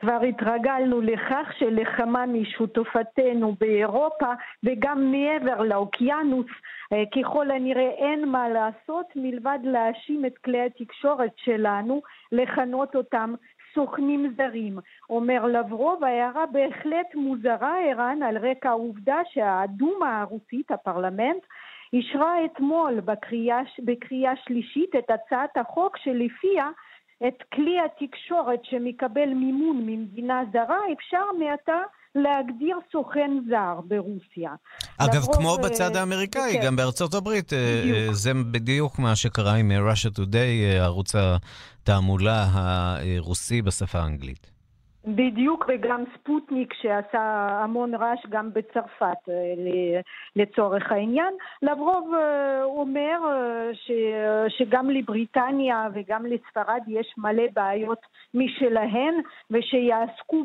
כבר 0.00 0.20
התרגלנו 0.28 1.00
לכך 1.00 1.52
שלכמה 1.58 2.26
משותפתנו 2.26 3.54
באירופה 3.60 4.32
וגם 4.64 5.12
מעבר 5.12 5.62
לאוקיינוס 5.62 6.46
ככל 7.16 7.50
הנראה 7.50 7.90
אין 7.90 8.28
מה 8.28 8.48
לעשות 8.48 9.06
מלבד 9.16 9.58
להאשים 9.64 10.24
את 10.24 10.38
כלי 10.38 10.60
התקשורת 10.60 11.32
שלנו, 11.36 12.02
לכנות 12.32 12.96
אותם 12.96 13.34
סוכנים 13.74 14.34
זרים. 14.36 14.78
אומר 15.10 15.46
לברוב, 15.46 16.04
ההערה 16.04 16.46
בהחלט 16.46 17.14
מוזרה, 17.14 17.74
ערן, 17.84 18.22
על 18.22 18.38
רקע 18.38 18.68
העובדה 18.68 19.18
שהדומה 19.32 20.20
הרוסית, 20.20 20.70
הפרלמנט, 20.70 21.42
אישרה 21.92 22.44
אתמול 22.44 23.00
בקריאה, 23.00 23.60
בקריאה 23.84 24.32
שלישית 24.36 24.96
את 24.96 25.10
הצעת 25.10 25.56
החוק 25.56 25.96
שלפיה 25.96 26.70
את 27.28 27.42
כלי 27.54 27.76
התקשורת 27.84 28.60
שמקבל 28.64 29.26
מימון 29.26 29.76
ממדינה 29.86 30.42
זרה 30.52 30.78
אפשר 30.92 31.24
מעתה 31.38 31.78
להגדיר 32.14 32.76
סוכן 32.92 33.30
זר 33.48 33.80
ברוסיה. 33.84 34.50
אגב, 34.98 35.14
לרוב, 35.14 35.36
כמו 35.36 35.56
בצד 35.64 35.96
האמריקאי, 35.96 36.52
כן. 36.52 36.66
גם 36.66 36.76
בארצות 36.76 37.14
הברית, 37.14 37.52
בדיוק. 37.52 38.12
זה 38.14 38.34
בדיוק 38.34 38.98
מה 38.98 39.16
שקרה 39.16 39.54
עם 39.54 39.70
Russia 39.70 40.18
Today, 40.18 40.80
ערוץ 40.80 41.14
התעמולה 41.14 42.46
הרוסי 42.52 43.62
בשפה 43.62 43.98
האנגלית. 43.98 44.59
בדיוק, 45.07 45.65
וגם 45.67 46.03
ספוטניק 46.13 46.73
שעשה 46.81 47.47
המון 47.63 47.95
רעש 47.95 48.19
גם 48.29 48.49
בצרפת 48.53 49.29
לצורך 50.35 50.91
העניין. 50.91 51.33
לברוב 51.61 52.11
אומר 52.63 53.19
ש, 53.73 53.91
שגם 54.57 54.89
לבריטניה 54.89 55.87
וגם 55.93 56.25
לספרד 56.25 56.81
יש 56.87 57.13
מלא 57.17 57.43
בעיות 57.53 57.99
משלהן 58.33 59.13
ושיעסקו 59.51 60.43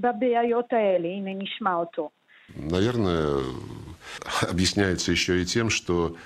בבעיות 0.00 0.72
האלה. 0.72 1.08
הנה 1.08 1.30
נשמע 1.34 1.74
אותו. 1.74 2.10
Наверное, 2.56 3.28
объясняется 4.42 5.12
еще 5.12 5.40
и 5.40 5.44
тем, 5.44 5.70
что 5.70 6.16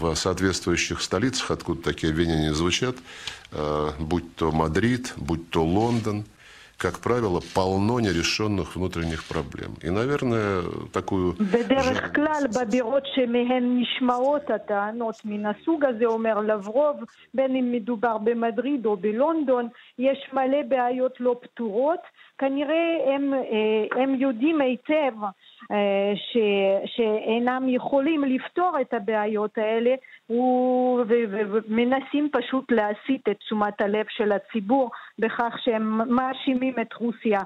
в 0.00 0.14
соответствующих 0.14 1.02
столицах, 1.02 1.50
откуда 1.50 1.82
такие 1.82 2.12
обвинения 2.12 2.52
звучат, 2.52 2.94
будь 3.98 4.36
то 4.36 4.52
Мадрид, 4.52 5.14
будь 5.16 5.50
то 5.50 5.64
Лондон, 5.64 6.24
как 6.78 7.00
правило, 7.00 7.40
полно 7.54 7.98
нерешенных 7.98 8.76
внутренних 8.76 9.24
проблем. 9.24 9.74
И, 9.82 9.90
наверное, 9.90 10.62
такую... 10.92 11.34
בדרך 11.40 12.14
כלל, 12.14 12.42
בבירות 12.60 13.02
שמהן 13.14 13.80
נשמעות 13.80 14.50
הטענות 14.50 15.16
מן 15.24 15.46
הסוג 15.46 15.84
הזה, 15.84 16.04
אומר 16.04 16.40
לברוב, 16.40 16.96
בין 17.34 17.56
אם 17.56 17.72
מדובר 17.72 18.18
במדריד 18.18 18.86
או 18.86 18.96
בלונדון, 18.96 19.68
יש 19.98 20.18
מלא 20.32 20.62
בעיות 20.68 21.20
לא 21.20 21.36
פתורות. 21.42 22.00
כנראה 22.38 23.14
הם, 23.14 23.32
הם 23.96 24.14
יודעים 24.14 24.60
היטב 24.60 25.14
ש, 26.15 26.37
שאינם 26.85 27.63
יכולים 27.69 28.23
לפתור 28.23 28.77
את 28.81 28.93
הבעיות 28.93 29.57
האלה 29.57 29.95
ומנסים 31.09 32.29
פשוט 32.31 32.71
להסיט 32.71 33.29
את 33.29 33.37
תשומת 33.37 33.81
הלב 33.81 34.05
של 34.09 34.31
הציבור 34.31 34.91
בכך 35.19 35.55
שהם 35.63 36.15
מאשימים 36.15 36.73
את 36.81 36.93
רוסיה 36.93 37.39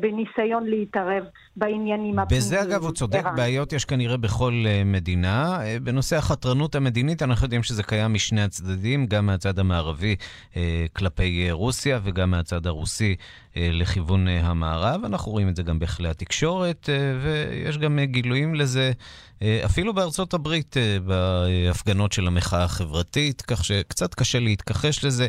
בניסיון 0.00 0.66
להתערב 0.66 1.22
בעניינים 1.56 2.18
הפנימיים. 2.18 2.26
בזה 2.28 2.62
אגב 2.62 2.82
הוא 2.82 2.92
צודק, 2.92 3.24
בעיות 3.36 3.72
יש 3.72 3.84
כנראה 3.84 4.16
בכל 4.16 4.64
מדינה. 4.84 5.58
בנושא 5.82 6.16
החתרנות 6.16 6.74
המדינית 6.74 7.22
אנחנו 7.22 7.44
יודעים 7.44 7.62
שזה 7.62 7.82
קיים 7.82 8.14
משני 8.14 8.42
הצדדים, 8.42 9.06
גם 9.06 9.26
מהצד 9.26 9.58
המערבי 9.58 10.16
כלפי 10.92 11.50
רוסיה 11.50 12.00
וגם 12.02 12.30
מהצד 12.30 12.66
הרוסי 12.66 13.16
לכיוון 13.56 14.28
המערב. 14.28 15.04
אנחנו 15.04 15.32
רואים 15.32 15.48
את 15.48 15.56
זה 15.56 15.62
גם 15.62 15.78
בכלי 15.78 16.08
התקשורת, 16.08 16.88
ויש 17.22 17.78
גם 17.78 17.98
גילויים 18.04 18.54
לזה 18.54 18.92
אפילו 19.64 19.94
בארצות 19.94 20.34
הברית, 20.34 20.76
בהפגנות 21.04 22.12
של 22.12 22.26
המחאה 22.26 22.64
החברתית, 22.64 23.42
כך 23.42 23.64
שקצת 23.64 24.14
קשה 24.14 24.38
להתכחש 24.40 25.04
לזה. 25.04 25.26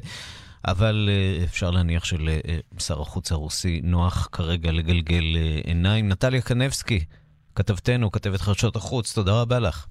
אבל 0.68 1.10
אפשר 1.44 1.72
להניח 1.72 2.04
שלשר 2.06 3.02
החוץ 3.02 3.32
הרוסי 3.32 3.82
נוח 3.84 4.30
כרגע 4.32 4.72
לגלגל 4.72 5.24
עיניים. 5.64 6.10
נטליה 6.10 6.42
קנבסקי, 6.42 7.06
כתבתנו, 7.56 8.12
כתבת 8.12 8.42
חדשות 8.42 8.76
החוץ, 8.76 9.14
תודה 9.14 9.42
רבה 9.42 9.60
לך. 9.60 9.88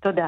תודה. 0.00 0.26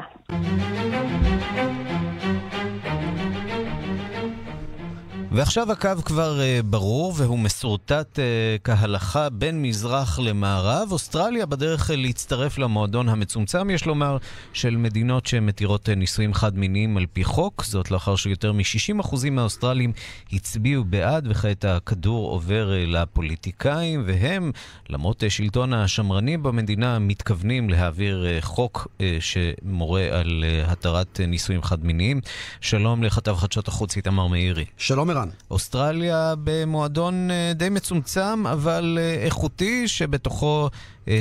ועכשיו 5.31 5.71
הקו 5.71 5.89
כבר 6.05 6.39
uh, 6.39 6.63
ברור 6.63 7.13
והוא 7.17 7.39
מסורטט 7.39 8.19
uh, 8.19 8.21
כהלכה 8.63 9.29
בין 9.29 9.61
מזרח 9.61 10.19
למערב. 10.19 10.91
אוסטרליה 10.91 11.45
בדרך 11.45 11.91
להצטרף 11.93 12.57
למועדון 12.57 13.09
המצומצם, 13.09 13.69
יש 13.69 13.85
לומר, 13.85 14.17
של 14.53 14.77
מדינות 14.77 15.25
שמתירות 15.25 15.89
uh, 15.89 15.95
נישואים 15.95 16.33
חד-מיניים 16.33 16.97
על 16.97 17.05
פי 17.13 17.23
חוק. 17.23 17.63
זאת 17.63 17.91
לאחר 17.91 18.15
שיותר 18.15 18.53
מ-60% 18.53 19.29
מהאוסטרלים 19.31 19.93
הצביעו 20.33 20.83
בעד, 20.83 21.27
וכעת 21.29 21.65
הכדור 21.65 22.29
עובר 22.31 22.69
uh, 22.69 22.89
לפוליטיקאים, 22.89 24.03
והם, 24.05 24.51
למרות 24.89 25.23
uh, 25.23 25.29
שלטון 25.29 25.73
השמרני 25.73 26.37
במדינה, 26.37 26.99
מתכוונים 26.99 27.69
להעביר 27.69 28.25
uh, 28.39 28.45
חוק 28.45 28.87
uh, 28.97 29.01
שמורה 29.19 30.03
על 30.11 30.43
uh, 30.43 30.71
התרת 30.71 31.19
uh, 31.23 31.27
נישואים 31.27 31.63
חד-מיניים. 31.63 32.21
שלום 32.61 33.03
לכתב 33.03 33.35
חדשות 33.35 33.67
החוץ 33.67 33.95
איתמר 33.95 34.27
מאירי. 34.27 34.65
שלום 34.77 35.18
ערן. 35.19 35.29
אוסטרליה 35.51 36.33
במועדון 36.43 37.29
די 37.55 37.69
מצומצם, 37.69 38.47
אבל 38.47 38.97
איכותי, 39.23 39.87
שבתוכו 39.87 40.69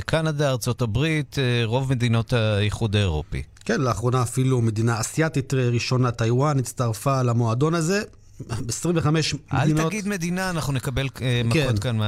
קנדה, 0.06 0.50
ארצות 0.50 0.82
הברית, 0.82 1.36
רוב 1.64 1.90
מדינות 1.90 2.32
האיחוד 2.32 2.96
האירופי. 2.96 3.42
כן, 3.64 3.80
לאחרונה 3.80 4.22
אפילו 4.22 4.60
מדינה 4.62 5.00
אסייתית 5.00 5.54
ראשונה, 5.54 6.10
טיוואן, 6.10 6.58
הצטרפה 6.58 7.22
למועדון 7.22 7.74
הזה. 7.74 8.02
25 8.68 9.34
אל 9.34 9.58
מדינות... 9.58 9.80
אל 9.80 9.88
תגיד 9.88 10.08
מדינה, 10.08 10.50
אנחנו 10.50 10.72
נקבל 10.72 11.08
כן, 11.14 11.46
מכות 11.46 11.78
כאן 11.78 11.98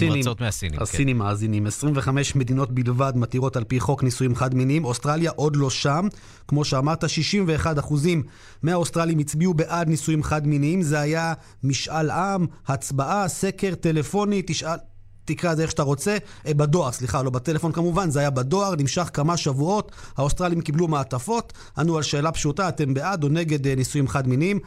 נמרצות 0.00 0.40
מהסינים. 0.40 0.82
הסינים 0.82 1.16
כן. 1.16 1.24
מאזינים. 1.24 1.66
25 1.66 2.36
מדינות 2.36 2.72
בלבד 2.72 3.12
מתירות 3.16 3.56
על 3.56 3.64
פי 3.64 3.80
חוק 3.80 4.02
נישואים 4.02 4.36
חד-מיניים. 4.36 4.84
אוסטרליה 4.84 5.30
עוד 5.30 5.56
לא 5.56 5.70
שם. 5.70 6.08
כמו 6.48 6.64
שאמרת, 6.64 7.08
61 7.08 7.78
אחוזים 7.78 8.22
מהאוסטרלים 8.62 9.18
הצביעו 9.18 9.54
בעד 9.54 9.88
נישואים 9.88 10.22
חד-מיניים. 10.22 10.82
זה 10.82 11.00
היה 11.00 11.32
משאל 11.64 12.10
עם, 12.10 12.46
הצבעה, 12.66 13.28
סקר 13.28 13.74
טלפוני, 13.74 14.42
תשאל... 14.46 14.76
תקרא 15.24 15.52
את 15.52 15.56
זה 15.56 15.62
איך 15.62 15.70
שאתה 15.70 15.82
רוצה, 15.82 16.16
בדואר, 16.46 16.92
סליחה, 16.92 17.22
לא 17.22 17.30
בטלפון 17.30 17.72
כמובן, 17.72 18.10
זה 18.10 18.20
היה 18.20 18.30
בדואר, 18.30 18.74
נמשך 18.78 19.10
כמה 19.12 19.36
שבועות, 19.36 19.92
האוסטרלים 20.16 20.60
קיבלו 20.60 20.88
מעטפות, 20.88 21.52
ענו 21.78 21.96
על 21.96 22.02
שאלה 22.02 22.32
פשוטה, 22.32 22.68
אתם 22.68 22.94
בעד 22.94 23.24
או 23.24 23.28
נגד 23.28 23.68
נישואים 23.68 24.08
חד-מיניים? 24.08 24.58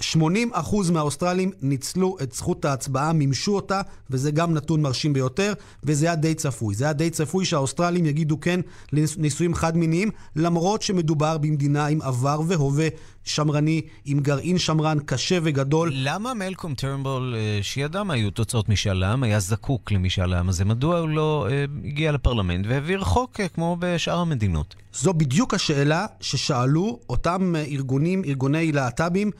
80% 0.00 0.92
מהאוסטרלים 0.92 1.50
ניצלו 1.62 2.16
את 2.22 2.32
זכות 2.32 2.64
ההצבעה, 2.64 3.12
מימשו 3.12 3.56
אותה, 3.56 3.80
וזה 4.10 4.30
גם 4.30 4.54
נתון 4.54 4.82
מרשים 4.82 5.12
ביותר, 5.12 5.52
וזה 5.84 6.06
היה 6.06 6.14
די 6.14 6.34
צפוי. 6.34 6.74
זה 6.74 6.84
היה 6.84 6.92
די 6.92 7.10
צפוי 7.10 7.44
שהאוסטרלים 7.44 8.06
יגידו 8.06 8.40
כן 8.40 8.60
לנישואים 8.92 9.54
חד-מיניים, 9.54 10.10
למרות 10.36 10.82
שמדובר 10.82 11.38
במדינה 11.38 11.86
עם 11.86 12.02
עבר 12.02 12.40
והווה 12.46 12.88
שמרני, 13.24 13.82
עם 14.04 14.20
גרעין 14.20 14.58
שמרן 14.58 14.98
קשה 15.06 15.38
וגדול. 15.42 15.90
למה 15.94 16.34
מלקום 16.34 16.74
טרנבול, 16.74 17.34
אה, 17.36 17.58
שידע 17.62 18.02
מה 18.02 18.14
היו 18.14 18.30
תוצאות 18.30 18.68
משאל 18.68 19.02
העם, 19.02 19.22
היה 19.22 19.40
זקוק 19.40 19.92
למשאל 19.92 20.32
העם 20.32 20.48
הזה? 20.48 20.64
מדוע 20.64 20.98
הוא 20.98 21.08
לא 21.08 21.46
אה, 21.50 21.64
הגיע 21.84 22.12
לפרלמנט 22.12 22.66
והעביר 22.68 23.04
חוק 23.04 23.40
אה, 23.40 23.48
כמו 23.48 23.76
בשאר 23.80 24.18
המדינות? 24.18 24.74
זו 24.92 25.14
בדיוק 25.14 25.54
השאלה 25.54 26.06
ששאלו 26.20 26.98
אותם 27.08 27.54
ארגונים, 27.56 28.22
ארגוני 28.24 28.72
להט"בים, 28.72 29.30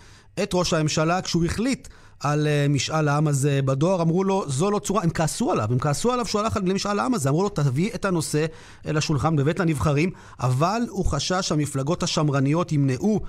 את 0.43 0.51
ראש 0.55 0.72
הממשלה 0.72 1.22
כשהוא 1.22 1.45
החליט 1.45 1.89
על 2.20 2.47
uh, 2.47 2.72
משאל 2.72 3.09
העם 3.09 3.28
הזה 3.28 3.61
בדואר, 3.64 4.03
אמרו 4.03 4.24
לו, 4.24 4.45
זו 4.49 4.70
לא 4.70 4.78
צורה, 4.78 5.03
הם 5.03 5.11
כעסו 5.11 5.53
עליו, 5.53 5.68
הם 5.70 5.78
כעסו 5.78 6.12
עליו 6.12 6.26
שהוא 6.26 6.41
הלך 6.41 6.59
למשאל 6.64 6.99
העם 6.99 7.14
הזה, 7.14 7.28
אמרו 7.28 7.43
לו, 7.43 7.49
תביא 7.49 7.91
את 7.95 8.05
הנושא 8.05 8.47
אל 8.86 8.97
השולחן 8.97 9.36
בבית 9.36 9.61
הנבחרים, 9.61 10.11
אבל 10.41 10.82
הוא 10.89 11.05
חשש 11.05 11.49
שהמפלגות 11.49 12.03
השמרניות 12.03 12.72
ימנעו 12.72 13.20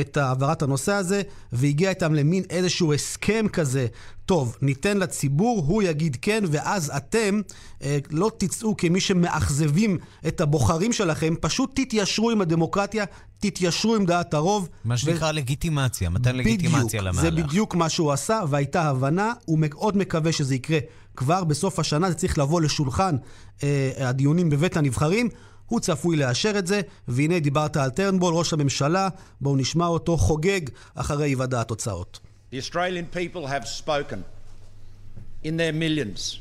את 0.00 0.16
העברת 0.16 0.62
הנושא 0.62 0.92
הזה, 0.92 1.22
והגיע 1.52 1.90
איתם 1.90 2.14
למין 2.14 2.42
איזשהו 2.50 2.94
הסכם 2.94 3.46
כזה. 3.52 3.86
טוב, 4.28 4.56
ניתן 4.62 4.98
לציבור, 4.98 5.64
הוא 5.66 5.82
יגיד 5.82 6.16
כן, 6.22 6.44
ואז 6.48 6.92
אתם 6.96 7.40
אה, 7.82 7.98
לא 8.10 8.30
תצאו 8.38 8.76
כמי 8.76 9.00
שמאכזבים 9.00 9.98
את 10.28 10.40
הבוחרים 10.40 10.92
שלכם, 10.92 11.34
פשוט 11.40 11.70
תתיישרו 11.74 12.30
עם 12.30 12.40
הדמוקרטיה, 12.40 13.04
תתיישרו 13.38 13.94
עם 13.94 14.06
דעת 14.06 14.34
הרוב. 14.34 14.68
מה 14.84 14.96
שנקרא 14.96 15.30
ו... 15.30 15.32
לגיטימציה, 15.32 16.10
מתן 16.10 16.30
בדיוק, 16.30 16.46
לגיטימציה 16.46 17.02
למהלך. 17.02 17.20
זה 17.20 17.30
בדיוק 17.30 17.74
מה 17.74 17.88
שהוא 17.88 18.12
עשה, 18.12 18.40
והייתה 18.48 18.82
הבנה, 18.82 19.32
הוא 19.44 19.58
מאוד 19.60 19.96
מקווה 19.96 20.32
שזה 20.32 20.54
יקרה 20.54 20.78
כבר 21.16 21.44
בסוף 21.44 21.78
השנה, 21.78 22.08
זה 22.08 22.14
צריך 22.14 22.38
לבוא 22.38 22.60
לשולחן 22.60 23.16
אה, 23.62 23.92
הדיונים 23.96 24.50
בבית 24.50 24.76
הנבחרים. 24.76 25.28
הוא 25.66 25.80
צפוי 25.80 26.16
לאשר 26.16 26.58
את 26.58 26.66
זה, 26.66 26.80
והנה 27.08 27.38
דיברת 27.38 27.76
על 27.76 27.90
טרנבול, 27.90 28.34
ראש 28.34 28.52
הממשלה, 28.52 29.08
בואו 29.40 29.56
נשמע 29.56 29.86
אותו 29.86 30.16
חוגג 30.16 30.60
אחרי 30.94 31.24
היוודע 31.24 31.60
התוצאות. 31.60 32.27
The 32.51 32.57
Australian 32.57 33.05
people 33.05 33.47
have 33.47 33.67
spoken 33.67 34.23
in 35.43 35.57
their 35.57 35.73
millions, 35.73 36.39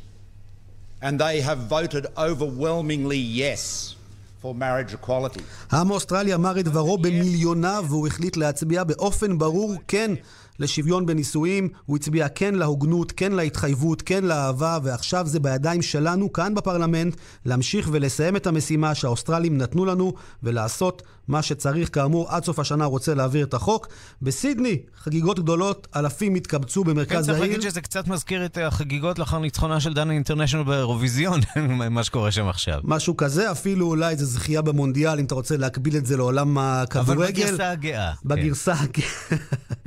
and 1.01 1.18
they 1.18 1.40
have 1.40 1.59
voted 1.78 2.07
overwhelmingly 2.16 3.22
yes. 3.45 3.97
for 4.43 4.55
marriage 4.55 4.93
equality. 4.95 5.43
העם 5.70 5.90
האוסטרלי 5.90 6.34
אמר 6.34 6.61
את 6.61 6.64
דברו 6.64 6.99
במיליוניו 6.99 7.84
והוא 7.88 8.07
החליט 8.07 8.36
להצביע 8.36 8.84
באופן 8.84 9.38
ברור 9.38 9.74
כן 9.88 10.11
לשוויון 10.60 11.05
בנישואים, 11.05 11.70
הוא 11.86 11.97
הצביע 11.97 12.30
כן 12.30 12.55
להוגנות, 12.55 13.12
כן 13.12 13.32
להתחייבות, 13.32 14.01
כן 14.01 14.24
לאהבה, 14.24 14.80
ועכשיו 14.84 15.28
זה 15.28 15.39
בידיים 15.39 15.82
שלנו 15.82 16.34
כאן 16.34 16.55
בפרלמנט 16.55 17.16
להמשיך 17.45 17.89
ולסיים 17.91 18.36
את 18.36 18.47
המשימה 18.47 18.95
שהאוסטרלים 18.95 19.58
נתנו 19.58 19.86
לנו 19.86 20.14
ולעשות 20.43 21.01
מה 21.28 21.41
שצריך. 21.41 21.93
כאמור, 21.93 22.30
עד 22.30 22.43
סוף 22.43 22.60
השנה 22.60 22.86
רוצה 22.86 23.14
להעביר 23.14 23.45
את 23.45 23.53
החוק. 23.53 23.88
בסידני, 24.22 24.78
חגיגות 24.97 25.39
גדולות, 25.39 25.88
אלפים 25.95 26.36
התקבצו 26.36 26.84
במרכז 26.84 27.12
העיר. 27.12 27.22
כן, 27.22 27.28
צריך 27.28 27.39
להגיד 27.39 27.62
שזה 27.62 27.82
קצת 27.82 28.08
מזכיר 28.08 28.45
את 28.45 28.58
החגיגות 28.62 29.20
לאחר 29.20 29.39
ניצחונה 29.39 29.80
של 29.80 29.93
דנה 29.93 30.14
אינטרנשיונל 30.14 30.66
באירוויזיון, 30.66 31.39
מה 31.89 32.03
שקורה 32.03 32.32
שם 32.32 32.47
עכשיו. 32.47 32.80
משהו 32.84 33.18
כזה, 33.18 33.51
אפילו 33.51 33.88
אולי 33.88 34.12
איזה 34.12 34.26
זכייה 34.26 34.62
במונדיאל, 34.62 35.20
אם 35.20 35.26
אתה 35.26 35.36
רוצה 35.36 35.58
להקביל 35.58 35.97
את 35.97 36.05
זה 36.05 36.18
לעולם 36.18 36.58
הכדורגל. 36.58 37.12
אבל 37.12 37.32
בגרסה 37.32 37.72
הגאה. 37.72 38.12
בגרסה 38.26 38.76
כן. 38.76 38.84
הגאה. 38.84 39.38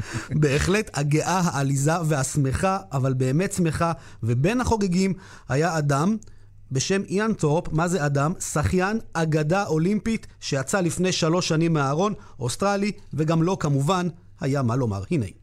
בהחלט 0.40 0.90
הגאה, 0.94 1.40
העליזה 1.44 1.92
והשמחה, 2.04 2.78
אבל 2.92 3.14
באמת 3.14 3.52
שמחה, 3.52 3.92
ובין 4.22 4.60
החוגגים 4.60 5.14
היה 5.48 5.78
אדם 5.78 6.16
בשם 6.72 7.02
איאן 7.08 7.32
טורפ, 7.32 7.72
מה 7.72 7.88
זה 7.88 8.06
אדם? 8.06 8.32
שחיין 8.52 8.98
אגדה 9.12 9.66
אולימפית 9.66 10.26
שיצא 10.40 10.80
לפני 10.80 11.12
שלוש 11.12 11.48
שנים 11.48 11.72
מהארון, 11.72 12.14
אוסטרלי, 12.40 12.92
וגם 13.14 13.42
לו 13.42 13.46
לא, 13.46 13.56
כמובן 13.60 14.08
היה 14.40 14.62
מה 14.62 14.76
לומר. 14.76 15.02
הנה. 15.10 15.39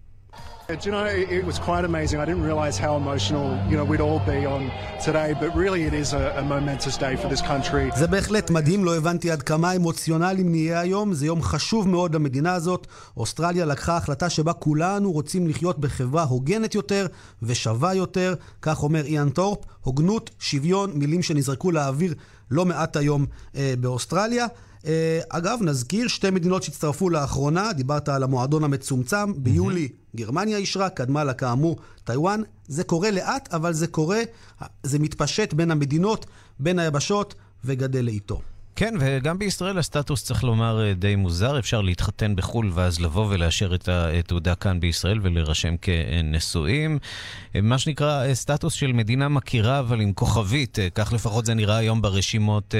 Do 0.70 0.74
you 0.84 0.92
know, 0.92 1.06
it 1.06 1.46
was 1.46 1.58
quite 1.60 1.86
amazing. 1.86 2.20
I 2.20 2.26
didn't 2.26 2.44
realize 2.44 2.78
how 2.78 2.98
emotional, 2.98 3.48
you 3.70 3.78
know, 3.78 3.86
we'd 3.86 4.02
all 4.02 4.20
be 4.36 4.46
on 4.46 4.70
today, 5.08 5.34
but 5.40 5.56
really 5.56 5.84
it 5.84 5.94
is 5.94 6.12
a, 6.14 6.24
a 6.42 6.44
momentous 6.44 6.98
day 6.98 7.16
for 7.16 7.30
this 7.30 7.42
country. 7.42 7.92
זה 7.98 8.08
בהחלט 8.08 8.50
מדהים, 8.50 8.86
לא 8.86 8.98
הבנתי 8.98 9.32
עד 9.32 9.42
כמה 9.42 9.76
אמוציונליים 9.76 10.52
נהיה 10.52 10.80
היום. 10.80 11.14
זה 11.14 11.26
יום 11.26 11.42
חשוב 11.42 11.88
מאוד 11.88 12.16
למדינה 12.16 12.54
הזאת. 12.54 12.88
אוסטרליה 13.18 13.66
לקחה 13.66 13.98
החלטה 13.98 14.30
שבה 14.30 14.54
כולנו 14.54 15.12
רוצים 15.12 15.48
לחיות 15.48 15.80
בחברה 15.80 16.24
הוגנת 16.24 16.76
יותר 16.76 17.08
ושווה 17.44 17.94
יותר. 17.94 18.36
כך 18.62 18.84
אומר 18.84 19.06
איאן 19.06 19.30
טורפ. 19.30 19.60
הוגנות, 19.82 20.30
שוויון, 20.40 20.92
מילים 20.94 21.22
שנזרקו 21.24 21.72
לאוויר 21.72 22.14
לא 22.52 22.66
מעט 22.66 22.98
היום 22.98 23.26
אה, 23.56 23.74
באוסטרליה. 23.80 24.48
אה, 24.86 25.20
אגב, 25.30 25.60
נזכיר 25.62 26.08
שתי 26.08 26.30
מדינות 26.30 26.64
שהצטרפו 26.64 27.10
לאחרונה, 27.10 27.74
דיברת 27.74 28.10
על 28.10 28.24
המועדון 28.24 28.64
המצומצם, 28.64 29.34
ביולי 29.44 29.88
גרמניה 30.16 30.58
אישרה, 30.58 30.90
קדמה 30.90 31.24
לה 31.24 31.34
כאמור 31.34 31.78
טיוואן. 32.04 32.42
זה 32.68 32.84
קורה 32.84 33.12
לאט, 33.12 33.54
אבל 33.54 33.74
זה 33.74 33.88
קורה, 33.88 34.22
זה 34.84 35.00
מתפשט 35.00 35.54
בין 35.54 35.72
המדינות, 35.72 36.26
בין 36.60 36.80
היבשות, 36.80 37.36
וגדל 37.66 38.06
לאיתו. 38.06 38.42
כן, 38.78 38.94
וגם 39.00 39.40
בישראל 39.40 39.78
הסטטוס, 39.78 40.24
צריך 40.24 40.44
לומר, 40.44 40.86
אה, 40.86 40.94
די 40.94 41.16
מוזר. 41.16 41.60
אפשר 41.60 41.82
להתחתן 41.82 42.36
בחו"ל 42.36 42.72
ואז 42.74 43.00
לבוא 43.00 43.28
ולאשר 43.30 43.76
את 43.76 43.90
התעודה 43.90 44.56
כאן 44.56 44.80
בישראל 44.80 45.20
ולהירשם 45.22 45.76
כנשואים. 45.82 47.00
אה, 47.56 47.62
מה 47.62 47.78
שנקרא 47.78 48.26
אה, 48.26 48.36
סטטוס 48.36 48.74
של 48.74 48.92
מדינה 48.92 49.30
מכירה, 49.30 49.80
אבל 49.80 50.02
עם 50.02 50.14
כוכבית. 50.14 50.78
כך 50.96 51.14
לפחות 51.14 51.46
זה 51.46 51.54
נראה 51.54 51.78
היום 51.78 52.02
ברשימות... 52.02 52.76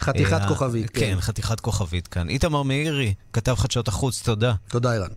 חתיכת 0.00 0.40
כוכבית, 0.48 0.90
כן. 0.90 1.00
כן, 1.00 1.20
חתיכת 1.20 1.60
כוכבית 1.60 2.08
כאן. 2.08 2.28
איתמר 2.28 2.62
מאירי, 2.62 3.14
כתב 3.32 3.54
חדשות 3.54 3.88
החוץ, 3.88 4.22
תודה. 4.22 4.54
תודה, 4.68 4.92
אירן. 4.92 5.10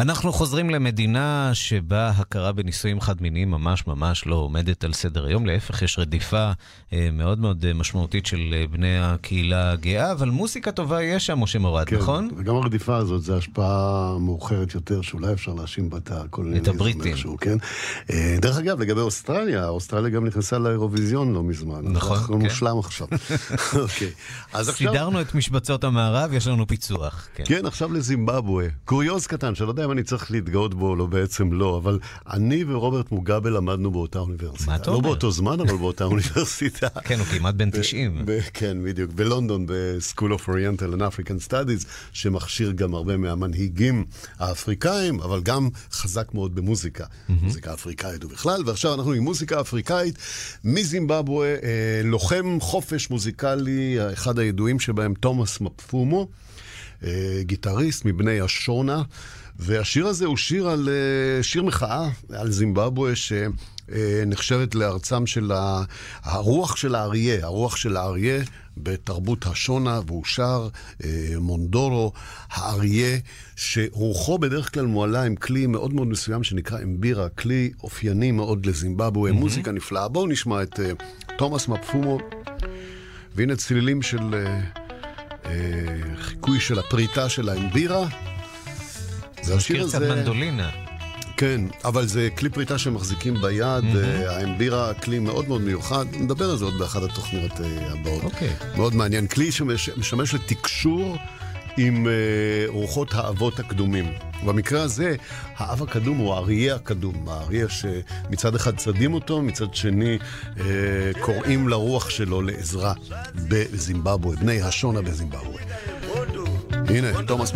אנחנו 0.00 0.32
חוזרים 0.32 0.70
למדינה 0.70 1.50
שבה 1.52 2.08
הכרה 2.08 2.52
בנישואים 2.52 3.00
חד-מיניים 3.00 3.50
ממש 3.50 3.86
ממש 3.86 4.26
לא 4.26 4.34
עומדת 4.34 4.84
על 4.84 4.92
סדר 4.92 5.26
היום. 5.26 5.46
להפך, 5.46 5.82
יש 5.82 5.98
רדיפה 5.98 6.50
אה, 6.92 7.08
מאוד 7.12 7.38
מאוד 7.38 7.64
אה, 7.64 7.74
משמעותית 7.74 8.26
של 8.26 8.40
אה, 8.52 8.64
בני 8.70 8.98
הקהילה 8.98 9.72
הגאה, 9.72 10.12
אבל 10.12 10.30
מוסיקה 10.30 10.72
טובה 10.72 11.02
יש 11.02 11.26
שם, 11.26 11.38
משה 11.38 11.58
מורד, 11.58 11.86
כן, 11.86 11.96
נכון? 11.96 12.30
וגם 12.36 12.56
הרדיפה 12.56 12.96
הזאת 12.96 13.22
זה 13.22 13.36
השפעה 13.36 14.18
מאוחרת 14.18 14.74
יותר, 14.74 15.02
שאולי 15.02 15.32
אפשר 15.32 15.54
להאשים 15.54 15.90
בה 15.90 15.98
את 15.98 16.10
הקולוניאליזם. 16.10 16.70
את 16.70 16.74
הבריטים. 16.74 17.12
איכשהו, 17.12 17.36
כן? 17.40 17.58
דרך 18.40 18.58
אגב, 18.58 18.80
לגבי 18.80 19.00
אוסטרליה, 19.00 19.68
אוסטרליה 19.68 20.10
גם 20.10 20.26
נכנסה 20.26 20.58
לאירוויזיון 20.58 21.32
לא 21.32 21.42
מזמן. 21.42 21.80
נכון, 21.84 22.16
אנחנו 22.16 22.38
כן. 22.38 22.44
מושלם 22.44 22.78
עכשיו. 22.78 23.06
אוקיי. 23.82 24.10
אז 24.52 24.68
עכשיו... 24.68 24.92
סידרנו 24.92 25.20
את 25.20 25.34
משבצות 25.34 25.84
המערב, 25.84 26.32
יש 26.32 26.46
לנו 26.46 26.66
פיצוח. 26.66 27.28
כן, 27.34 27.44
כן 27.46 27.66
עכשיו 27.66 27.92
לזימבבואה. 27.92 28.66
קוריוז 28.84 29.26
קטן, 29.26 29.54
שלא 29.54 29.68
יודע 29.68 29.84
אם 29.84 29.89
אני 29.92 30.02
צריך 30.02 30.30
להתגאות 30.30 30.74
בו 30.74 30.96
לא, 30.96 31.06
בעצם 31.06 31.52
לא, 31.52 31.78
אבל 31.78 31.98
אני 32.30 32.64
ורוברט 32.68 33.12
מוגבל 33.12 33.56
למדנו 33.56 33.90
באותה 33.90 34.18
אוניברסיטה. 34.18 34.70
מה 34.70 34.76
אתה 34.76 34.90
לא 34.90 34.96
אומר? 34.96 35.08
לא 35.08 35.12
באותו 35.12 35.30
זמן, 35.30 35.60
אבל 35.60 35.76
באותה 35.76 36.04
אוניברסיטה. 36.12 36.88
כן, 37.04 37.18
הוא 37.18 37.26
כמעט 37.26 37.54
בן 37.54 37.70
90. 37.70 38.24
כן, 38.54 38.78
בדיוק. 38.84 39.12
בלונדון, 39.12 39.66
ב-School 39.66 40.38
of 40.38 40.48
Oriental 40.48 40.94
and 40.94 41.00
African 41.00 41.48
Studies, 41.48 41.86
שמכשיר 42.12 42.72
גם 42.72 42.94
הרבה 42.94 43.16
מהמנהיגים 43.16 44.04
האפריקאים, 44.38 45.20
אבל 45.20 45.40
גם 45.42 45.68
חזק 45.92 46.34
מאוד 46.34 46.54
במוזיקה. 46.54 47.04
מוזיקה 47.28 47.74
אפריקאית 47.74 48.24
ובכלל, 48.24 48.62
ועכשיו 48.66 48.94
אנחנו 48.94 49.12
עם 49.12 49.22
מוזיקה 49.22 49.60
אפריקאית 49.60 50.18
מזימבבואה, 50.64 51.48
אה, 51.48 52.00
לוחם 52.04 52.58
חופש 52.60 53.10
מוזיקלי, 53.10 53.96
אחד 54.12 54.38
הידועים 54.38 54.80
שבהם, 54.80 55.14
תומאס 55.14 55.60
מפפומו. 55.60 56.28
אה, 57.04 57.40
גיטריסט 57.42 58.04
מבני 58.04 58.40
השונה, 58.40 59.02
והשיר 59.58 60.06
הזה 60.06 60.26
הוא 60.26 60.36
שיר 60.36 60.68
על, 60.68 60.88
אה, 60.88 61.42
שיר 61.42 61.62
מחאה 61.62 62.08
על 62.32 62.50
זימבבואה, 62.50 63.12
שנחשבת 63.16 64.74
לארצם 64.74 65.26
של 65.26 65.52
הרוח 66.22 66.76
של 66.76 66.94
האריה, 66.94 67.44
הרוח 67.44 67.76
של 67.76 67.96
האריה 67.96 68.42
בתרבות 68.76 69.46
השונה, 69.46 70.00
והוא 70.06 70.24
שר 70.24 70.68
אה, 71.04 71.08
מונדורו, 71.40 72.12
האריה, 72.50 73.18
שרוחו 73.56 74.38
בדרך 74.38 74.74
כלל 74.74 74.86
מועלה 74.86 75.22
עם 75.22 75.36
כלי 75.36 75.66
מאוד 75.66 75.94
מאוד 75.94 76.08
מסוים 76.08 76.44
שנקרא 76.44 76.82
אמבירה, 76.82 77.28
כלי 77.28 77.70
אופייני 77.82 78.30
מאוד 78.30 78.66
לזימבבואה, 78.66 79.30
mm-hmm. 79.30 79.34
מוזיקה 79.34 79.72
נפלאה. 79.72 80.08
בואו 80.08 80.26
נשמע 80.26 80.62
את 80.62 80.80
תומאס 81.38 81.68
מפפומו, 81.68 82.18
והנה 83.34 83.56
צלילים 83.56 84.02
של 84.02 84.34
חיקוי 86.20 86.60
של 86.60 86.78
הפריטה 86.78 87.28
של 87.28 87.48
האמבירה. 87.48 88.06
זה 89.42 89.54
השיר 89.54 89.82
הזה... 89.82 89.98
קצת 89.98 90.06
מנדולינה. 90.06 90.70
כן, 91.36 91.60
אבל 91.84 92.06
זה 92.06 92.28
כלי 92.38 92.48
פריטה 92.48 92.78
שמחזיקים 92.78 93.34
ביד, 93.42 93.84
mm-hmm. 93.84 94.30
האמבירה, 94.30 94.94
כלי 94.94 95.18
מאוד 95.18 95.48
מאוד 95.48 95.60
מיוחד, 95.60 96.04
נדבר 96.12 96.50
על 96.50 96.56
זה 96.56 96.64
עוד 96.64 96.78
באחת 96.78 97.02
התוכניות 97.02 97.60
אה, 97.60 97.92
הבאות. 97.92 98.24
אוקיי. 98.24 98.48
מאוד 98.76 98.94
מעניין. 98.94 99.26
כלי 99.26 99.52
שמשמש 99.52 100.34
לתקשור 100.34 101.16
עם 101.76 102.06
אה, 102.06 102.12
רוחות 102.68 103.14
האבות 103.14 103.58
הקדומים. 103.58 104.12
במקרה 104.44 104.82
הזה, 104.82 105.16
האב 105.56 105.82
הקדום 105.82 106.16
הוא 106.18 106.34
האריה 106.34 106.74
הקדום, 106.74 107.28
האריה 107.28 107.66
שמצד 107.68 108.54
אחד 108.54 108.76
צדים 108.76 109.14
אותו, 109.14 109.42
מצד 109.42 109.74
שני 109.74 110.18
אה, 110.58 110.64
קוראים 111.20 111.68
לרוח 111.68 112.10
שלו 112.10 112.42
לעזרה 112.42 112.94
בזימבבואה, 113.34 114.36
בני 114.36 114.62
השונה 114.62 115.02
בזימבבואה. 115.02 115.62
הנה, 116.88 117.22
תומאס 117.26 117.52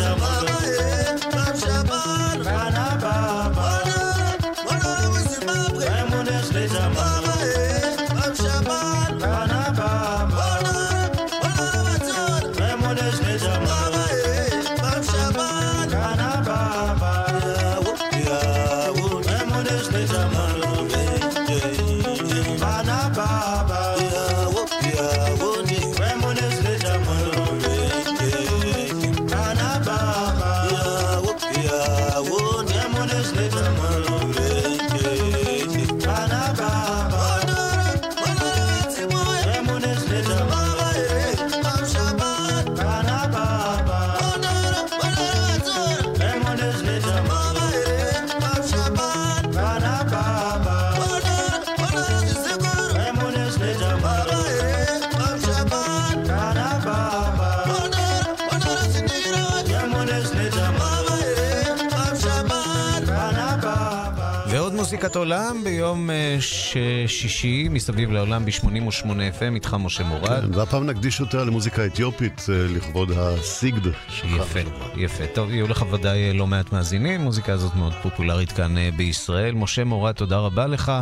Jamaat 0.00 0.35
עולם 65.16 65.64
ביום 65.64 66.10
אה, 66.10 66.36
שישי 67.06 67.68
מסביב 67.70 68.10
לעולם 68.10 68.44
ב-88 68.44 69.06
FM, 69.06 69.54
איתך 69.54 69.76
משה 69.80 70.04
מורד. 70.04 70.40
כן, 70.40 70.58
והפעם 70.58 70.86
נקדיש 70.86 71.20
יותר 71.20 71.44
למוזיקה 71.44 71.86
אתיופית 71.86 72.46
אה, 72.48 72.66
לכבוד 72.76 73.10
הסיגד 73.16 73.92
שלך. 74.08 74.30
יפה, 74.36 74.60
יפה. 74.96 75.26
טוב, 75.26 75.50
יהיו 75.50 75.68
לך 75.68 75.84
ודאי 75.92 76.28
אה, 76.28 76.32
לא 76.32 76.46
מעט 76.46 76.72
מאזינים, 76.72 77.20
המוזיקה 77.20 77.52
הזאת 77.52 77.74
מאוד 77.74 77.92
פופולרית 78.02 78.52
כאן 78.52 78.74
בישראל. 78.96 79.54
משה 79.54 79.84
מורד, 79.84 80.14
תודה 80.14 80.38
רבה 80.38 80.66
לך. 80.66 80.92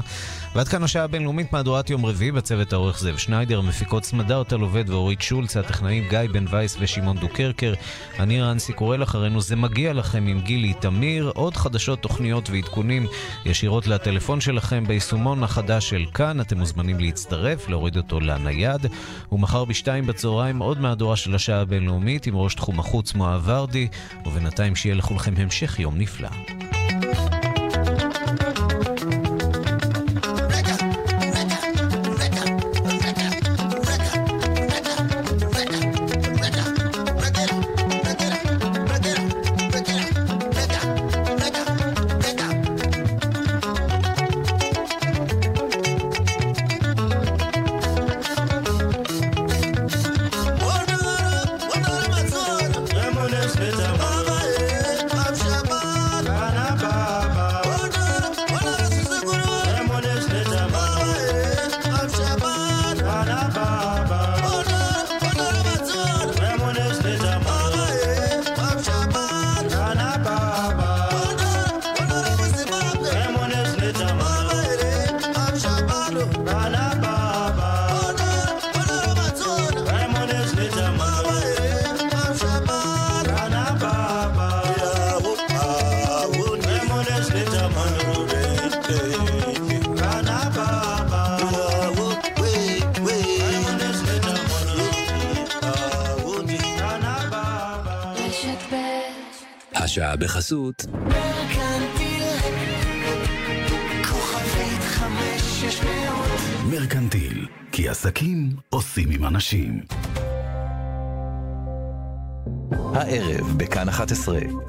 ועד 0.55 0.69
כאן 0.69 0.83
השעה 0.83 1.05
הבינלאומית 1.05 1.53
מהדורת 1.53 1.91
יום 1.91 2.07
רביעי 2.07 2.33
בצוות 2.33 2.73
העורך 2.73 2.99
זאב 2.99 3.17
שניידר, 3.17 3.61
מפיקות 3.61 4.05
סמדר 4.05 4.43
טל 4.43 4.61
עובד 4.61 4.91
ואורית 4.91 5.23
שולץ, 5.23 5.57
הטכנאים 5.57 6.05
גיא 6.09 6.19
בן 6.33 6.45
וייס 6.51 6.77
ושמעון 6.81 7.19
דוקרקר. 7.19 7.75
אני 8.19 8.43
רנסי 8.43 8.73
קורל 8.73 9.03
אחרינו, 9.03 9.41
זה 9.41 9.57
מגיע 9.57 9.93
לכם 9.93 10.27
עם 10.27 10.41
גילי 10.41 10.73
תמיר. 10.81 11.33
עוד 11.35 11.57
חדשות, 11.57 12.01
תוכניות 12.01 12.51
ועדכונים 12.51 13.07
ישירות 13.45 13.87
לטלפון 14.07 14.41
שלכם 14.41 14.85
ביישומון 14.87 15.43
החדש 15.43 15.91
של 15.91 16.05
כאן. 16.15 16.41
אתם 16.41 16.59
מוזמנים 16.59 17.01
להצטרף, 17.01 17.69
להוריד 17.69 17.97
אותו 17.97 18.21
לנייד. 18.21 18.87
ומחר 19.33 19.65
בשתיים 19.65 20.07
בצהריים 20.07 20.59
עוד 20.59 20.81
מהדורה 20.81 21.17
של 21.17 21.35
השעה 21.35 21.61
הבינלאומית 21.61 22.27
עם 22.27 22.37
ראש 22.37 22.55
תחום 22.55 22.81
החוץ 22.81 23.15
מואב 23.15 23.43
ורדי. 23.45 23.89
ובינתיים 24.27 24.77
שיהיה 24.77 24.95
לכולכם 24.95 25.35
המשך 25.37 25.79
יום 25.79 25.99
נפלא. 25.99 26.29